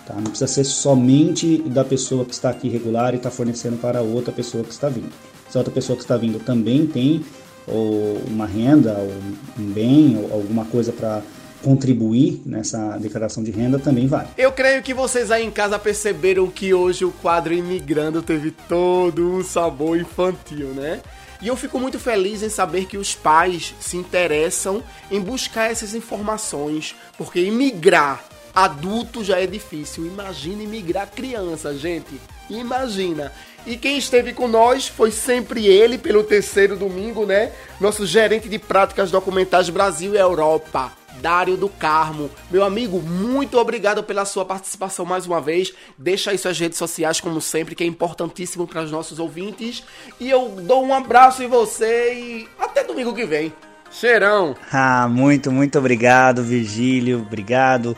Tá? 0.06 0.16
Não 0.16 0.24
precisa 0.24 0.48
ser 0.48 0.64
somente 0.64 1.60
da 1.60 1.86
pessoa 1.86 2.26
que 2.26 2.34
está 2.34 2.50
aqui 2.50 2.68
regular 2.68 3.14
e 3.14 3.18
está 3.18 3.32
fornecendo 3.32 3.78
para 3.78 4.02
outra 4.02 4.34
pessoa 4.34 4.64
que 4.64 4.72
está 4.72 4.90
vindo. 4.90 5.12
Se 5.50 5.58
a 5.58 5.62
outra 5.62 5.74
pessoa 5.74 5.96
que 5.96 6.04
está 6.04 6.18
vindo 6.18 6.40
também 6.40 6.86
tem 6.86 7.24
ou 7.66 8.18
uma 8.28 8.46
renda, 8.46 8.94
ou 8.94 9.14
um 9.60 9.72
bem, 9.72 10.18
ou 10.18 10.34
alguma 10.34 10.66
coisa 10.66 10.92
para 10.92 11.22
contribuir 11.64 12.42
nessa 12.46 12.98
declaração 12.98 13.44
de 13.44 13.52
renda 13.52 13.78
também 13.78 14.08
vale. 14.08 14.30
Eu 14.38 14.52
creio 14.52 14.82
que 14.82 14.94
vocês 14.94 15.30
aí 15.30 15.46
em 15.46 15.52
casa 15.52 15.78
perceberam 15.78 16.48
que 16.48 16.74
hoje 16.74 17.04
o 17.06 17.12
quadro 17.12 17.54
Imigrando 17.54 18.22
teve 18.22 18.52
todo 18.52 19.30
um 19.30 19.44
sabor 19.44 20.00
infantil, 20.00 20.68
né? 20.70 21.02
E 21.42 21.48
eu 21.48 21.56
fico 21.56 21.80
muito 21.80 22.00
feliz 22.00 22.44
em 22.44 22.50
saber 22.50 22.86
que 22.86 22.98
os 22.98 23.16
pais 23.16 23.74
se 23.80 23.96
interessam 23.96 24.84
em 25.10 25.22
buscar 25.22 25.72
essas 25.72 25.96
informações, 25.96 26.96
porque 27.18 27.40
imigrar 27.40 28.24
adulto 28.54 29.24
já 29.24 29.40
é 29.40 29.48
difícil. 29.48 30.06
Imagina 30.06 30.64
imigrar 30.64 31.10
criança, 31.10 31.74
gente. 31.74 32.20
Imagina. 32.50 33.32
E 33.66 33.78
quem 33.78 33.98
esteve 33.98 34.34
com 34.34 34.48
nós 34.48 34.88
foi 34.88 35.12
sempre 35.12 35.66
ele, 35.66 35.98
pelo 35.98 36.24
terceiro 36.24 36.76
domingo, 36.76 37.26
né? 37.26 37.52
Nosso 37.80 38.06
gerente 38.06 38.50
de 38.50 38.60
práticas 38.60 39.12
documentais 39.12 39.70
Brasil 39.70 40.16
e 40.16 40.18
Europa. 40.18 40.99
Dário 41.22 41.58
do 41.58 41.70
Carmo. 41.70 42.30
Meu 42.50 42.64
amigo, 42.64 43.02
muito 43.02 43.58
obrigado 43.58 44.04
pela 44.04 44.26
sua 44.26 44.46
participação 44.46 45.06
mais 45.06 45.26
uma 45.26 45.42
vez. 45.42 45.74
Deixa 45.98 46.32
aí 46.32 46.38
suas 46.38 46.60
redes 46.60 46.78
sociais, 46.78 47.20
como 47.20 47.42
sempre, 47.42 47.76
que 47.76 47.84
é 47.84 47.88
importantíssimo 47.88 48.68
para 48.68 48.84
os 48.84 48.92
nossos 48.92 49.20
ouvintes. 49.20 49.84
E 50.20 50.30
eu 50.30 50.50
dou 50.62 50.84
um 50.84 50.94
abraço 50.94 51.44
em 51.44 51.48
você 51.48 52.14
e 52.14 52.50
até 52.60 52.84
domingo 52.84 53.14
que 53.14 53.26
vem. 53.26 53.54
Cheirão! 53.92 54.56
Ah, 54.72 55.08
muito, 55.08 55.52
muito 55.52 55.80
obrigado, 55.80 56.44
Virgílio. 56.44 57.22
Obrigado. 57.22 57.98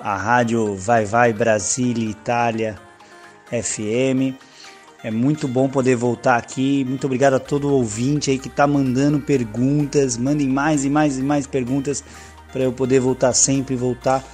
A 0.00 0.16
rádio 0.16 0.74
Vai 0.74 1.04
Vai 1.04 1.32
Brasília 1.32 2.08
Itália 2.08 2.78
FM. 3.50 4.36
É 5.02 5.10
muito 5.10 5.48
bom 5.48 5.68
poder 5.68 5.96
voltar 5.96 6.36
aqui. 6.36 6.84
Muito 6.84 7.06
obrigado 7.06 7.34
a 7.34 7.38
todo 7.38 7.72
ouvinte 7.72 8.30
aí 8.30 8.38
que 8.38 8.48
está 8.48 8.66
mandando 8.66 9.18
perguntas. 9.18 10.18
Mandem 10.18 10.46
mais 10.46 10.84
e 10.84 10.90
mais 10.90 11.18
e 11.18 11.22
mais 11.22 11.46
perguntas 11.46 12.04
para 12.52 12.62
eu 12.62 12.72
poder 12.72 13.00
voltar 13.00 13.32
sempre, 13.32 13.76
voltar 13.76 14.24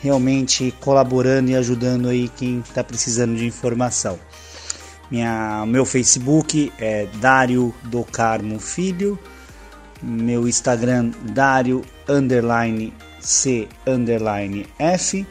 realmente 0.00 0.74
colaborando 0.80 1.50
e 1.50 1.56
ajudando 1.56 2.08
aí 2.08 2.28
quem 2.28 2.60
está 2.60 2.84
precisando 2.84 3.36
de 3.36 3.46
informação. 3.46 4.18
Minha, 5.10 5.64
meu 5.66 5.84
Facebook 5.84 6.72
é 6.78 7.06
Dário 7.20 7.74
do 7.84 8.04
Carmo 8.04 8.58
Filho, 8.58 9.18
meu 10.02 10.48
Instagram 10.48 11.10
Dário 11.22 11.84
underline 12.08 12.92
C 13.20 13.68
underline 13.86 14.66
F 14.78 15.26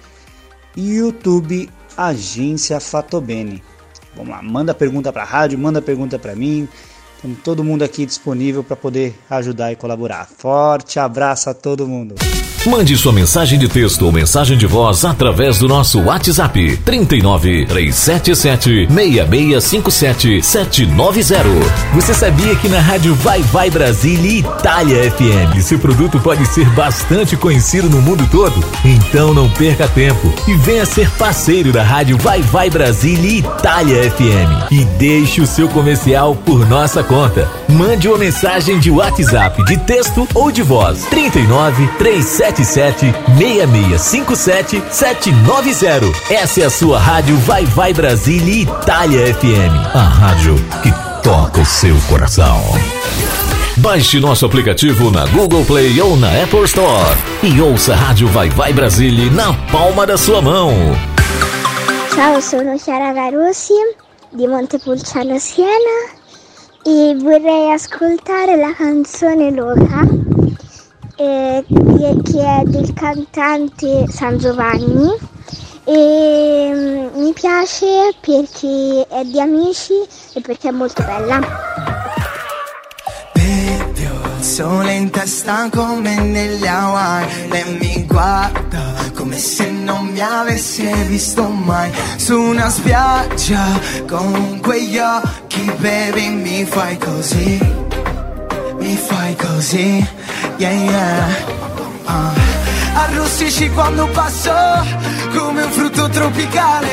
e 0.76 0.96
YouTube 0.96 1.70
Agência 1.98 2.80
Fatobene. 2.80 3.64
Vamos 4.16 4.32
lá, 4.32 4.42
manda 4.42 4.74
pergunta 4.74 5.12
para 5.12 5.24
a 5.24 5.26
rádio, 5.26 5.60
manda 5.60 5.82
pergunta 5.82 6.18
para 6.18 6.36
mim, 6.36 6.68
Estamos 7.26 7.44
todo 7.44 7.64
mundo 7.64 7.82
aqui 7.82 8.06
disponível 8.06 8.64
para 8.64 8.76
poder 8.76 9.16
ajudar 9.28 9.72
e 9.72 9.76
colaborar. 9.76 10.30
Forte 10.38 11.00
abraço 11.00 11.50
a 11.50 11.56
todo 11.56 11.88
mundo. 11.88 12.14
Mande 12.68 12.98
sua 12.98 13.14
mensagem 13.14 13.60
de 13.60 13.68
texto 13.68 14.06
ou 14.06 14.12
mensagem 14.12 14.58
de 14.58 14.66
voz 14.66 15.06
através 15.06 15.60
do 15.60 15.68
nosso 15.68 16.02
WhatsApp 16.02 16.78
39 16.78 17.66
377 17.68 18.88
6657 18.88 20.42
790. 20.44 21.50
Você 21.94 22.14
sabia 22.14 22.56
que 22.56 22.68
na 22.68 22.80
rádio 22.80 23.14
Vai 23.16 23.42
Vai 23.44 23.70
Brasília 23.70 24.32
e 24.32 24.40
Itália 24.40 25.12
FM 25.12 25.62
seu 25.62 25.80
produto 25.80 26.20
pode 26.20 26.46
ser 26.46 26.70
bastante 26.72 27.36
conhecido 27.36 27.90
no 27.90 28.00
mundo 28.00 28.28
todo? 28.30 28.64
Então 28.84 29.34
não 29.34 29.50
perca 29.50 29.88
tempo 29.88 30.32
e 30.48 30.56
venha 30.56 30.86
ser 30.86 31.10
parceiro 31.12 31.72
da 31.72 31.84
rádio 31.84 32.18
Vai 32.18 32.42
Vai 32.42 32.70
Brasília 32.70 33.32
e 33.32 33.40
Itália 33.40 34.12
FM 34.12 34.72
e 34.72 34.86
deixe 34.98 35.42
o 35.42 35.48
seu 35.48 35.68
comercial 35.68 36.36
por 36.36 36.68
nossa 36.68 37.04
conta. 37.04 37.15
Mande 37.70 38.10
uma 38.10 38.18
mensagem 38.18 38.78
de 38.78 38.92
WhatsApp 38.92 39.64
de 39.64 39.78
texto 39.78 40.28
ou 40.36 40.52
de 40.52 40.62
voz 40.62 41.06
39 41.06 41.88
377 41.98 43.14
6657 43.38 44.84
790. 44.92 46.34
Essa 46.34 46.60
é 46.60 46.66
a 46.66 46.70
sua 46.70 47.00
rádio 47.00 47.38
Vai 47.38 47.64
Vai 47.64 47.94
Brasília 47.94 48.64
Itália 48.64 49.34
FM. 49.34 49.96
A 49.96 50.04
rádio 50.04 50.56
que 50.84 50.92
toca 51.24 51.62
o 51.62 51.66
seu 51.66 51.96
coração. 52.10 52.62
Baixe 53.78 54.20
nosso 54.20 54.46
aplicativo 54.46 55.10
na 55.10 55.26
Google 55.28 55.64
Play 55.64 56.02
ou 56.02 56.18
na 56.18 56.44
Apple 56.44 56.66
Store 56.66 57.18
e 57.42 57.62
ouça 57.62 57.94
a 57.94 57.96
Rádio 57.96 58.28
Vai 58.28 58.50
Vai 58.50 58.74
Brasília 58.74 59.32
na 59.32 59.54
palma 59.72 60.06
da 60.06 60.18
sua 60.18 60.42
mão. 60.42 60.74
Ciao, 62.14 62.42
sono 62.42 62.78
Chiara 62.78 63.14
Garossi 63.14 63.74
di 64.34 64.48
Montepulciano 64.50 65.40
Siena 65.40 66.15
e 66.88 67.16
vorrei 67.16 67.72
ascoltare 67.72 68.56
la 68.58 68.72
canzone 68.76 69.50
Loca 69.50 70.08
eh, 71.16 71.66
che 71.68 72.60
è 72.60 72.62
del 72.64 72.94
cantante 72.94 74.06
San 74.08 74.38
Giovanni 74.38 75.10
e 75.84 76.72
mm, 76.72 77.20
mi 77.20 77.34
piace 77.34 78.16
perché 78.22 79.08
è 79.10 79.24
di 79.24 79.42
amici 79.42 79.94
e 80.34 80.42
perché 80.42 80.70
è 80.70 80.72
molto 80.72 81.04
bella. 81.04 81.40
Il 83.34 84.44
sole 84.44 84.94
in 84.94 85.10
testa 85.10 85.68
come 85.72 86.20
negli 86.22 86.68
Hawaii 86.68 87.48
Lei 87.50 87.78
mi 87.80 88.06
guarda 88.06 88.95
come 89.26 89.40
se 89.40 89.72
non 89.72 90.06
mi 90.06 90.22
avesse 90.22 90.92
visto 91.08 91.48
mai 91.48 91.92
Su 92.18 92.40
una 92.40 92.70
spiaggia 92.70 93.64
con 94.08 94.60
quegli 94.62 95.00
occhi 95.00 95.64
baby 95.80 96.30
mi 96.30 96.64
fai 96.66 96.96
così 97.00 97.60
Mi 98.78 98.96
fai 98.96 99.36
così, 99.36 100.08
yeah 100.58 100.72
yeah 100.72 101.54
Ah. 102.08 102.34
arrossisci 102.94 103.72
quando 103.72 104.08
passo 104.10 104.54
come 105.36 105.64
un 105.64 105.72
frutto 105.72 106.08
tropicale. 106.08 106.88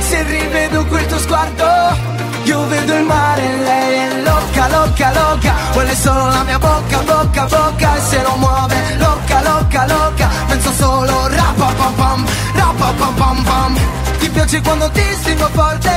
Se 0.00 0.22
rivedo 0.22 0.84
quel 0.84 1.06
tuo 1.06 1.18
sguardo, 1.18 2.13
io 2.44 2.66
vedo 2.66 2.94
il 2.94 3.04
mare, 3.04 3.56
lei 3.56 3.98
è 3.98 4.22
loca, 4.22 4.68
loca, 4.68 5.12
loca, 5.12 5.54
vuole 5.72 5.94
solo 5.94 6.26
la 6.28 6.42
mia 6.44 6.58
bocca, 6.58 6.98
bocca, 6.98 7.44
bocca, 7.46 7.96
e 7.96 8.00
se 8.00 8.22
lo 8.22 8.36
muove, 8.36 8.96
loca, 8.96 9.42
loca, 9.42 9.86
loca, 9.86 10.28
penso 10.46 10.72
solo 10.72 11.28
rapa 11.28 11.72
pam 11.76 11.94
pam. 11.94 13.78
Ti 14.18 14.28
piace 14.30 14.60
quando 14.60 14.90
ti 14.90 15.02
stringo 15.20 15.48
forte? 15.52 15.90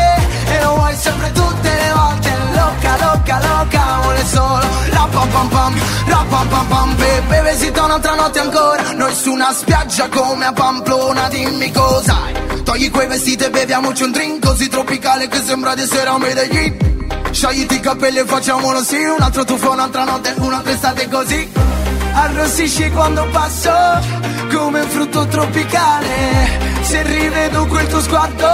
E 0.45 0.61
lo 0.63 0.75
vuoi 0.75 0.95
sempre 0.95 1.31
tutte 1.31 1.69
le 1.69 1.91
volte, 1.93 2.31
loca, 2.53 2.97
loca, 3.05 3.39
loca, 3.41 3.99
vuole 4.01 4.25
solo 4.25 4.67
la 4.91 5.07
pam 5.11 5.29
pam 5.29 5.47
pam, 5.49 5.75
la 6.07 6.25
pam. 6.29 6.47
Pam 6.47 6.67
pam, 6.67 6.95
bebe, 6.95 7.51
visita 7.51 7.83
un'altra 7.83 8.15
notte 8.15 8.39
ancora, 8.39 8.91
noi 8.93 9.13
su 9.13 9.31
una 9.31 9.51
spiaggia 9.51 10.07
come 10.07 10.45
a 10.45 10.53
Pamplona, 10.53 11.27
dimmi 11.27 11.71
cosa 11.71 12.13
hai. 12.23 12.46
Togli 12.67 12.91
quei 12.91 13.07
vestiti 13.07 13.45
e 13.45 13.49
beviamoci 13.49 14.03
un 14.03 14.11
drink 14.11 14.45
così 14.45 14.67
tropicale 14.67 15.29
che 15.29 15.41
sembra 15.41 15.73
di 15.73 15.83
essere 15.83 16.09
a 16.09 16.17
Medellin. 16.17 16.75
Sciogliti 17.31 17.75
i 17.75 17.79
capelli 17.79 18.17
e 18.17 18.25
facciamolo 18.25 18.83
sì, 18.83 18.97
un 18.97 19.21
altro 19.21 19.45
tuffo, 19.45 19.71
un'altra 19.71 20.03
notte, 20.03 20.33
un'altra 20.35 20.73
estate 20.73 21.07
così. 21.07 21.49
Arrossisci 22.11 22.91
quando 22.91 23.25
passo 23.31 23.71
come 24.53 24.81
un 24.81 24.89
frutto 24.89 25.25
tropicale. 25.27 26.59
Se 26.81 27.03
rivedo 27.03 27.67
quel 27.67 27.87
tuo 27.87 28.01
sguardo, 28.01 28.49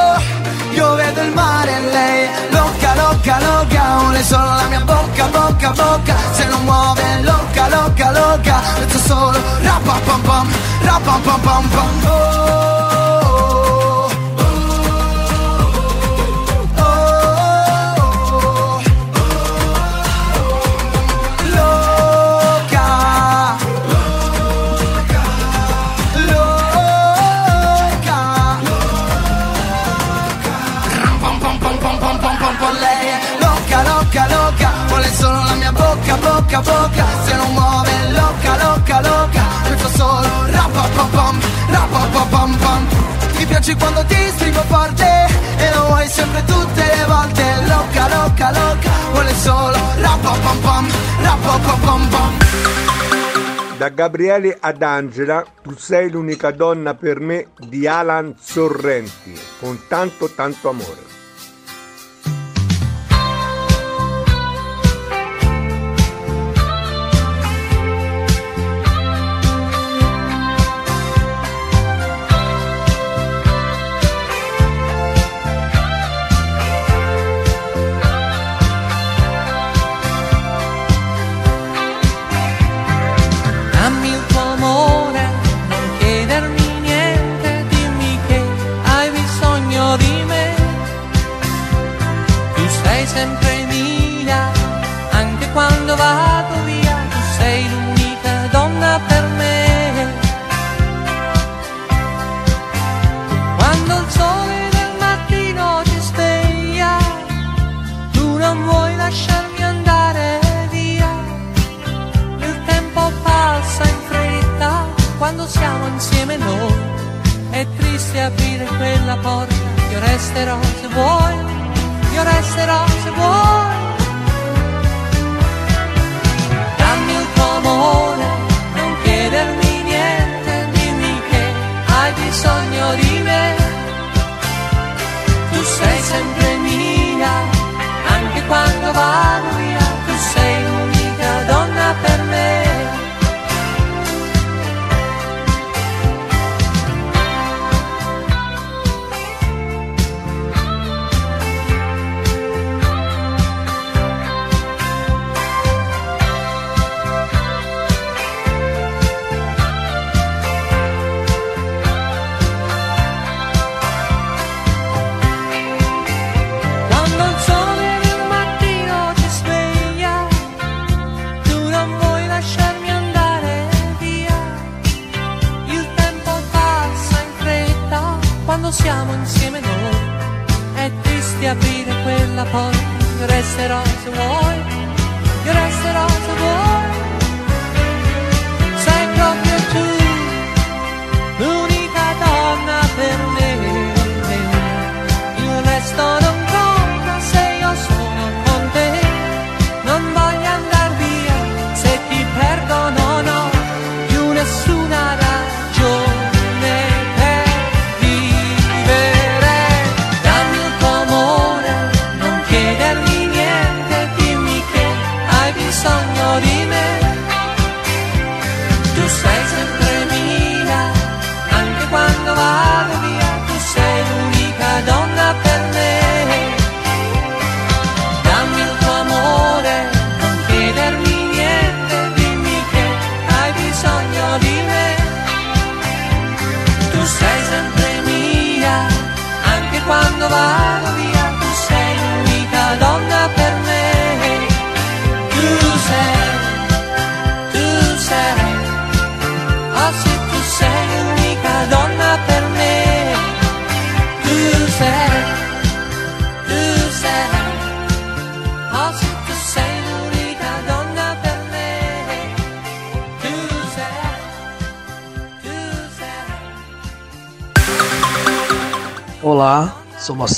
io 0.73 0.94
vedo 0.94 1.22
il 1.22 1.31
mare, 1.31 1.80
lei 1.80 2.23
è 2.26 2.48
loca, 2.52 2.94
loca, 2.94 3.40
loca, 3.40 3.98
vuole 3.98 4.23
solo 4.23 4.45
la 4.45 4.68
mia 4.69 4.81
bocca, 4.81 5.26
bocca, 5.26 5.69
bocca. 5.72 6.15
Se 6.34 6.45
non 6.45 6.64
muove, 6.65 7.22
loca, 7.23 7.68
loca, 7.68 8.11
loca, 8.11 8.61
penso 8.77 8.99
solo 8.99 9.41
rapa 9.64 9.99
pam 10.06 10.22
pam, 10.22 10.48
rapa 10.84 11.19
pam 11.23 11.40
pam 11.41 11.68
pam. 11.69 12.06
Oh. 12.06 12.82
Bocca, 36.53 36.61
bocca, 36.61 36.61
bocca, 36.61 37.25
se 37.25 37.35
non 37.35 37.53
muove 37.53 38.11
loca, 38.11 38.63
loca, 38.63 39.01
loca, 39.01 39.43
penso 39.63 39.88
solo 39.89 40.45
rapa 40.51 40.88
pam 40.95 41.09
pam, 41.09 41.39
rapa 41.69 42.25
pam 42.30 42.57
pam. 42.57 42.88
Ti 43.38 43.45
piace 43.45 43.75
quando 43.75 44.05
ti 44.05 44.15
stringo 44.35 44.61
forte 44.67 45.27
e 45.57 45.73
lo 45.73 45.85
vuoi 45.88 46.07
sempre 46.07 46.43
tutte 46.45 46.84
le 46.84 47.05
volte, 47.07 47.43
loca, 47.67 48.07
loca, 48.07 48.51
loca, 48.51 48.91
vuole 49.11 49.34
solo 49.34 49.77
rapa 49.97 50.31
pam 50.43 50.59
pam, 50.59 50.91
rapa 51.21 51.57
pam 51.57 52.07
pam. 52.09 52.38
Da 53.77 53.89
Gabriele 53.89 54.57
ad 54.59 54.81
Angela, 54.81 55.43
tu 55.61 55.75
sei 55.75 56.09
l'unica 56.09 56.51
donna 56.51 56.93
per 56.93 57.19
me 57.19 57.47
di 57.57 57.88
Alan 57.88 58.35
Sorrenti, 58.39 59.34
con 59.59 59.88
tanto 59.88 60.30
tanto 60.30 60.69
amore. 60.69 61.12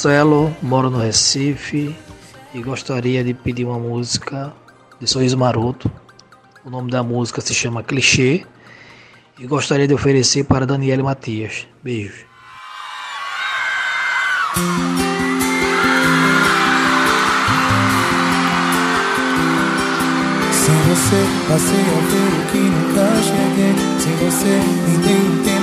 Marcelo, 0.06 0.56
moro 0.62 0.92
no 0.92 1.00
Recife 1.00 1.96
e 2.54 2.62
gostaria 2.62 3.24
de 3.24 3.34
pedir 3.34 3.66
uma 3.66 3.80
música 3.80 4.54
de 5.00 5.08
Sorriso 5.08 5.36
Maroto. 5.36 5.92
O 6.64 6.70
nome 6.70 6.92
da 6.92 7.02
música 7.02 7.42
se 7.42 7.56
chama 7.56 7.82
Clichê 7.82 8.46
e 9.40 9.48
gostaria 9.48 9.88
de 9.88 9.96
oferecer 9.96 10.44
para 10.44 10.64
Daniele 10.64 11.02
Matias. 11.02 11.68
Beijo. 11.84 12.24
Sem 20.52 20.76
você 20.84 21.26
passei 21.48 21.82
a 21.82 22.00
ver 22.12 22.30
o 22.30 22.52
que 22.52 22.58
nunca 22.60 23.06
cheguei 23.24 23.76
Sem 24.00 24.16
você 24.18 24.54
me 24.88 24.98
dei 25.00 25.55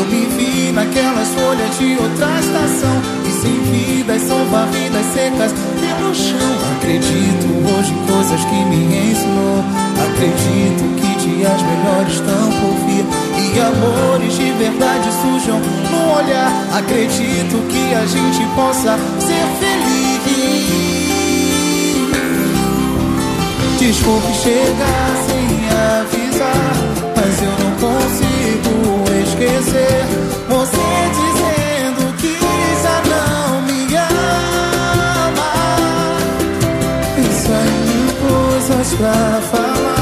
Eu 0.00 0.06
me 0.06 0.24
vi 0.24 0.72
naquelas 0.72 1.28
folhas 1.28 1.78
de 1.78 1.92
outra 2.00 2.40
estação. 2.40 3.02
E 3.28 3.32
sem 3.32 3.60
vidas 3.70 4.22
são 4.22 4.46
varridas 4.46 5.04
secas. 5.12 5.52
Pelo 5.52 6.14
chão 6.14 6.50
Acredito 6.78 7.46
hoje 7.68 7.92
em 7.92 8.06
coisas 8.06 8.40
que 8.46 8.64
me 8.64 9.10
ensinou. 9.10 9.62
Acredito 10.00 10.82
que 10.96 11.10
dias 11.20 11.60
melhores 11.60 12.14
estão 12.14 12.48
por 12.60 12.74
vir. 12.86 13.04
E 13.44 13.60
amores 13.60 14.34
de 14.36 14.50
verdade 14.52 15.12
surjam 15.20 15.60
no 15.60 16.16
olhar. 16.16 16.50
Acredito 16.78 17.60
que 17.68 17.94
a 17.94 18.06
gente 18.06 18.42
possa 18.56 18.98
ser 19.20 19.46
feliz. 19.60 20.00
Desculpe 23.78 24.32
chegar 24.32 25.12
sem 25.26 25.44
avisar, 26.00 26.72
mas 27.16 27.42
eu 27.42 27.50
não 27.50 27.72
consigo 27.76 29.09
esquecer 29.30 30.04
você 30.48 30.88
dizendo 31.18 32.02
que 32.16 32.34
já 32.82 32.96
não 33.10 33.62
me 33.62 33.80
ama. 33.96 35.52
Em 37.16 37.30
mil 37.86 38.10
coisas 38.28 38.88
pra 38.94 39.40
falar, 39.52 39.99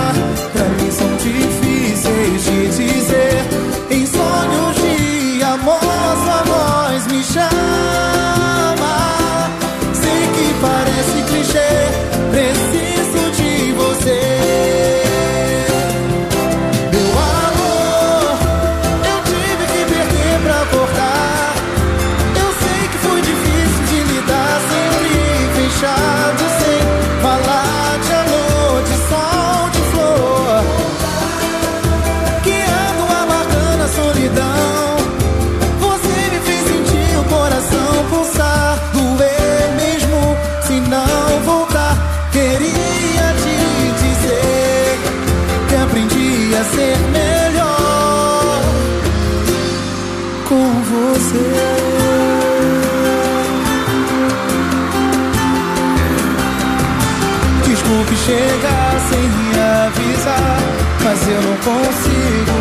avisar, 60.19 60.59
mas 61.05 61.29
eu 61.29 61.43
não 61.43 61.57
consigo 61.59 62.59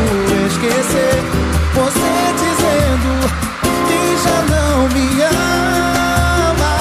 esquecer 0.47 1.23
você 1.73 2.13
dizendo 2.38 3.09
que 3.88 4.01
já 4.23 4.39
não 4.55 4.88
me 4.89 5.07
ama. 5.23 6.75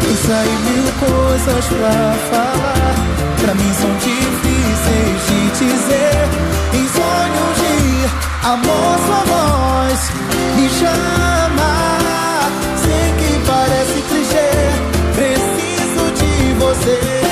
Pensa 0.00 0.36
em 0.44 0.58
mil 0.70 0.88
coisas 1.00 1.64
pra 1.66 1.96
falar, 2.30 2.94
pra 3.40 3.54
mim 3.54 3.72
são 3.80 3.92
difíceis 3.98 5.18
de 5.28 5.40
dizer. 5.64 6.28
Em 6.72 6.88
sonhos 6.88 7.54
de 7.60 7.76
amor, 8.46 8.98
sua 9.06 9.22
voz 9.24 10.00
me 10.56 10.68
chama. 10.68 11.72
Sei 12.76 13.06
que 13.18 13.30
parece 13.46 13.96
clichê, 14.08 14.50
preciso 15.14 16.04
de 16.14 16.32
você. 16.58 17.23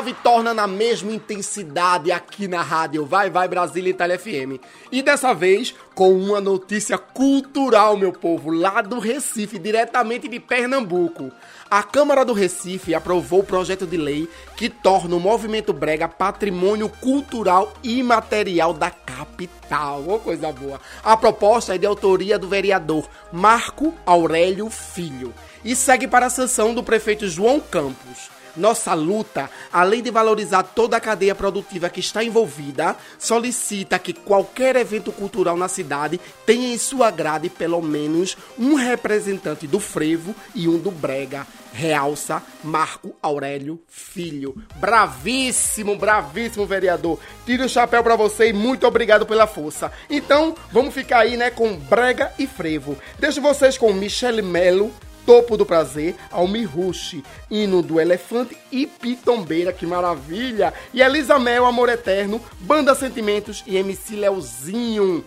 Nave 0.00 0.16
torna 0.22 0.54
na 0.54 0.66
mesma 0.66 1.12
intensidade 1.12 2.10
aqui 2.10 2.48
na 2.48 2.62
rádio 2.62 3.04
Vai 3.04 3.28
Vai 3.28 3.46
Brasília 3.46 3.90
Itália 3.90 4.18
FM. 4.18 4.56
E 4.90 5.02
dessa 5.02 5.34
vez 5.34 5.74
com 5.94 6.10
uma 6.14 6.40
notícia 6.40 6.96
cultural, 6.96 7.98
meu 7.98 8.10
povo, 8.10 8.50
lá 8.50 8.80
do 8.80 8.98
Recife, 8.98 9.58
diretamente 9.58 10.26
de 10.26 10.40
Pernambuco. 10.40 11.30
A 11.70 11.82
Câmara 11.82 12.24
do 12.24 12.32
Recife 12.32 12.94
aprovou 12.94 13.40
o 13.40 13.44
projeto 13.44 13.86
de 13.86 13.98
lei 13.98 14.26
que 14.56 14.70
torna 14.70 15.14
o 15.14 15.20
movimento 15.20 15.70
brega 15.70 16.08
patrimônio 16.08 16.88
cultural 16.88 17.70
imaterial 17.84 18.72
da 18.72 18.88
capital. 18.90 20.02
Ô, 20.08 20.18
coisa 20.18 20.50
boa. 20.50 20.80
A 21.04 21.14
proposta 21.14 21.74
é 21.74 21.78
de 21.78 21.84
autoria 21.84 22.38
do 22.38 22.48
vereador 22.48 23.06
Marco 23.30 23.94
Aurélio 24.06 24.70
Filho 24.70 25.34
e 25.62 25.76
segue 25.76 26.08
para 26.08 26.24
a 26.24 26.30
sanção 26.30 26.72
do 26.72 26.82
prefeito 26.82 27.28
João 27.28 27.60
Campos. 27.60 28.39
Nossa 28.56 28.94
luta, 28.94 29.50
além 29.72 30.02
de 30.02 30.10
valorizar 30.10 30.62
toda 30.62 30.96
a 30.96 31.00
cadeia 31.00 31.34
produtiva 31.34 31.88
que 31.88 32.00
está 32.00 32.22
envolvida, 32.22 32.96
solicita 33.18 33.98
que 33.98 34.12
qualquer 34.12 34.76
evento 34.76 35.12
cultural 35.12 35.56
na 35.56 35.68
cidade 35.68 36.20
tenha 36.44 36.72
em 36.72 36.78
sua 36.78 37.10
grade 37.10 37.48
pelo 37.48 37.80
menos 37.80 38.36
um 38.58 38.74
representante 38.74 39.66
do 39.66 39.80
frevo 39.80 40.34
e 40.54 40.68
um 40.68 40.78
do 40.78 40.90
brega. 40.90 41.46
Realça 41.72 42.42
Marco 42.64 43.14
Aurélio 43.22 43.80
Filho. 43.88 44.56
Bravíssimo, 44.76 45.96
bravíssimo 45.96 46.66
vereador. 46.66 47.18
Tiro 47.46 47.64
o 47.64 47.68
chapéu 47.68 48.02
pra 48.02 48.16
você 48.16 48.48
e 48.48 48.52
muito 48.52 48.86
obrigado 48.86 49.24
pela 49.24 49.46
força. 49.46 49.92
Então, 50.08 50.54
vamos 50.72 50.92
ficar 50.92 51.20
aí, 51.20 51.36
né, 51.36 51.50
com 51.50 51.76
brega 51.76 52.32
e 52.38 52.46
frevo. 52.46 52.98
Deixo 53.18 53.40
vocês 53.40 53.78
com 53.78 53.92
Michele 53.92 54.42
Melo, 54.42 54.92
Topo 55.26 55.56
do 55.56 55.66
Prazer, 55.66 56.16
Almi 56.30 56.64
Rush, 56.64 57.22
Hino 57.50 57.82
do 57.82 58.00
Elefante 58.00 58.56
e 58.70 58.86
Pitombeira, 58.86 59.72
que 59.72 59.86
maravilha! 59.86 60.74
E 60.92 61.02
Elisa 61.02 61.38
Mel, 61.38 61.66
Amor 61.66 61.88
Eterno, 61.88 62.40
Banda 62.60 62.94
Sentimentos 62.94 63.62
e 63.66 63.76
MC 63.76 64.16
Leozinho. 64.16 65.24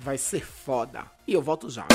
Vai 0.00 0.18
ser 0.18 0.44
foda. 0.44 1.04
E 1.26 1.34
eu 1.34 1.42
volto 1.42 1.70
já. 1.70 1.86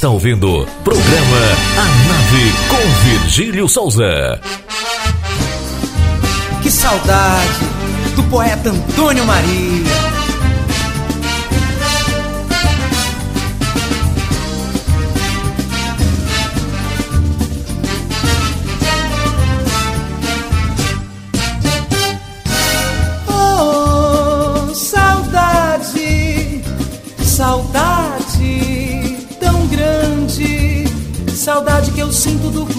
Está 0.00 0.08
ouvindo 0.08 0.66
programa 0.82 1.36
A 1.76 1.84
Nave 2.08 2.52
com 2.70 3.04
Virgílio 3.04 3.68
Souza. 3.68 4.40
Que 6.62 6.70
saudade 6.70 7.60
do 8.16 8.22
poeta 8.22 8.70
Antônio 8.70 9.26
Maria. 9.26 10.09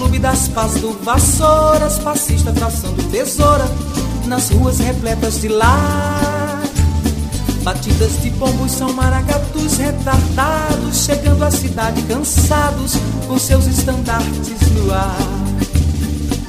Clube 0.02 0.18
das 0.18 0.48
pás 0.48 0.72
do 0.80 0.92
Vassouras, 1.04 1.98
passista 2.00 2.50
traçando 2.52 3.00
tesoura 3.04 3.64
nas 4.26 4.50
ruas 4.50 4.80
repletas 4.80 5.40
de 5.40 5.46
lar. 5.46 6.60
Batidas 7.62 8.20
de 8.20 8.30
pombos 8.30 8.72
são 8.72 8.92
maracatus 8.92 9.76
retardados, 9.76 11.04
chegando 11.04 11.44
à 11.44 11.52
cidade 11.52 12.02
cansados 12.02 12.96
com 13.28 13.38
seus 13.38 13.66
estandartes 13.66 14.60
no 14.72 14.92
ar. 14.92 15.16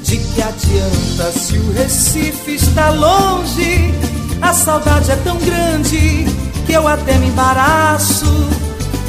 De 0.01 0.17
que 0.17 0.41
adianta 0.41 1.31
se 1.37 1.55
o 1.55 1.73
Recife 1.73 2.55
está 2.55 2.89
longe? 2.89 3.93
A 4.41 4.51
saudade 4.51 5.11
é 5.11 5.15
tão 5.17 5.37
grande 5.37 6.25
que 6.65 6.73
eu 6.73 6.87
até 6.87 7.19
me 7.19 7.27
embaraço. 7.27 8.25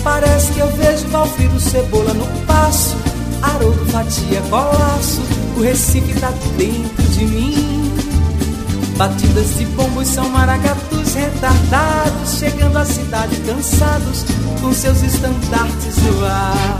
Parece 0.02 0.52
que 0.52 0.60
eu 0.60 0.70
vejo 0.76 1.08
Valfrido 1.08 1.58
Cebola 1.58 2.12
no 2.12 2.26
passo, 2.44 2.94
Haroldo 3.54 3.86
Fatia 3.86 4.40
Colasso. 4.50 5.20
O 5.56 5.62
Recife 5.62 6.20
tá 6.20 6.32
dentro 6.56 7.02
de 7.04 7.24
mim. 7.24 7.92
Batidas 8.96 9.56
de 9.56 9.66
pombos 9.66 10.08
são 10.08 10.28
maracatus 10.28 11.14
retardados, 11.14 12.38
chegando 12.38 12.76
à 12.78 12.84
cidade 12.84 13.36
cansados 13.40 14.24
com 14.60 14.72
seus 14.72 15.02
estandartes 15.02 15.96
no 15.98 16.24
ar. 16.24 16.78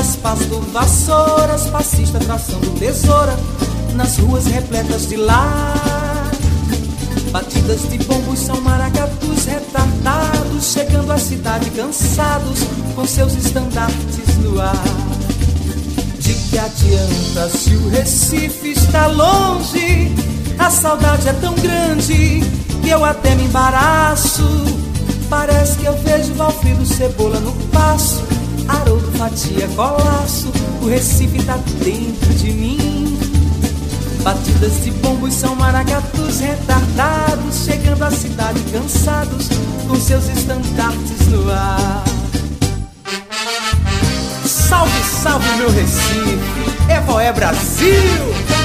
Das 0.00 0.16
pás 0.16 0.46
do 0.46 0.62
Vassouras, 0.72 1.66
passista 1.66 2.18
traçando 2.18 2.70
tesoura 2.78 3.38
nas 3.94 4.16
ruas 4.16 4.46
repletas 4.46 5.06
de 5.06 5.16
lar. 5.16 6.30
Batidas 7.30 7.82
de 7.82 7.98
bombos 8.04 8.38
são 8.38 8.58
maracatus 8.62 9.44
retardados, 9.44 10.72
chegando 10.72 11.12
à 11.12 11.18
cidade 11.18 11.68
cansados 11.72 12.60
com 12.94 13.06
seus 13.06 13.34
estandartes 13.34 14.38
no 14.38 14.58
ar. 14.58 14.82
De 16.18 16.32
que 16.32 16.58
adianta 16.58 17.50
se 17.50 17.74
o 17.74 17.90
Recife 17.90 18.70
está 18.70 19.06
longe? 19.06 20.14
A 20.58 20.70
saudade 20.70 21.28
é 21.28 21.32
tão 21.34 21.54
grande 21.56 22.40
que 22.82 22.88
eu 22.88 23.04
até 23.04 23.34
me 23.34 23.44
embaraço. 23.44 24.48
Parece 25.28 25.76
que 25.76 25.84
eu 25.84 25.96
vejo 25.98 26.32
Valfrido 26.32 26.86
Cebola 26.86 27.38
no 27.40 27.52
passo, 27.68 28.22
Haroldo 28.70 29.10
Fatia 29.18 29.68
Colasso. 29.74 30.52
O 30.82 30.88
Recife 30.88 31.42
tá 31.42 31.58
dentro 31.82 32.34
de 32.34 32.52
mim. 32.52 33.18
Batidas 34.22 34.84
de 34.84 34.90
bombos 34.92 35.34
são 35.34 35.54
maragatos 35.56 36.40
retardados, 36.40 37.64
chegando 37.64 38.02
à 38.02 38.10
cidade 38.10 38.60
cansados, 38.70 39.48
com 39.88 39.96
seus 39.96 40.28
estandartes 40.28 41.26
no 41.28 41.50
ar. 41.50 42.04
Salve, 44.44 45.02
salve 45.22 45.48
meu 45.56 45.70
Recife, 45.70 46.38
Evo 46.88 47.18
é 47.18 47.32
Brasil! 47.32 48.59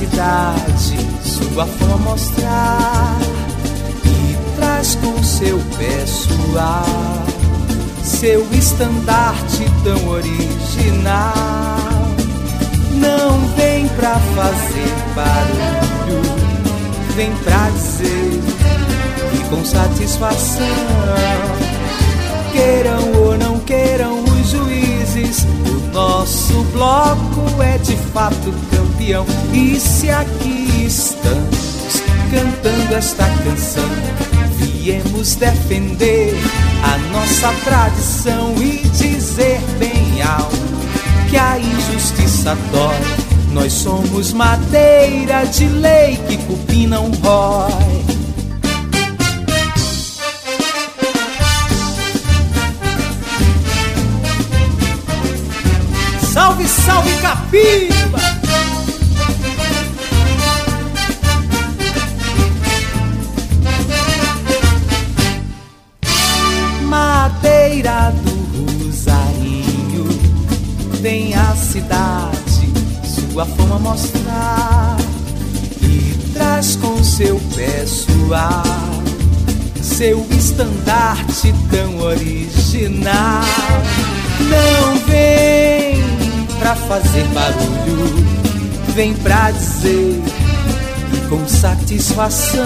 Cidade 0.00 0.96
sua 1.22 1.66
fama 1.66 1.98
mostrar 1.98 3.18
e 4.02 4.56
traz 4.56 4.94
com 4.94 5.22
seu 5.22 5.58
pessoal 5.76 6.86
seu 8.02 8.46
estandarte 8.52 9.64
tão 9.84 10.08
original. 10.08 11.34
Não 12.94 13.40
vem 13.56 13.88
pra 13.88 14.14
fazer 14.34 14.94
barulho, 15.14 16.22
vem 17.14 17.30
pra 17.44 17.68
dizer 17.68 18.40
e 19.34 19.48
com 19.50 19.62
satisfação. 19.64 20.66
Queiram 22.52 23.12
ou 23.22 23.36
não 23.36 23.60
queiram 23.60 24.24
os 24.24 24.48
juízes, 24.48 25.44
o 25.44 25.92
nosso 25.92 26.62
bloco 26.72 27.62
é 27.62 27.76
de 27.78 27.96
fato 27.96 28.50
campeão. 28.70 28.89
E 29.02 29.80
se 29.80 30.10
aqui 30.10 30.84
estamos 30.86 32.02
cantando 32.30 32.94
esta 32.94 33.24
canção, 33.24 33.88
viemos 34.58 35.36
defender 35.36 36.34
a 36.84 36.98
nossa 37.10 37.50
tradição 37.64 38.54
e 38.58 38.76
dizer 38.90 39.58
bem 39.78 40.20
alto 40.22 40.54
que 41.30 41.36
a 41.38 41.58
injustiça 41.58 42.54
dói. 42.70 43.54
Nós 43.54 43.72
somos 43.72 44.34
madeira 44.34 45.46
de 45.46 45.66
lei 45.66 46.16
que 46.28 46.36
cupim 46.36 46.86
não 46.86 47.10
rói. 47.10 48.04
Salve, 56.32 56.68
salve 56.68 57.16
Capiba! 57.22 57.99
Sua 73.40 73.46
fama 73.46 73.78
mostrar 73.78 74.96
e 75.82 76.14
traz 76.34 76.76
com 76.76 77.02
seu 77.02 77.40
pessoal 77.54 78.62
seu 79.80 80.26
estandarte 80.30 81.54
tão 81.70 82.00
original. 82.00 83.44
Não 84.40 84.98
vem 85.06 86.02
pra 86.58 86.74
fazer 86.74 87.24
barulho, 87.28 88.26
vem 88.94 89.14
pra 89.14 89.50
dizer 89.52 90.20
e 91.14 91.28
com 91.28 91.48
satisfação. 91.48 92.64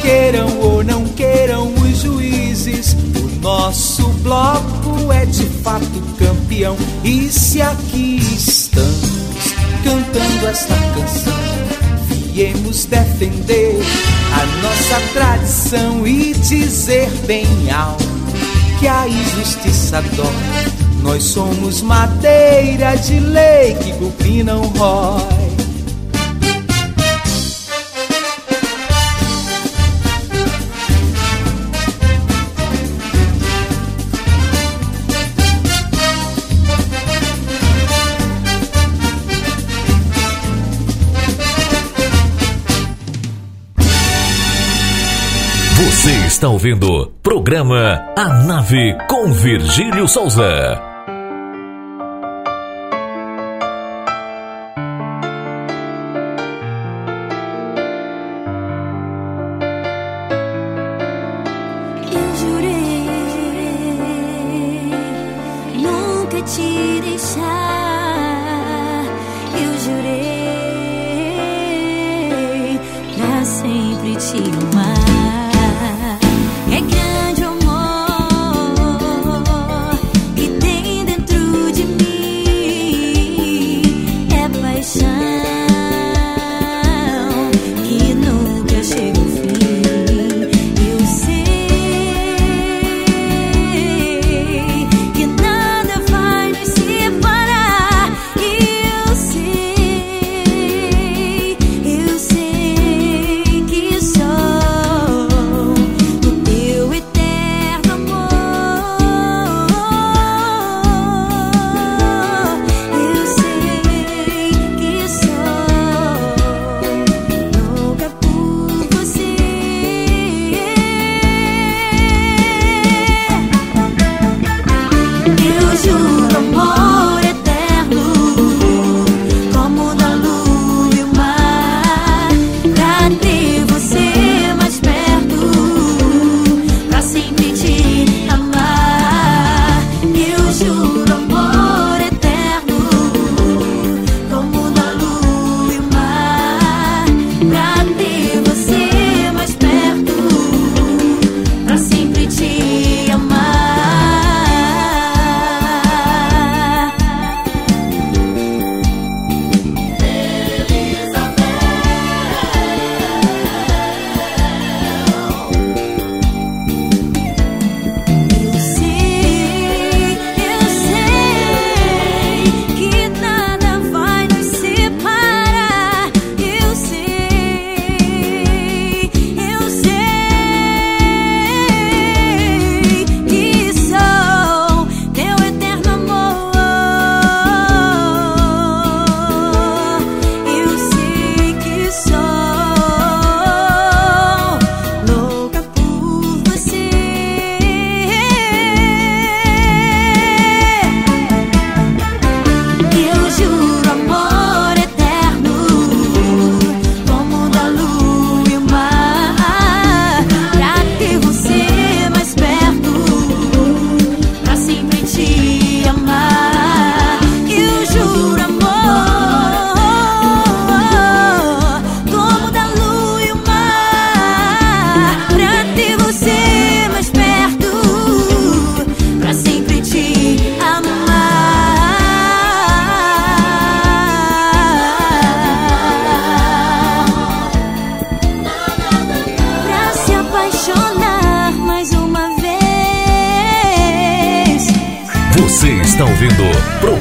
Queiram 0.00 0.58
ou 0.58 0.82
não 0.82 1.04
queiram 1.08 1.72
os 1.74 1.98
juízes, 1.98 2.96
o 3.16 3.40
nosso 3.42 4.08
bloco 4.22 4.81
é 5.10 5.24
de 5.24 5.46
fato 5.62 6.02
campeão. 6.18 6.76
E 7.02 7.30
se 7.30 7.62
aqui 7.62 8.18
estamos 8.18 9.54
cantando 9.82 10.46
esta 10.46 10.74
canção, 10.94 11.32
viemos 12.32 12.84
defender 12.84 13.80
a 14.34 14.46
nossa 14.62 15.00
tradição 15.12 16.06
e 16.06 16.34
dizer 16.34 17.08
bem 17.26 17.46
alto 17.70 18.04
que 18.78 18.86
a 18.86 19.08
injustiça 19.08 20.02
dói. 20.14 20.82
Nós 21.02 21.22
somos 21.24 21.82
madeira 21.82 22.94
de 22.96 23.18
lei 23.18 23.74
que 23.74 23.92
cupim 23.94 24.42
não 24.42 24.62
rói. 24.62 25.51
Está 46.42 46.50
ouvindo 46.50 47.06
programa 47.22 48.04
A 48.16 48.42
Nave 48.42 48.96
com 49.08 49.32
Virgílio 49.32 50.08
Souza. 50.08 50.91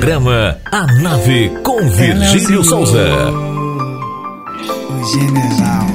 Programa 0.02 0.58
A 0.72 0.88
Nave 1.00 1.50
com 1.64 1.80
Virgílio 1.88 2.64
Souza. 2.64 3.06
O 4.90 5.04
general. 5.06 5.86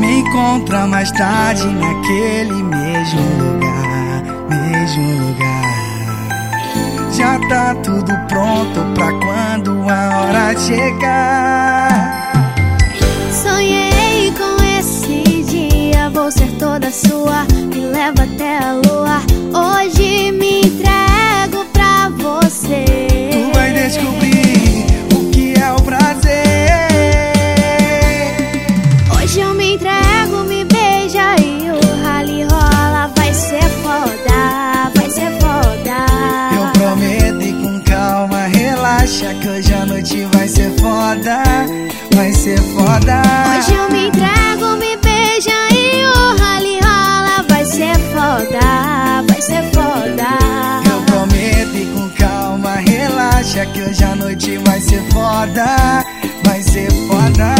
Me 0.00 0.20
encontra 0.20 0.86
mais 0.86 1.10
tarde 1.12 1.66
naquele 1.66 2.62
mesmo 2.62 3.20
lugar, 3.38 4.22
mesmo 4.48 5.26
lugar. 5.26 5.74
Já 7.12 7.38
tá 7.50 7.74
tudo 7.84 8.16
pronto 8.28 8.80
pra 8.94 9.12
quando 9.12 9.86
a 9.90 10.20
hora 10.20 10.58
chegar. 10.58 11.95
Sua, 16.96 17.44
me 17.68 17.80
leva 17.80 18.22
até 18.22 18.58
a 18.58 18.72
lua. 18.72 19.20
Hoje 19.52 20.32
me 20.32 20.60
entrego 20.60 21.64
pra 21.72 22.08
você. 22.08 22.84
Tu 23.32 23.52
vai 23.52 23.72
descobrir 23.72 24.86
o 25.14 25.30
que 25.30 25.54
é 25.60 25.72
o 25.72 25.82
prazer. 25.82 26.36
Hoje 29.14 29.40
eu 29.40 29.52
me 29.54 29.74
entrego, 29.74 30.44
me 30.48 30.64
beija 30.64 31.36
e 31.38 31.70
o 31.70 32.02
rally 32.02 32.44
rola. 32.44 33.10
Vai 33.14 33.34
ser 33.34 33.68
foda, 33.82 34.90
vai 34.94 35.10
ser 35.10 35.30
foda. 35.38 36.06
Eu 36.54 36.72
prometo 36.72 37.42
e 37.42 37.52
com 37.52 37.78
calma, 37.82 38.46
relaxa 38.46 39.34
que 39.34 39.48
hoje 39.48 39.74
a 39.74 39.84
noite 39.84 40.26
vai 40.32 40.48
ser 40.48 40.70
foda, 40.80 41.42
vai 42.14 42.32
ser 42.32 42.58
foda. 42.58 43.22
Hoje 43.58 43.74
eu 43.74 43.90
me 43.90 44.08
entrego, 44.08 44.55
que 53.76 53.82
hoje 53.82 54.04
a 54.04 54.16
noite 54.16 54.56
vai 54.58 54.80
ser 54.80 55.02
foda, 55.12 56.02
vai 56.44 56.62
ser 56.62 56.90
foda. 56.90 57.54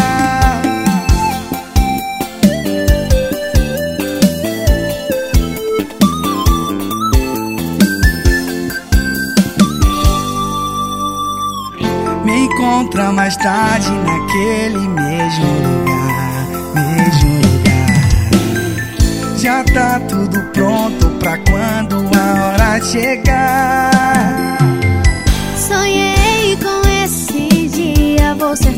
Me 12.24 12.38
encontra 12.46 13.12
mais 13.12 13.36
tarde 13.36 13.90
naquele 13.90 14.88
mesmo 14.88 15.52
lugar, 15.66 16.46
mesmo 16.74 17.34
lugar. 17.42 17.76
Já 19.36 19.62
tá 19.64 20.00
tudo 20.08 20.42
pronto 20.54 21.10
pra 21.18 21.36
quando 21.38 22.08
a 22.16 22.46
hora 22.46 22.82
chegar. 22.82 23.95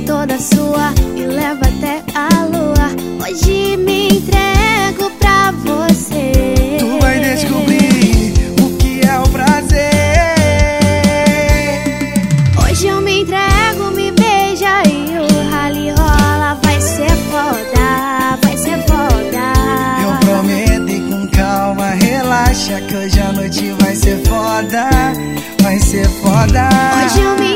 Toda 0.09 0.39
sua, 0.39 0.90
me 1.12 1.26
leva 1.26 1.66
até 1.66 2.02
a 2.14 2.47
lua. 2.47 2.89
Hoje 3.22 3.76
me 3.76 4.09
entrego 4.09 5.10
pra 5.18 5.51
você. 5.51 6.32
Tu 6.78 6.98
vai 6.98 7.20
descobrir 7.20 8.32
o 8.62 8.70
que 8.78 9.06
é 9.06 9.18
o 9.18 9.28
prazer. 9.28 9.82
Hoje 12.56 12.86
eu 12.86 13.02
me 13.02 13.20
entrego, 13.20 13.90
me 13.94 14.10
beija 14.12 14.82
e 14.89 15.18
o 15.18 15.51
rally 15.51 15.90
rola. 15.90 16.59
Vai 16.62 16.80
ser 16.80 17.10
foda, 17.30 18.39
vai 18.43 18.56
ser 18.56 18.78
foda. 18.86 19.52
Eu 20.02 20.18
prometo 20.20 20.89
e 20.89 21.01
com 21.02 21.28
calma, 21.28 21.90
relaxa 21.90 22.80
que 22.80 22.97
hoje 22.97 23.20
a 23.20 23.30
noite 23.30 23.72
vai 23.78 23.94
ser 23.94 24.26
foda, 24.26 24.89
vai 25.60 25.78
ser 25.78 26.09
foda. 26.22 26.66
Hoje 27.05 27.20
eu 27.20 27.39
me 27.39 27.48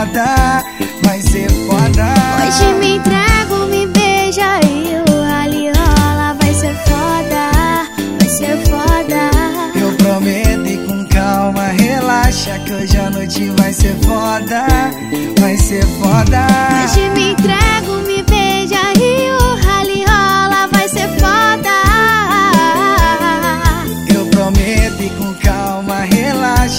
foda, 0.00 0.64
vai 1.02 1.20
ser 1.20 1.50
foda. 1.50 2.14
Hoje 2.46 2.74
me 2.74 2.96
entrego, 2.96 3.66
me 3.66 3.86
beija 3.86 4.60
e 4.64 4.94
o 5.10 5.22
rally 5.22 5.70
rola. 5.70 6.34
Vai 6.40 6.54
ser 6.54 6.74
foda, 6.86 7.86
vai 8.18 8.28
ser 8.28 8.56
foda. 8.68 9.30
Eu 9.78 9.92
prometo 9.96 10.66
e 10.66 10.78
com 10.86 11.06
calma, 11.06 11.66
relaxa 11.68 12.58
que 12.60 12.72
hoje 12.72 12.96
a 12.96 13.10
noite 13.10 13.50
vai 13.58 13.72
ser 13.72 13.94
foda, 13.96 14.66
vai 15.38 15.56
ser 15.58 15.84
foda. 15.98 16.46
Hoje 16.84 17.10
me 17.10 17.32
entrego, 17.32 17.96
me 18.06 18.19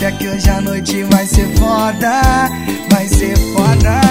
relaxa 0.01 0.11
que 0.17 0.27
hoje 0.27 0.49
a 0.49 0.59
noite 0.61 1.03
vai 1.03 1.25
ser 1.27 1.47
foda, 1.57 2.21
vai 2.89 3.07
ser 3.07 3.37
foda. 3.53 4.01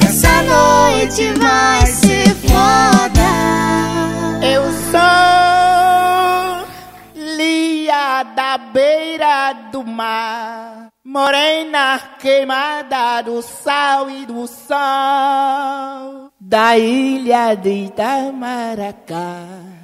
Essa 0.00 0.42
noite 0.42 1.32
vai 1.38 1.86
ser 1.86 2.34
foda. 2.48 3.20
Eu 4.42 4.62
sou 4.90 6.66
Lia 7.14 8.22
da 8.34 8.56
beira 8.58 9.52
do 9.70 9.84
mar, 9.84 10.88
morena 11.04 12.00
queimada 12.18 13.20
do 13.22 13.42
sal 13.42 14.08
e 14.08 14.24
do 14.24 14.46
sol, 14.46 16.30
da 16.40 16.78
ilha 16.78 17.54
de 17.54 17.86
Itamaracá. 17.86 19.75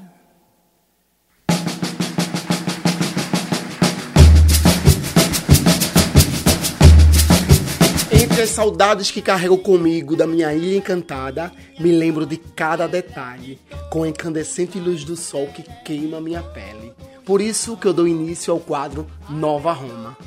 As 8.42 8.50
saudades 8.50 9.08
que 9.08 9.22
carrego 9.22 9.56
comigo 9.56 10.16
da 10.16 10.26
minha 10.26 10.52
ilha 10.52 10.76
encantada, 10.76 11.52
me 11.78 11.92
lembro 11.92 12.26
de 12.26 12.36
cada 12.36 12.88
detalhe, 12.88 13.56
com 13.88 14.02
a 14.02 14.08
incandescente 14.08 14.80
luz 14.80 15.04
do 15.04 15.16
sol 15.16 15.46
que 15.46 15.62
queima 15.84 16.20
minha 16.20 16.42
pele. 16.42 16.92
Por 17.24 17.40
isso 17.40 17.76
que 17.76 17.86
eu 17.86 17.92
dou 17.92 18.08
início 18.08 18.52
ao 18.52 18.58
quadro 18.58 19.06
Nova 19.30 19.70
Roma. 19.72 20.18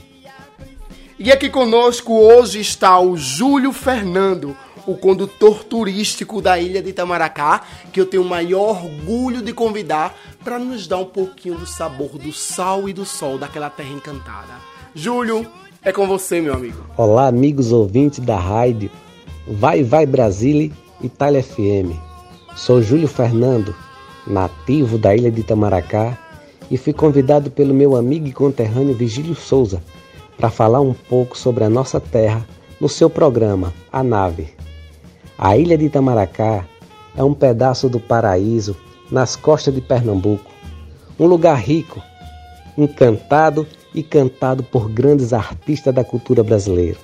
E 1.20 1.30
aqui 1.30 1.50
conosco 1.50 2.14
hoje 2.14 2.62
está 2.62 2.98
o 3.02 3.18
Júlio 3.18 3.74
Fernando, 3.74 4.56
o 4.88 4.96
condutor 4.96 5.66
turístico 5.66 6.42
da 6.42 6.58
ilha 6.58 6.82
de 6.82 6.92
Itamaracá, 6.92 7.64
que 7.92 8.00
eu 8.00 8.06
tenho 8.06 8.24
o 8.24 8.30
maior 8.30 8.82
orgulho 8.86 9.42
de 9.42 9.52
convidar 9.52 10.18
para 10.42 10.58
nos 10.58 10.88
dar 10.88 11.00
um 11.00 11.06
pouquinho 11.06 11.58
do 11.58 11.68
sabor 11.68 12.18
do 12.18 12.32
sal 12.32 12.88
e 12.88 12.94
do 12.94 13.06
sol 13.06 13.38
daquela 13.38 13.70
terra 13.70 13.92
encantada. 13.92 14.54
Júlio, 14.94 15.46
é 15.86 15.94
com 15.94 16.08
você, 16.08 16.42
meu 16.42 16.56
amigo. 16.56 16.84
Olá, 16.98 17.28
amigos 17.28 17.72
ouvintes 17.72 18.20
da 18.20 18.36
rádio 18.36 18.90
Vai 19.48 19.84
Vai 19.84 20.04
Brasília 20.08 20.72
Itália 21.00 21.44
FM. 21.44 21.94
Sou 22.56 22.82
Júlio 22.82 23.08
Fernando, 23.08 23.76
nativo 24.26 24.98
da 24.98 25.16
ilha 25.16 25.30
de 25.30 25.42
Itamaracá, 25.42 26.18
e 26.72 26.78
fui 26.78 26.92
convidado 26.92 27.52
pelo 27.52 27.72
meu 27.72 27.96
amigo 27.96 28.26
e 28.28 28.34
conterrâneo 28.34 28.96
Vigílio 28.96 29.36
Souza 29.36 29.84
para 30.36 30.50
falar 30.50 30.82
um 30.82 30.94
pouco 30.94 31.38
sobre 31.38 31.64
a 31.64 31.70
nossa 31.70 32.00
terra 32.00 32.44
no 32.82 32.90
seu 32.90 33.08
programa 33.08 33.72
A 33.92 34.02
Nave. 34.02 34.48
A 35.38 35.56
ilha 35.56 35.78
de 35.78 35.86
Itamaracá 35.86 36.66
é 37.16 37.24
um 37.24 37.36
pedaço 37.36 37.88
do 37.88 38.00
paraíso 38.00 38.76
nas 39.12 39.36
costas 39.36 39.76
de 39.76 39.82
Pernambuco, 39.82 40.50
um 41.20 41.28
lugar 41.28 41.60
rico, 41.60 42.02
encantado 42.76 43.68
e 43.68 43.85
cantado 44.04 44.64
por 44.64 44.90
grandes 44.90 45.34
artistas 45.34 45.94
da 45.94 46.04
cultura 46.04 46.44
brasileira. 46.44 46.98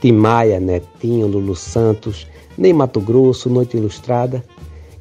Tim 0.00 0.12
Maia, 0.12 0.58
Netinho, 0.58 1.26
Lulu 1.26 1.54
Santos, 1.54 2.26
Ney 2.56 2.72
Mato 2.72 3.00
Grosso, 3.00 3.48
Noite 3.50 3.76
Ilustrada 3.76 4.44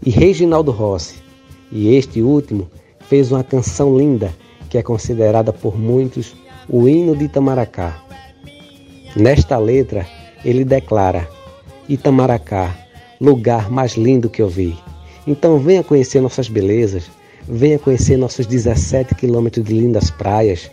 e 0.06 0.10
Reginaldo 0.10 0.72
Rossi. 0.72 1.16
E 1.72 1.96
este 1.96 2.22
último 2.22 2.70
fez 3.02 3.32
uma 3.32 3.44
canção 3.44 3.98
linda 3.98 4.34
que 4.70 4.78
é 4.78 4.84
considerada 4.84 5.52
por 5.52 5.78
muitos 5.78 6.36
o 6.68 6.88
hino 6.88 7.16
de 7.16 7.26
Itamaracá. 7.26 8.04
Nesta 9.16 9.58
letra, 9.58 10.06
ele 10.46 10.64
declara: 10.64 11.28
Itamaracá, 11.88 12.76
lugar 13.20 13.70
mais 13.72 13.94
lindo 13.94 14.30
que 14.30 14.42
eu 14.42 14.48
vi. 14.48 14.78
Então 15.26 15.60
venha 15.60 15.84
conhecer 15.84 16.22
nossas 16.22 16.48
belezas, 16.48 17.10
venha 17.48 17.80
conhecer 17.80 18.18
nossos 18.18 18.46
17 18.46 19.16
quilômetros 19.16 19.66
de 19.66 19.74
lindas 19.74 20.12
praias, 20.12 20.70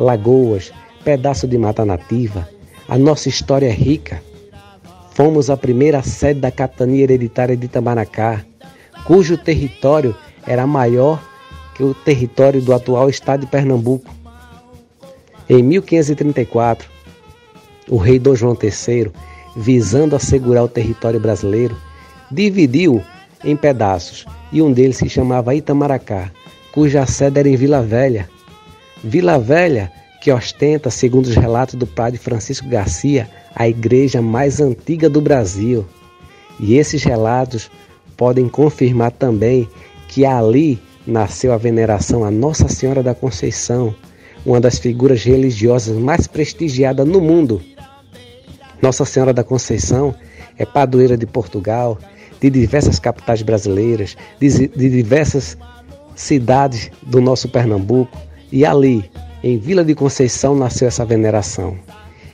lagoas, 0.00 0.72
pedaço 1.04 1.46
de 1.46 1.58
mata 1.58 1.84
nativa. 1.84 2.48
A 2.88 2.96
nossa 2.96 3.28
história 3.28 3.66
é 3.66 3.72
rica. 3.72 4.22
Fomos 5.12 5.50
a 5.50 5.56
primeira 5.56 6.02
sede 6.02 6.40
da 6.40 6.50
capitania 6.50 7.04
hereditária 7.04 7.56
de 7.56 7.66
Itamaracá, 7.66 8.44
cujo 9.04 9.36
território 9.36 10.16
era 10.46 10.66
maior 10.66 11.22
que 11.74 11.84
o 11.84 11.92
território 11.92 12.62
do 12.62 12.72
atual 12.72 13.10
estado 13.10 13.40
de 13.40 13.46
Pernambuco. 13.46 14.10
Em 15.48 15.62
1534, 15.62 16.88
o 17.88 17.96
rei 17.96 18.18
Dom 18.18 18.34
João 18.34 18.56
III, 18.60 19.10
visando 19.56 20.16
assegurar 20.16 20.64
o 20.64 20.68
território 20.68 21.20
brasileiro, 21.20 21.76
dividiu 22.30 23.02
em 23.44 23.56
pedaços 23.56 24.24
e 24.52 24.62
um 24.62 24.72
deles 24.72 24.96
se 24.96 25.08
chamava 25.08 25.54
Itamaracá, 25.54 26.30
cuja 26.72 27.04
sede 27.04 27.40
era 27.40 27.48
em 27.48 27.56
Vila 27.56 27.82
Velha. 27.82 28.28
Vila 29.02 29.38
Velha, 29.38 29.90
que 30.20 30.30
ostenta, 30.30 30.90
segundo 30.90 31.26
os 31.26 31.34
relatos 31.34 31.74
do 31.74 31.86
padre 31.86 32.18
Francisco 32.18 32.68
Garcia, 32.68 33.28
a 33.54 33.68
igreja 33.68 34.20
mais 34.20 34.60
antiga 34.60 35.08
do 35.08 35.20
Brasil. 35.20 35.86
E 36.58 36.76
esses 36.76 37.02
relatos 37.02 37.70
podem 38.16 38.48
confirmar 38.48 39.12
também 39.12 39.66
que 40.08 40.26
ali 40.26 40.78
nasceu 41.06 41.52
a 41.52 41.56
veneração 41.56 42.24
a 42.24 42.30
Nossa 42.30 42.68
Senhora 42.68 43.02
da 43.02 43.14
Conceição, 43.14 43.94
uma 44.44 44.60
das 44.60 44.78
figuras 44.78 45.24
religiosas 45.24 45.96
mais 45.96 46.26
prestigiadas 46.26 47.06
no 47.06 47.20
mundo. 47.20 47.62
Nossa 48.82 49.06
Senhora 49.06 49.32
da 49.32 49.42
Conceição 49.42 50.14
é 50.58 50.66
padroeira 50.66 51.16
de 51.16 51.26
Portugal, 51.26 51.98
de 52.38 52.50
diversas 52.50 52.98
capitais 52.98 53.40
brasileiras, 53.40 54.16
de, 54.38 54.68
de 54.68 54.90
diversas 54.90 55.56
cidades 56.14 56.90
do 57.02 57.20
nosso 57.20 57.48
Pernambuco, 57.48 58.16
e 58.52 58.64
ali, 58.64 59.10
em 59.42 59.58
Vila 59.58 59.84
de 59.84 59.94
Conceição, 59.94 60.54
nasceu 60.54 60.88
essa 60.88 61.04
veneração. 61.04 61.78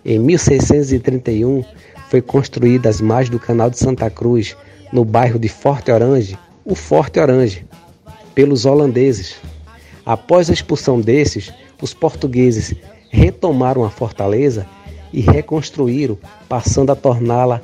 Em 0.04 0.18
1631, 0.18 1.62
foi 2.08 2.22
construída 2.22 2.88
às 2.88 3.00
margens 3.00 3.30
do 3.30 3.38
Canal 3.38 3.68
de 3.68 3.78
Santa 3.78 4.08
Cruz, 4.08 4.56
no 4.92 5.04
bairro 5.04 5.38
de 5.38 5.48
Forte 5.48 5.90
Orange, 5.90 6.38
o 6.64 6.74
Forte 6.74 7.18
Orange, 7.18 7.66
pelos 8.34 8.64
holandeses. 8.64 9.36
Após 10.04 10.48
a 10.48 10.52
expulsão 10.52 11.00
desses, 11.00 11.52
os 11.82 11.92
portugueses 11.92 12.74
retomaram 13.10 13.84
a 13.84 13.90
fortaleza 13.90 14.66
e 15.12 15.20
reconstruíram, 15.20 16.18
passando 16.48 16.90
a 16.92 16.96
torná-la 16.96 17.60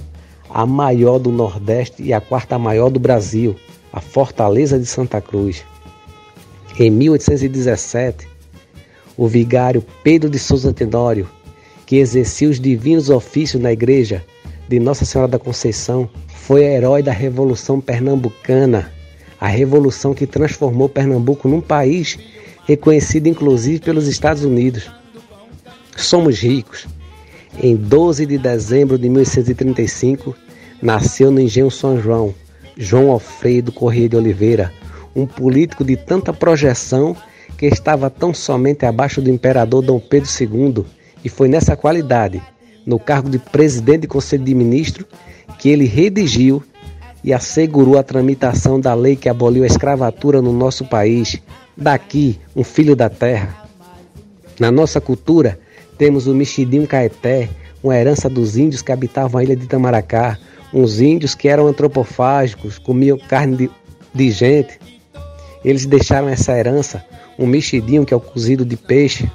a 0.51 0.67
maior 0.67 1.19
do 1.19 1.31
Nordeste 1.31 2.03
e 2.03 2.13
a 2.13 2.21
quarta 2.21 2.59
maior 2.59 2.91
do 2.91 3.01
Brasil, 3.01 3.57
a 3.93 4.01
Fortaleza 4.01 4.79
de 4.79 4.87
Santa 4.87 5.21
Cruz. 5.21 5.65
Em 6.79 6.91
1817, 6.91 8.32
o 9.17 9.27
vigário 9.27 9.85
Pedro 10.03 10.29
de 10.29 10.39
Souza 10.39 10.73
Tenório, 10.73 11.29
que 11.87 11.97
exercia 11.97 12.49
os 12.49 12.59
divinos 12.59 13.11
ofícios 13.11 13.63
na 13.63 13.73
igreja 13.73 14.25
de 14.69 14.79
Nossa 14.79 15.05
Senhora 15.05 15.31
da 15.31 15.39
Conceição, 15.39 16.09
foi 16.29 16.65
herói 16.65 17.03
da 17.03 17.13
Revolução 17.13 17.81
Pernambucana, 17.81 18.91
a 19.41 19.49
revolução 19.49 20.15
que 20.15 20.27
transformou 20.27 20.89
Pernambuco 20.89 21.49
num 21.49 21.61
país 21.61 22.19
reconhecido 22.67 23.27
inclusive 23.27 23.81
pelos 23.81 24.07
Estados 24.07 24.45
Unidos. 24.45 24.91
Somos 25.97 26.39
ricos. 26.41 26.87
Em 27.63 27.77
12 27.77 28.25
de 28.25 28.39
dezembro 28.39 28.97
de 28.97 29.09
1835, 29.09 30.35
nasceu 30.81 31.31
no 31.31 31.41
Engenho 31.41 31.71
São 31.71 32.01
João 32.01 32.35
João 32.77 33.11
Alfredo 33.11 33.71
Corrêa 33.71 34.09
de 34.09 34.17
Oliveira, 34.17 34.73
um 35.15 35.27
político 35.27 35.85
de 35.85 35.97
tanta 35.97 36.33
projeção 36.33 37.17
que 37.63 37.67
estava 37.69 38.11
tão 38.11 38.35
somente 38.35 38.85
abaixo 38.85 39.23
do 39.23 39.31
imperador 39.31 39.83
Dom 39.83 40.01
Pedro 40.01 40.29
II, 40.29 40.85
e 41.25 41.29
foi 41.29 41.47
nessa 41.47 41.77
qualidade, 41.77 42.43
no 42.85 42.99
cargo 42.99 43.31
de 43.31 43.39
presidente 43.39 44.01
do 44.01 44.09
Conselho 44.09 44.43
de 44.43 44.53
Ministros, 44.53 45.07
que 45.61 45.69
ele 45.69 45.85
redigiu 45.85 46.61
e 47.23 47.33
assegurou 47.33 47.97
a 47.97 48.03
tramitação 48.03 48.81
da 48.81 48.93
lei 48.95 49.15
que 49.15 49.29
aboliu 49.29 49.63
a 49.63 49.69
escravatura 49.69 50.43
no 50.43 50.53
nosso 50.53 50.85
país, 50.85 51.41
daqui, 51.77 52.37
um 52.57 52.65
filho 52.65 52.97
da 52.97 53.09
terra. 53.09 53.65
Na 54.59 54.73
nossa 54.73 55.01
cultura, 55.01 55.57
temos 55.97 56.27
o 56.27 56.35
mexidinho 56.35 56.85
caeté, 56.85 57.49
uma 57.81 57.97
herança 57.97 58.29
dos 58.29 58.57
índios 58.57 58.83
que 58.83 58.91
habitavam 58.91 59.39
a 59.39 59.45
ilha 59.45 59.55
de 59.55 59.67
Itamaracá, 59.67 60.37
uns 60.75 61.01
índios 61.01 61.37
que 61.37 61.47
eram 61.47 61.69
antropofágicos, 61.69 62.77
comiam 62.77 63.17
carne 63.17 63.57
de, 63.57 63.71
de 64.13 64.31
gente. 64.33 64.81
Eles 65.65 65.87
deixaram 65.87 66.29
essa 66.29 66.59
herança, 66.59 67.05
um 67.39 67.47
mexidinho 67.47 68.05
que 68.05 68.13
é 68.13 68.17
o 68.17 68.21
cozido 68.21 68.65
de 68.65 68.77
peixe, 68.77 69.31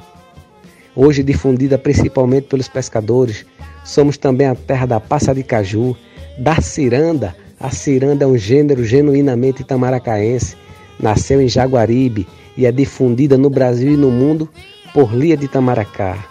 hoje 0.95 1.24
difundida 1.24 1.78
principalmente 1.78 2.48
pelos 2.48 2.68
pescadores. 2.68 3.45
Somos 3.84 4.18
também 4.18 4.48
a 4.48 4.56
terra 4.56 4.86
da 4.86 4.99
passa 4.99 5.34
de 5.34 5.44
caju, 5.44 5.95
da 6.38 6.60
ciranda. 6.61 7.36
A 7.60 7.72
ciranda 7.72 8.26
é 8.26 8.28
um 8.28 8.38
gênero 8.38 8.84
genuinamente 8.84 9.61
itamaracaense. 9.61 10.56
Nasceu 10.99 11.41
em 11.41 11.48
Jaguaribe 11.48 12.28
e 12.56 12.65
é 12.65 12.72
difundida 12.72 13.38
no 13.38 13.49
Brasil 13.49 13.94
e 13.94 13.98
no 13.98 14.10
mundo 14.10 14.49
por 14.94 15.14
Lia 15.14 15.38
de 15.38 15.45
Itamaracá. 15.45 16.26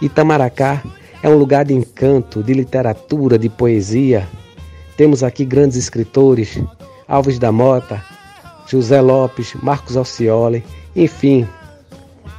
Itamaracá 0.00 0.82
é 1.22 1.28
um 1.28 1.36
lugar 1.36 1.64
de 1.64 1.74
encanto, 1.74 2.42
de 2.42 2.54
literatura, 2.54 3.38
de 3.38 3.48
poesia. 3.48 4.26
Temos 4.96 5.22
aqui 5.22 5.44
grandes 5.44 5.76
escritores, 5.76 6.58
Alves 7.06 7.38
da 7.38 7.52
Mota, 7.52 8.02
José 8.66 9.00
Lopes, 9.00 9.54
Marcos 9.62 9.96
Alcioli, 9.96 10.64
enfim. 10.94 11.46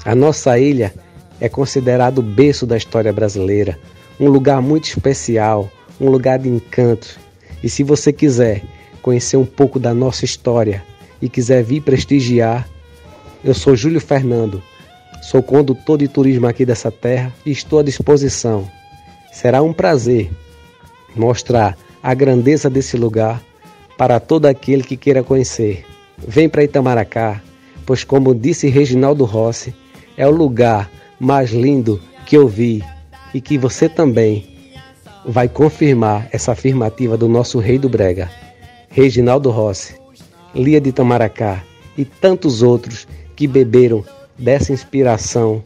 A 0.05 0.13
nossa 0.13 0.57
ilha 0.59 0.93
é 1.39 1.47
considerado 1.47 2.19
o 2.19 2.23
berço 2.23 2.65
da 2.65 2.77
história 2.77 3.11
brasileira, 3.11 3.79
um 4.19 4.27
lugar 4.27 4.61
muito 4.61 4.85
especial, 4.85 5.71
um 5.99 6.09
lugar 6.09 6.39
de 6.39 6.49
encanto. 6.49 7.19
E 7.63 7.69
se 7.69 7.83
você 7.83 8.11
quiser 8.11 8.63
conhecer 9.01 9.37
um 9.37 9.45
pouco 9.45 9.79
da 9.79 9.93
nossa 9.93 10.25
história 10.25 10.83
e 11.21 11.29
quiser 11.29 11.63
vir 11.63 11.81
prestigiar, 11.81 12.67
eu 13.43 13.53
sou 13.53 13.75
Júlio 13.75 13.99
Fernando, 14.01 14.61
Sou 15.23 15.41
condutor 15.41 15.97
de 15.97 16.09
turismo 16.09 16.47
aqui 16.47 16.65
dessa 16.65 16.91
terra 16.91 17.33
e 17.45 17.51
estou 17.51 17.79
à 17.79 17.83
disposição. 17.83 18.69
Será 19.31 19.61
um 19.61 19.71
prazer 19.71 20.29
mostrar 21.15 21.77
a 22.03 22.13
grandeza 22.13 22.69
desse 22.69 22.97
lugar 22.97 23.41
para 23.97 24.19
todo 24.19 24.47
aquele 24.47 24.83
que 24.83 24.97
queira 24.97 25.23
conhecer. 25.23 25.85
Vem 26.17 26.49
para 26.49 26.65
Itamaracá, 26.65 27.41
pois, 27.85 28.03
como 28.03 28.33
disse 28.33 28.69
Reginaldo 28.69 29.25
Rossi, 29.25 29.73
é 30.17 30.27
o 30.27 30.31
lugar 30.31 30.89
mais 31.19 31.51
lindo 31.51 31.99
que 32.25 32.37
eu 32.37 32.47
vi 32.47 32.83
e 33.33 33.41
que 33.41 33.57
você 33.57 33.89
também 33.89 34.47
vai 35.25 35.47
confirmar 35.47 36.27
essa 36.31 36.51
afirmativa 36.51 37.17
do 37.17 37.27
nosso 37.27 37.59
rei 37.59 37.77
do 37.77 37.89
Brega, 37.89 38.29
Reginaldo 38.89 39.49
Rossi, 39.49 39.95
Lia 40.53 40.79
de 40.79 40.89
Itamaracá 40.89 41.63
e 41.97 42.05
tantos 42.05 42.61
outros 42.61 43.07
que 43.35 43.47
beberam 43.47 44.03
dessa 44.37 44.71
inspiração, 44.71 45.63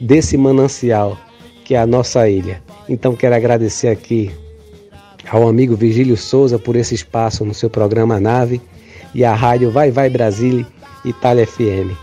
desse 0.00 0.36
manancial 0.36 1.18
que 1.64 1.74
é 1.74 1.78
a 1.78 1.86
nossa 1.86 2.28
ilha. 2.28 2.62
Então 2.88 3.16
quero 3.16 3.34
agradecer 3.34 3.88
aqui 3.88 4.30
ao 5.28 5.48
amigo 5.48 5.74
Vigílio 5.74 6.16
Souza 6.16 6.58
por 6.58 6.76
esse 6.76 6.94
espaço 6.94 7.44
no 7.44 7.52
seu 7.52 7.68
programa 7.68 8.20
Nave 8.20 8.60
e 9.12 9.24
à 9.24 9.34
rádio 9.34 9.70
Vai 9.70 9.90
Vai 9.90 10.08
Brasília 10.08 10.66
Itália 11.06 11.46
FM. 11.46 11.96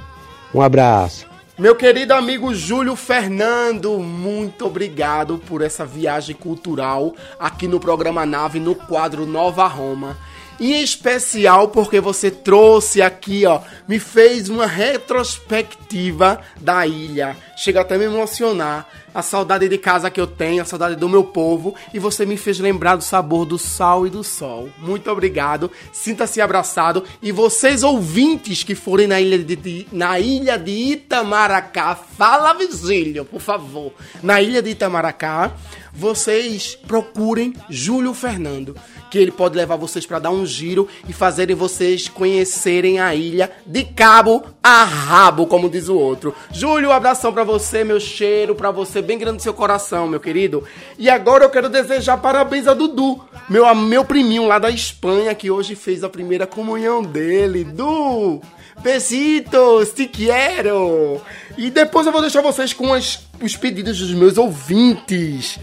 Um 0.53 0.61
abraço. 0.61 1.27
Meu 1.57 1.75
querido 1.75 2.13
amigo 2.15 2.51
Júlio 2.55 2.95
Fernando, 2.95 3.99
muito 3.99 4.65
obrigado 4.65 5.37
por 5.37 5.61
essa 5.61 5.85
viagem 5.85 6.35
cultural 6.35 7.13
aqui 7.39 7.67
no 7.67 7.79
programa 7.79 8.25
Nave 8.25 8.59
no 8.59 8.73
quadro 8.73 9.27
Nova 9.27 9.67
Roma. 9.67 10.17
Em 10.63 10.81
especial 10.81 11.67
porque 11.67 11.99
você 11.99 12.31
trouxe 12.31 13.01
aqui, 13.01 13.45
ó, 13.45 13.59
me 13.85 13.99
fez 13.99 14.47
uma 14.47 14.65
retrospectiva 14.65 16.39
da 16.61 16.87
ilha. 16.87 17.35
Chega 17.57 17.81
até 17.81 17.97
me 17.97 18.05
emocionar. 18.05 18.87
A 19.13 19.21
saudade 19.21 19.67
de 19.69 19.77
casa 19.77 20.09
que 20.09 20.19
eu 20.19 20.25
tenho, 20.25 20.61
a 20.61 20.65
saudade 20.65 20.95
do 20.95 21.09
meu 21.09 21.25
povo. 21.25 21.75
E 21.93 21.99
você 21.99 22.25
me 22.25 22.37
fez 22.37 22.59
lembrar 22.59 22.95
do 22.95 23.03
sabor 23.03 23.45
do 23.45 23.59
sal 23.59 24.07
e 24.07 24.09
do 24.09 24.23
sol. 24.23 24.69
Muito 24.79 25.11
obrigado. 25.11 25.69
Sinta-se 25.91 26.39
abraçado. 26.39 27.03
E 27.21 27.29
vocês 27.33 27.83
ouvintes 27.83 28.63
que 28.63 28.73
forem 28.73 29.05
na 29.05 29.19
ilha 29.19 29.37
de, 29.37 29.85
na 29.91 30.17
ilha 30.17 30.57
de 30.57 30.71
Itamaracá, 30.71 31.93
fala 31.93 32.53
Vigílio, 32.53 33.25
por 33.25 33.41
favor. 33.41 33.91
Na 34.23 34.41
ilha 34.41 34.61
de 34.61 34.69
Itamaracá, 34.69 35.51
vocês 35.91 36.75
procurem 36.87 37.53
Júlio 37.69 38.13
Fernando 38.13 38.75
que 39.13 39.19
ele 39.19 39.31
pode 39.31 39.55
levar 39.55 39.75
vocês 39.75 40.07
para 40.07 40.17
dar 40.17 40.31
um 40.31 40.43
giro 40.43 40.87
e 41.07 41.13
fazerem 41.13 41.55
vocês 41.55 42.09
conhecerem 42.09 42.99
a 42.99 43.13
ilha 43.13 43.51
de 43.63 43.83
cabo 43.83 44.43
a 44.63 44.83
rabo, 44.83 45.45
como 45.45 45.69
diz 45.69 45.87
o 45.87 45.95
outro. 45.95 46.33
Júlio, 46.51 46.89
um 46.89 46.91
abração 46.91 47.31
para 47.31 47.43
você, 47.43 47.83
meu 47.83 47.99
cheiro 47.99 48.55
para 48.55 48.71
você 48.71 49.03
bem 49.03 49.19
grande 49.19 49.35
no 49.35 49.39
seu 49.39 49.53
coração, 49.53 50.07
meu 50.07 50.19
querido. 50.19 50.63
E 50.97 51.11
agora 51.11 51.43
eu 51.43 51.51
quero 51.51 51.69
desejar 51.69 52.17
parabéns 52.17 52.67
a 52.67 52.73
Dudu, 52.73 53.21
meu 53.47 53.75
meu 53.75 54.03
priminho 54.03 54.47
lá 54.47 54.57
da 54.57 54.71
Espanha 54.71 55.35
que 55.35 55.51
hoje 55.51 55.75
fez 55.75 56.03
a 56.03 56.09
primeira 56.09 56.47
comunhão 56.47 57.03
dele. 57.03 57.63
Du, 57.63 58.41
besitos, 58.81 59.93
te 59.93 60.07
quero. 60.07 61.21
E 61.55 61.69
depois 61.69 62.07
eu 62.07 62.11
vou 62.11 62.21
deixar 62.21 62.41
vocês 62.41 62.73
com 62.73 62.91
as, 62.91 63.27
os 63.39 63.55
pedidos 63.55 63.99
dos 63.99 64.11
meus 64.11 64.39
ouvintes. 64.39 65.59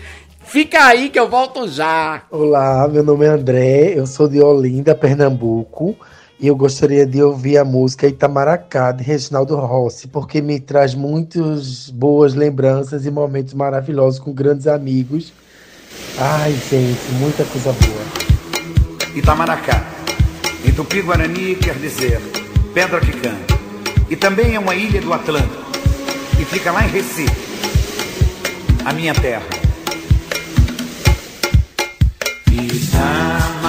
Fica 0.51 0.85
aí 0.85 1.11
que 1.11 1.19
eu 1.19 1.29
volto 1.29 1.69
já. 1.69 2.25
Olá, 2.29 2.89
meu 2.89 3.05
nome 3.05 3.25
é 3.25 3.29
André, 3.29 3.93
eu 3.97 4.05
sou 4.05 4.27
de 4.27 4.43
Olinda, 4.43 4.97
Pernambuco. 4.97 5.95
E 6.41 6.49
eu 6.49 6.57
gostaria 6.57 7.07
de 7.07 7.23
ouvir 7.23 7.57
a 7.57 7.65
música 7.65 8.09
Itamaracá, 8.09 8.91
de 8.91 9.05
Reginaldo 9.05 9.55
Rossi, 9.55 10.09
porque 10.09 10.41
me 10.41 10.59
traz 10.59 10.93
muitas 10.93 11.89
boas 11.91 12.35
lembranças 12.35 13.07
e 13.07 13.13
momentos 13.13 13.55
maravilhosos 13.55 14.19
com 14.19 14.33
grandes 14.33 14.67
amigos. 14.67 15.33
Ai, 16.19 16.53
gente, 16.69 17.13
muita 17.21 17.45
coisa 17.45 17.73
boa. 17.73 19.15
Itamaracá. 19.15 19.87
Em 20.65 20.73
Tupi-Guarani 20.73 21.55
quer 21.55 21.77
dizer 21.77 22.21
pedra 22.75 22.99
que 22.99 23.13
canta. 23.13 23.55
E 24.11 24.17
também 24.17 24.57
é 24.57 24.59
uma 24.59 24.75
ilha 24.75 25.01
do 25.01 25.13
Atlântico. 25.13 25.71
E 26.41 26.45
fica 26.45 26.73
lá 26.73 26.85
em 26.85 26.89
Recife, 26.89 27.37
a 28.85 28.93
minha 28.93 29.15
terra. 29.15 29.60
Itamaracá 33.01 33.60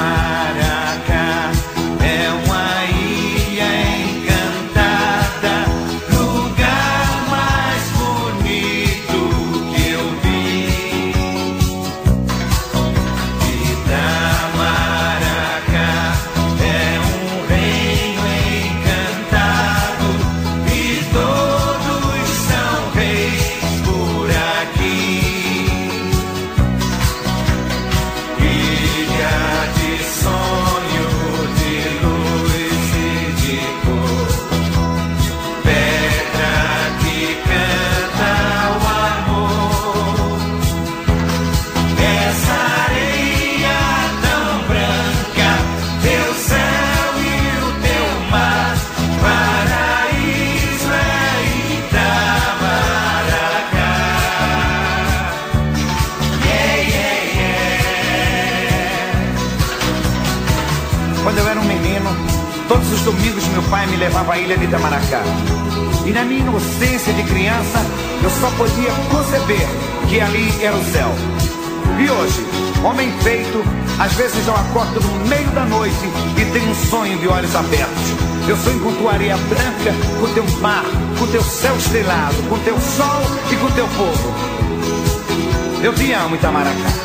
Itamaracá 86.42 87.01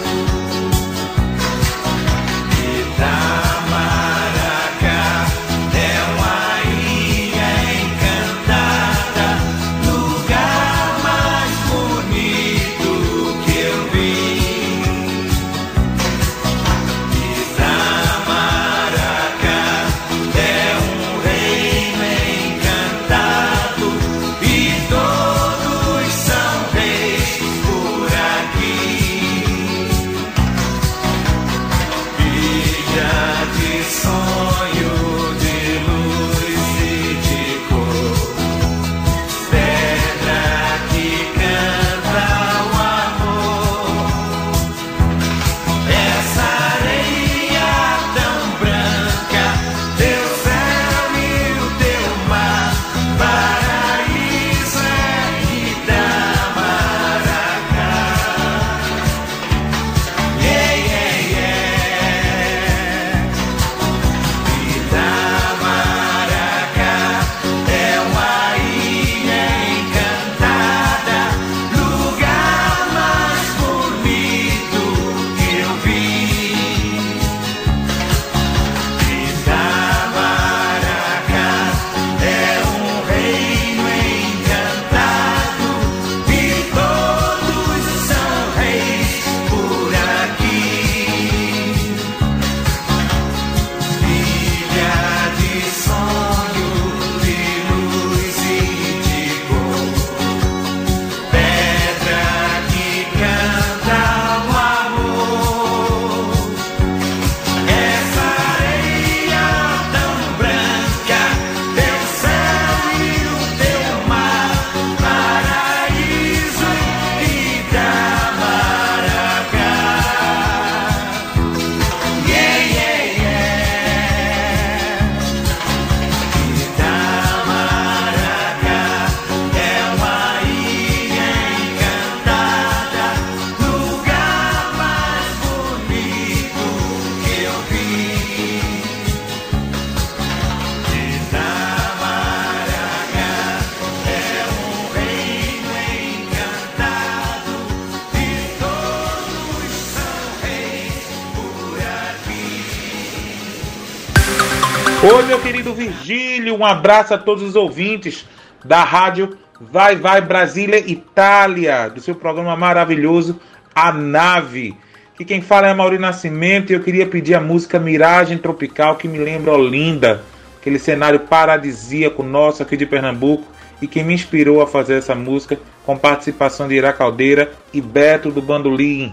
Oi, 155.03 155.23
meu 155.25 155.39
querido 155.39 155.75
Virgílio, 155.75 156.57
um 156.57 156.65
abraço 156.65 157.13
a 157.13 157.19
todos 157.19 157.43
os 157.43 157.55
ouvintes 157.55 158.27
da 158.65 158.83
rádio 158.83 159.37
Vai 159.61 159.95
Vai 159.95 160.23
Brasília 160.23 160.79
Itália, 160.79 161.89
do 161.91 162.01
seu 162.01 162.15
programa 162.15 162.57
maravilhoso 162.57 163.39
A 163.75 163.93
Nave. 163.93 164.75
Que 165.15 165.23
quem 165.23 165.43
fala 165.43 165.69
é 165.69 165.75
Mauri 165.75 165.99
Nascimento 165.99 166.71
e 166.71 166.75
eu 166.75 166.81
queria 166.81 167.07
pedir 167.07 167.35
a 167.35 167.41
música 167.41 167.79
Miragem 167.79 168.39
Tropical, 168.39 168.97
que 168.97 169.07
me 169.07 169.19
lembra 169.19 169.53
Olinda, 169.53 170.23
aquele 170.59 170.79
cenário 170.79 171.21
paradisíaco 171.21 172.23
nosso 172.23 172.63
aqui 172.63 172.75
de 172.75 172.87
Pernambuco 172.87 173.47
e 173.83 173.87
que 173.87 174.03
me 174.03 174.15
inspirou 174.15 174.63
a 174.63 174.67
fazer 174.67 174.95
essa 174.95 175.15
música 175.15 175.59
com 175.85 175.97
participação 175.97 176.67
de 176.67 176.75
Ira 176.75 176.93
Caldeira 176.93 177.53
e 177.73 177.83
Beto 177.83 178.31
do 178.31 178.41
Bandolim. 178.41 179.13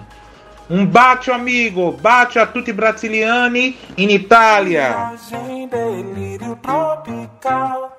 Um 0.70 0.86
bacio 0.86 1.34
amigo, 1.34 1.92
bacio 1.92 2.42
a 2.42 2.48
tutti 2.48 2.72
brasiliani 2.72 3.78
in 3.96 4.10
Italia. 4.10 5.12
Miragem, 5.12 5.68
delírio 5.68 6.56
tropical. 6.62 7.92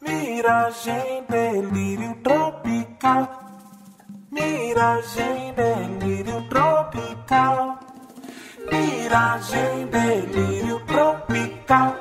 Miragem, 0.00 1.24
delírio 1.28 2.16
tropical. 2.22 3.28
Miragem, 4.32 5.54
delírio 5.54 6.48
tropical. 6.48 7.78
Miragem, 8.70 9.86
delírio 9.86 10.80
tropical. 10.86 11.96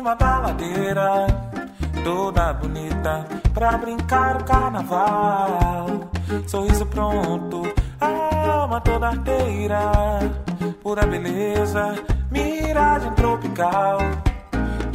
Cima 0.00 0.14
da 0.16 0.38
ladeira, 0.38 1.26
toda 2.02 2.54
bonita 2.54 3.26
pra 3.52 3.76
brincar 3.76 4.40
o 4.40 4.44
carnaval. 4.44 5.86
Sorriso 6.46 6.86
pronto, 6.86 7.62
alma 8.00 8.80
toda 8.80 9.08
arteira, 9.08 9.80
pura 10.82 11.06
beleza, 11.06 11.94
miragem 12.30 13.12
tropical. 13.12 13.98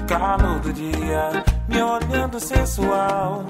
Calor 0.07 0.59
do 0.61 0.73
dia, 0.73 1.43
me 1.67 1.83
olhando 1.83 2.39
sensual. 2.39 3.45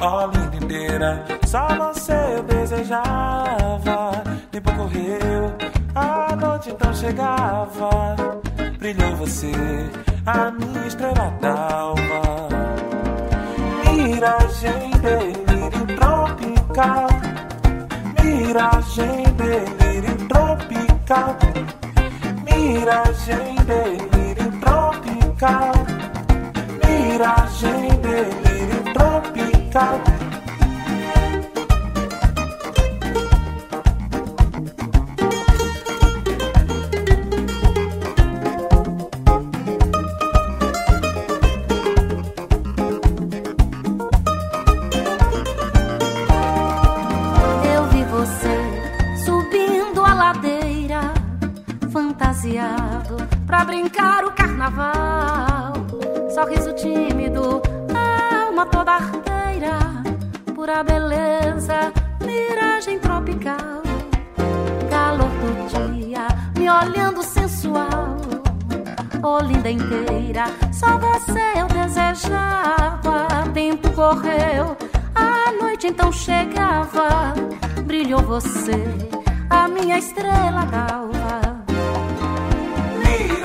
Ó 0.00 0.26
linda 0.26 0.56
inteira, 0.56 1.24
só 1.46 1.66
você 1.78 2.12
eu 2.36 2.42
desejava. 2.42 4.22
Tempo 4.50 4.70
correu, 4.74 5.54
a 5.94 6.36
noite 6.36 6.70
então 6.70 6.92
chegava. 6.92 8.16
Brilhou 8.78 9.16
você, 9.16 9.50
a 10.28 10.50
minha 10.50 10.86
estrela 10.86 11.32
d'alva. 11.40 12.48
Miragem, 13.84 14.90
delírio 15.00 15.86
tropical. 15.96 17.08
Miragem, 18.22 19.22
delírio 19.38 20.28
tropical. 20.28 21.36
Miragem, 22.44 23.54
delírio 23.64 24.52
tropical. 24.60 25.72
Miragem, 26.84 27.88
delírio 28.02 28.92
tropical. 28.92 30.27
Fantasiado 52.48 53.16
pra 53.46 53.64
brincar 53.64 54.24
o 54.24 54.32
carnaval. 54.32 55.72
Sorriso 56.34 56.72
tímido, 56.74 57.62
alma 57.94 58.66
toda 58.66 58.92
arteira, 58.92 59.78
pura 60.54 60.82
beleza, 60.82 61.92
miragem 62.24 62.98
tropical. 62.98 63.82
Calor 64.90 65.28
do 65.28 65.96
dia, 65.98 66.26
me 66.58 66.70
olhando 66.70 67.22
sensual. 67.22 68.16
Oh, 69.22 69.40
linda 69.40 69.70
inteira, 69.70 70.46
só 70.72 70.98
você 70.98 71.60
eu 71.60 71.66
desejava. 71.66 73.26
Tempo 73.52 73.90
correu, 73.92 74.76
a 75.14 75.52
noite 75.60 75.88
então 75.88 76.12
chegava. 76.12 77.34
Brilhou 77.84 78.22
você, 78.22 78.84
a 79.50 79.66
minha 79.66 79.98
estrela 79.98 80.64
d'alva. 80.66 81.47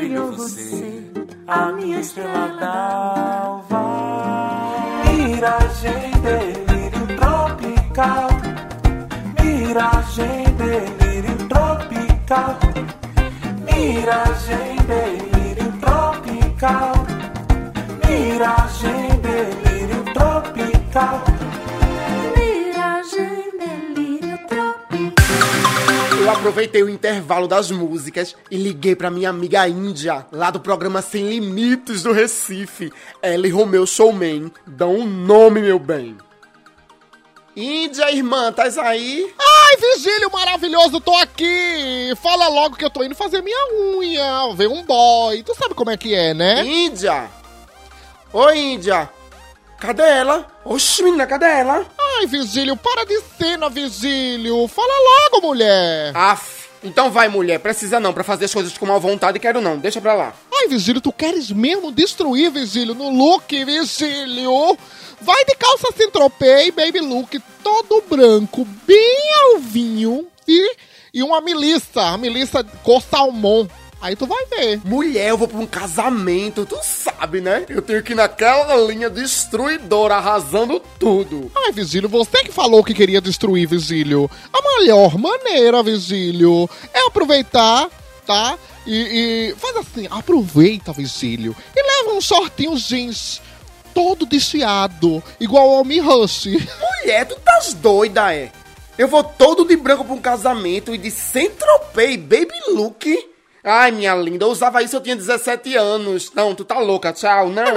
Brilhou 0.00 0.32
você, 0.32 1.12
a 1.46 1.72
minha 1.72 2.00
estrela 2.00 2.48
d'alva. 2.58 3.82
Miragem, 5.04 6.10
delírio 6.22 7.06
tropical. 7.18 8.28
Miragem, 9.44 10.44
delírio 10.56 11.36
tropical. 11.48 12.58
Miragem, 13.66 14.76
delírio 14.88 15.70
tropical. 15.80 16.94
Miragem, 18.08 19.20
delírio 19.20 20.02
tropical. 20.14 21.39
Eu 26.30 26.36
aproveitei 26.36 26.80
o 26.80 26.88
intervalo 26.88 27.48
das 27.48 27.72
músicas 27.72 28.36
e 28.48 28.56
liguei 28.56 28.94
pra 28.94 29.10
minha 29.10 29.28
amiga 29.28 29.66
Índia, 29.66 30.24
lá 30.30 30.52
do 30.52 30.60
programa 30.60 31.02
Sem 31.02 31.28
Limites 31.28 32.04
do 32.04 32.12
Recife. 32.12 32.92
Ela 33.20 33.48
e 33.48 33.50
Romeu 33.50 33.84
Showman 33.84 34.48
dão 34.64 34.94
um 34.94 35.04
nome, 35.04 35.60
meu 35.60 35.76
bem. 35.76 36.16
Índia, 37.56 38.12
irmã, 38.12 38.52
tás 38.52 38.78
aí? 38.78 39.34
Ai, 39.36 39.76
Vigílio 39.76 40.30
maravilhoso, 40.30 41.00
tô 41.00 41.12
aqui! 41.16 42.14
Fala 42.22 42.46
logo 42.46 42.76
que 42.76 42.84
eu 42.84 42.90
tô 42.90 43.02
indo 43.02 43.16
fazer 43.16 43.42
minha 43.42 43.74
unha, 43.96 44.54
ver 44.54 44.68
um 44.68 44.84
boy. 44.84 45.42
Tu 45.42 45.52
sabe 45.56 45.74
como 45.74 45.90
é 45.90 45.96
que 45.96 46.14
é, 46.14 46.32
né? 46.32 46.64
Índia! 46.64 47.28
Oi, 48.32 48.56
Índia! 48.56 49.10
Cadê 49.80 50.04
ela? 50.04 50.46
Oxi, 50.64 51.02
menina, 51.02 51.26
cadê 51.26 51.46
ela? 51.46 51.84
Ai, 52.20 52.26
Vigílio, 52.26 52.76
para 52.76 53.06
de 53.06 53.18
cena, 53.38 53.70
Vigílio. 53.70 54.68
Fala 54.68 54.92
logo, 55.32 55.46
mulher. 55.46 56.14
Aff, 56.14 56.68
então 56.84 57.10
vai, 57.10 57.28
mulher. 57.28 57.58
Precisa 57.60 57.98
não, 57.98 58.12
pra 58.12 58.22
fazer 58.22 58.44
as 58.44 58.52
coisas 58.52 58.76
com 58.76 58.84
má 58.84 58.98
vontade, 58.98 59.38
quero 59.38 59.62
não. 59.62 59.78
Deixa 59.78 60.02
pra 60.02 60.12
lá. 60.12 60.34
Ai, 60.52 60.68
Vigílio, 60.68 61.00
tu 61.00 61.14
queres 61.14 61.50
mesmo 61.50 61.90
destruir, 61.90 62.50
Vigílio, 62.50 62.94
no 62.94 63.08
look, 63.08 63.64
Vigílio? 63.64 64.76
Vai 65.18 65.44
de 65.46 65.54
calça 65.54 65.94
Saint-Tropez 65.96 66.68
e 66.68 66.72
baby 66.72 67.00
look 67.00 67.40
todo 67.64 68.04
branco, 68.06 68.66
bem 68.86 69.30
alvinho, 69.54 70.26
e, 70.46 70.76
e 71.14 71.22
uma 71.22 71.40
milícia, 71.40 72.02
a 72.02 72.18
milícia 72.18 72.62
cor 72.82 73.00
salmão. 73.00 73.66
Aí 74.00 74.16
tu 74.16 74.26
vai 74.26 74.46
ver. 74.46 74.80
Mulher, 74.84 75.28
eu 75.28 75.36
vou 75.36 75.46
pra 75.46 75.58
um 75.58 75.66
casamento, 75.66 76.64
tu 76.64 76.78
sabe, 76.82 77.40
né? 77.40 77.66
Eu 77.68 77.82
tenho 77.82 78.02
que 78.02 78.12
ir 78.12 78.16
naquela 78.16 78.74
linha 78.76 79.10
destruidora, 79.10 80.16
arrasando 80.16 80.80
tudo. 80.98 81.52
Ai, 81.54 81.72
Vigílio, 81.72 82.08
você 82.08 82.42
que 82.42 82.52
falou 82.52 82.82
que 82.82 82.94
queria 82.94 83.20
destruir, 83.20 83.68
Vigílio. 83.68 84.30
A 84.52 84.78
melhor 84.78 85.18
maneira, 85.18 85.82
Vigílio, 85.82 86.68
é 86.94 87.06
aproveitar, 87.06 87.90
tá? 88.26 88.58
E, 88.86 89.50
e 89.50 89.54
faz 89.56 89.76
assim, 89.76 90.08
aproveita, 90.10 90.92
Vigílio, 90.92 91.54
e 91.76 91.82
leva 91.82 92.16
um 92.16 92.20
shortinho 92.20 92.76
jeans 92.76 93.42
todo 93.92 94.24
desfiado, 94.24 95.22
igual 95.38 95.74
ao 95.74 95.84
Mi 95.84 96.00
Rush. 96.00 96.46
Mulher, 97.04 97.26
tu 97.26 97.34
estás 97.34 97.74
doida, 97.74 98.34
é? 98.34 98.50
Eu 98.96 99.08
vou 99.08 99.22
todo 99.22 99.64
de 99.64 99.76
branco 99.76 100.04
pra 100.04 100.14
um 100.14 100.20
casamento 100.20 100.94
e 100.94 100.98
de 100.98 101.10
Saint-Tropez 101.10 102.16
baby 102.16 102.54
look. 102.68 103.29
Ai, 103.62 103.90
minha 103.90 104.14
linda, 104.14 104.46
eu 104.46 104.48
usava 104.50 104.82
isso 104.82 104.96
eu 104.96 105.02
tinha 105.02 105.14
17 105.14 105.76
anos. 105.76 106.32
Não, 106.34 106.54
tu 106.54 106.64
tá 106.64 106.78
louca, 106.78 107.12
tchau, 107.12 107.50
não. 107.50 107.74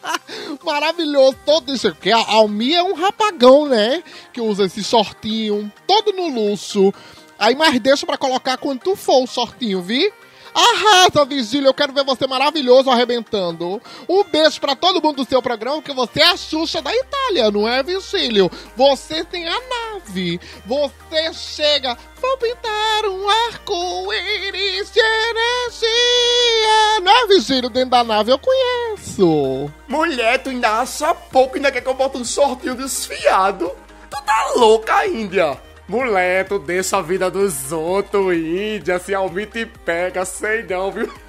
Maravilhoso, 0.64 1.36
todo 1.44 1.74
isso 1.74 1.88
aqui. 1.88 2.10
A 2.10 2.18
Almi 2.18 2.74
é 2.74 2.82
um 2.82 2.94
rapagão, 2.94 3.66
né? 3.66 4.02
Que 4.32 4.40
usa 4.40 4.64
esse 4.64 4.82
shortinho, 4.82 5.70
todo 5.86 6.12
no 6.12 6.28
luxo. 6.28 6.92
Aí 7.38 7.54
mais 7.54 7.78
deixa 7.78 8.06
pra 8.06 8.16
colocar 8.16 8.56
quando 8.56 8.80
tu 8.80 8.96
for 8.96 9.22
o 9.22 9.26
shortinho, 9.26 9.82
vi? 9.82 10.10
Arrasa, 10.56 11.22
Vigília, 11.26 11.68
eu 11.68 11.74
quero 11.74 11.92
ver 11.92 12.02
você 12.02 12.26
maravilhoso 12.26 12.90
arrebentando. 12.90 13.78
Um 14.08 14.24
beijo 14.24 14.58
pra 14.58 14.74
todo 14.74 15.02
mundo 15.02 15.16
do 15.16 15.28
seu 15.28 15.42
programa, 15.42 15.82
porque 15.82 15.92
você 15.92 16.22
é 16.22 16.30
a 16.30 16.36
Xuxa 16.36 16.80
da 16.80 16.90
Itália, 16.94 17.50
não 17.50 17.68
é, 17.68 17.82
Vigílio? 17.82 18.50
Você 18.74 19.22
tem 19.22 19.46
a 19.46 19.60
nave. 19.60 20.40
Você 20.64 21.34
chega, 21.34 21.94
vou 22.18 22.38
pintar 22.38 23.04
um 23.04 23.28
arco-íris 23.28 24.90
de 24.90 25.00
energia. 25.00 27.00
Não 27.02 27.12
é, 27.12 27.26
Vigílio, 27.26 27.68
dentro 27.68 27.90
da 27.90 28.02
nave? 28.02 28.32
Eu 28.32 28.38
conheço. 28.38 29.70
Mulher, 29.86 30.42
tu 30.42 30.48
ainda 30.48 30.80
acha 30.80 31.14
pouco, 31.14 31.56
ainda 31.56 31.70
quer 31.70 31.82
que 31.82 31.88
eu 31.88 31.92
bote 31.92 32.16
um 32.16 32.24
shortinho 32.24 32.74
desfiado. 32.74 33.70
Tu 34.08 34.22
tá 34.24 34.52
louca, 34.56 35.06
Índia? 35.06 35.65
Mulher, 35.88 36.48
tu 36.48 36.58
deixa 36.58 36.96
a 36.96 37.02
vida 37.02 37.30
dos 37.30 37.70
outros, 37.70 38.36
Índia, 38.36 38.98
se 38.98 39.14
alguém 39.14 39.46
te 39.46 39.64
pega, 39.64 40.24
sei 40.24 40.64
não, 40.64 40.90
viu? 40.90 41.12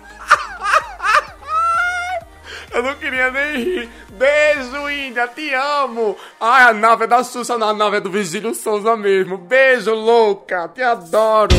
Eu 2.73 2.81
não 2.83 2.95
queria 2.95 3.29
nem 3.31 3.63
rir. 3.63 3.89
Beijo, 4.09 4.89
Índia, 4.89 5.27
te 5.27 5.53
amo. 5.53 6.17
Ai, 6.39 6.69
a 6.69 6.73
nave 6.73 7.03
é 7.03 7.07
da 7.07 7.23
Xuxa, 7.23 7.57
não, 7.57 7.69
a 7.69 7.73
nave 7.73 7.97
é 7.97 8.01
do 8.01 8.09
Vigílio 8.09 8.55
Souza 8.55 8.97
mesmo. 8.97 9.37
Beijo, 9.37 9.93
louca, 9.93 10.67
te 10.67 10.81
adoro. 10.81 11.55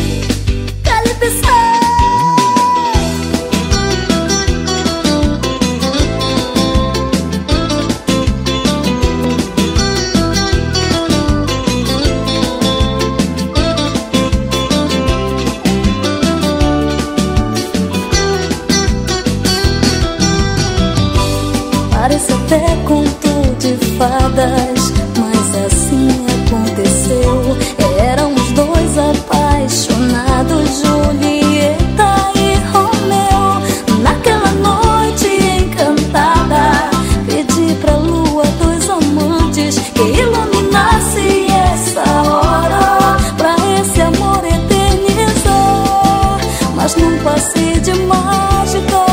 Fadas, 23.99 24.93
mas 25.19 25.66
assim 25.66 26.09
aconteceu. 26.47 27.57
Eram 27.99 28.33
os 28.33 28.53
dois 28.53 28.97
apaixonados, 28.97 30.81
Julieta 30.81 32.31
e 32.37 32.55
Romeu. 32.73 34.01
Naquela 34.01 34.53
noite 34.53 35.27
encantada, 35.59 36.91
pedi 37.27 37.75
pra 37.81 37.97
lua 37.97 38.45
dos 38.45 38.89
amantes 38.89 39.79
que 39.93 40.03
iluminasse 40.03 41.49
essa 41.73 42.05
hora 42.23 43.16
pra 43.37 43.57
esse 43.81 44.01
amor 44.01 44.45
eternizar. 44.45 46.39
Mas 46.77 46.95
num 46.95 47.19
passe 47.19 47.81
de 47.81 47.95
mágica, 48.05 49.05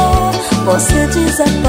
você 0.64 1.08
desapareceu. 1.08 1.65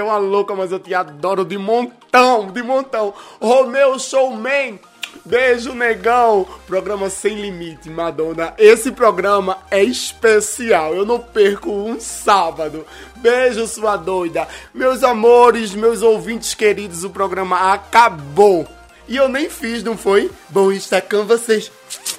É 0.00 0.04
uma 0.04 0.18
louca, 0.18 0.54
mas 0.54 0.72
eu 0.72 0.78
te 0.78 0.94
adoro 0.94 1.44
de 1.44 1.58
montão, 1.58 2.50
de 2.50 2.62
montão. 2.62 3.14
Romeu 3.40 3.98
Showman. 3.98 4.78
Beijo, 5.24 5.74
negão. 5.74 6.46
Programa 6.66 7.10
Sem 7.10 7.34
Limite, 7.40 7.90
Madonna. 7.90 8.54
Esse 8.58 8.92
programa 8.92 9.58
é 9.70 9.82
especial. 9.82 10.94
Eu 10.94 11.04
não 11.04 11.18
perco 11.18 11.70
um 11.70 12.00
sábado. 12.00 12.86
Beijo, 13.16 13.66
sua 13.66 13.96
doida. 13.96 14.48
Meus 14.72 15.02
amores, 15.02 15.74
meus 15.74 16.02
ouvintes 16.02 16.54
queridos, 16.54 17.04
o 17.04 17.10
programa 17.10 17.72
acabou. 17.72 18.66
E 19.08 19.16
eu 19.16 19.28
nem 19.28 19.50
fiz, 19.50 19.82
não 19.82 19.96
foi? 19.96 20.30
Bom 20.48 20.70
estar 20.70 21.02
com 21.02 21.24
vocês. 21.24 21.70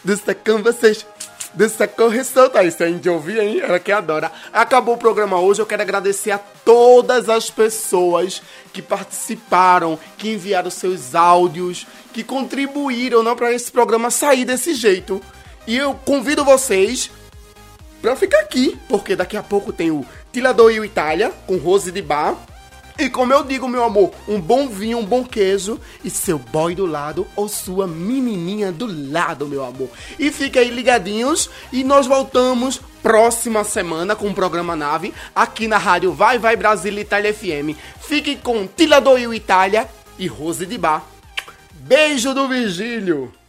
Estar 0.05 0.35
com 0.35 0.61
vocês. 0.61 1.05
Dessa 1.53 1.85
correção, 1.85 2.49
tá? 2.49 2.63
Isso 2.63 2.81
a 2.81 2.87
gente 2.87 3.09
ouvir, 3.09 3.39
hein? 3.39 3.59
Ela 3.59 3.79
que 3.79 3.91
adora. 3.91 4.31
Acabou 4.53 4.95
o 4.95 4.97
programa 4.97 5.39
hoje. 5.39 5.61
Eu 5.61 5.65
quero 5.65 5.81
agradecer 5.81 6.31
a 6.31 6.37
todas 6.37 7.27
as 7.27 7.49
pessoas 7.49 8.41
que 8.71 8.81
participaram, 8.81 9.99
que 10.17 10.31
enviaram 10.31 10.69
seus 10.69 11.13
áudios, 11.13 11.85
que 12.13 12.23
contribuíram 12.23 13.21
não 13.21 13.35
para 13.35 13.51
esse 13.51 13.69
programa 13.69 14.09
sair 14.09 14.45
desse 14.45 14.73
jeito. 14.73 15.21
E 15.67 15.75
eu 15.77 15.93
convido 15.93 16.45
vocês 16.45 17.11
pra 18.01 18.15
ficar 18.15 18.39
aqui, 18.39 18.79
porque 18.87 19.15
daqui 19.15 19.35
a 19.35 19.43
pouco 19.43 19.73
tem 19.73 19.91
o 19.91 20.05
Tilador 20.31 20.71
e 20.71 20.79
o 20.79 20.85
Itália 20.85 21.31
com 21.45 21.57
Rose 21.57 21.91
de 21.91 22.01
Bar. 22.01 22.35
E 22.97 23.09
como 23.09 23.33
eu 23.33 23.43
digo, 23.43 23.67
meu 23.67 23.83
amor, 23.83 24.11
um 24.27 24.39
bom 24.39 24.67
vinho, 24.67 24.99
um 24.99 25.05
bom 25.05 25.23
queijo 25.23 25.79
e 26.03 26.09
seu 26.09 26.37
boy 26.37 26.75
do 26.75 26.85
lado 26.85 27.25
ou 27.35 27.47
sua 27.47 27.87
menininha 27.87 28.71
do 28.71 28.85
lado, 29.11 29.47
meu 29.47 29.63
amor. 29.63 29.89
E 30.19 30.31
fica 30.31 30.59
aí 30.59 30.69
ligadinhos 30.69 31.49
e 31.71 31.83
nós 31.83 32.07
voltamos 32.07 32.81
próxima 33.01 33.63
semana 33.63 34.15
com 34.15 34.29
o 34.29 34.33
programa 34.33 34.75
Nave 34.75 35.13
aqui 35.35 35.67
na 35.67 35.77
rádio 35.77 36.13
Vai 36.13 36.37
Vai 36.37 36.55
Brasil 36.55 36.97
Itália 36.99 37.33
FM. 37.33 37.75
Fique 37.99 38.35
com 38.35 38.67
Tilador 38.67 39.19
e 39.19 39.27
o 39.27 39.33
Itália 39.33 39.87
e 40.19 40.27
Rose 40.27 40.65
de 40.65 40.77
Bar. 40.77 41.03
Beijo 41.73 42.33
do 42.33 42.47
Virgílio. 42.47 43.40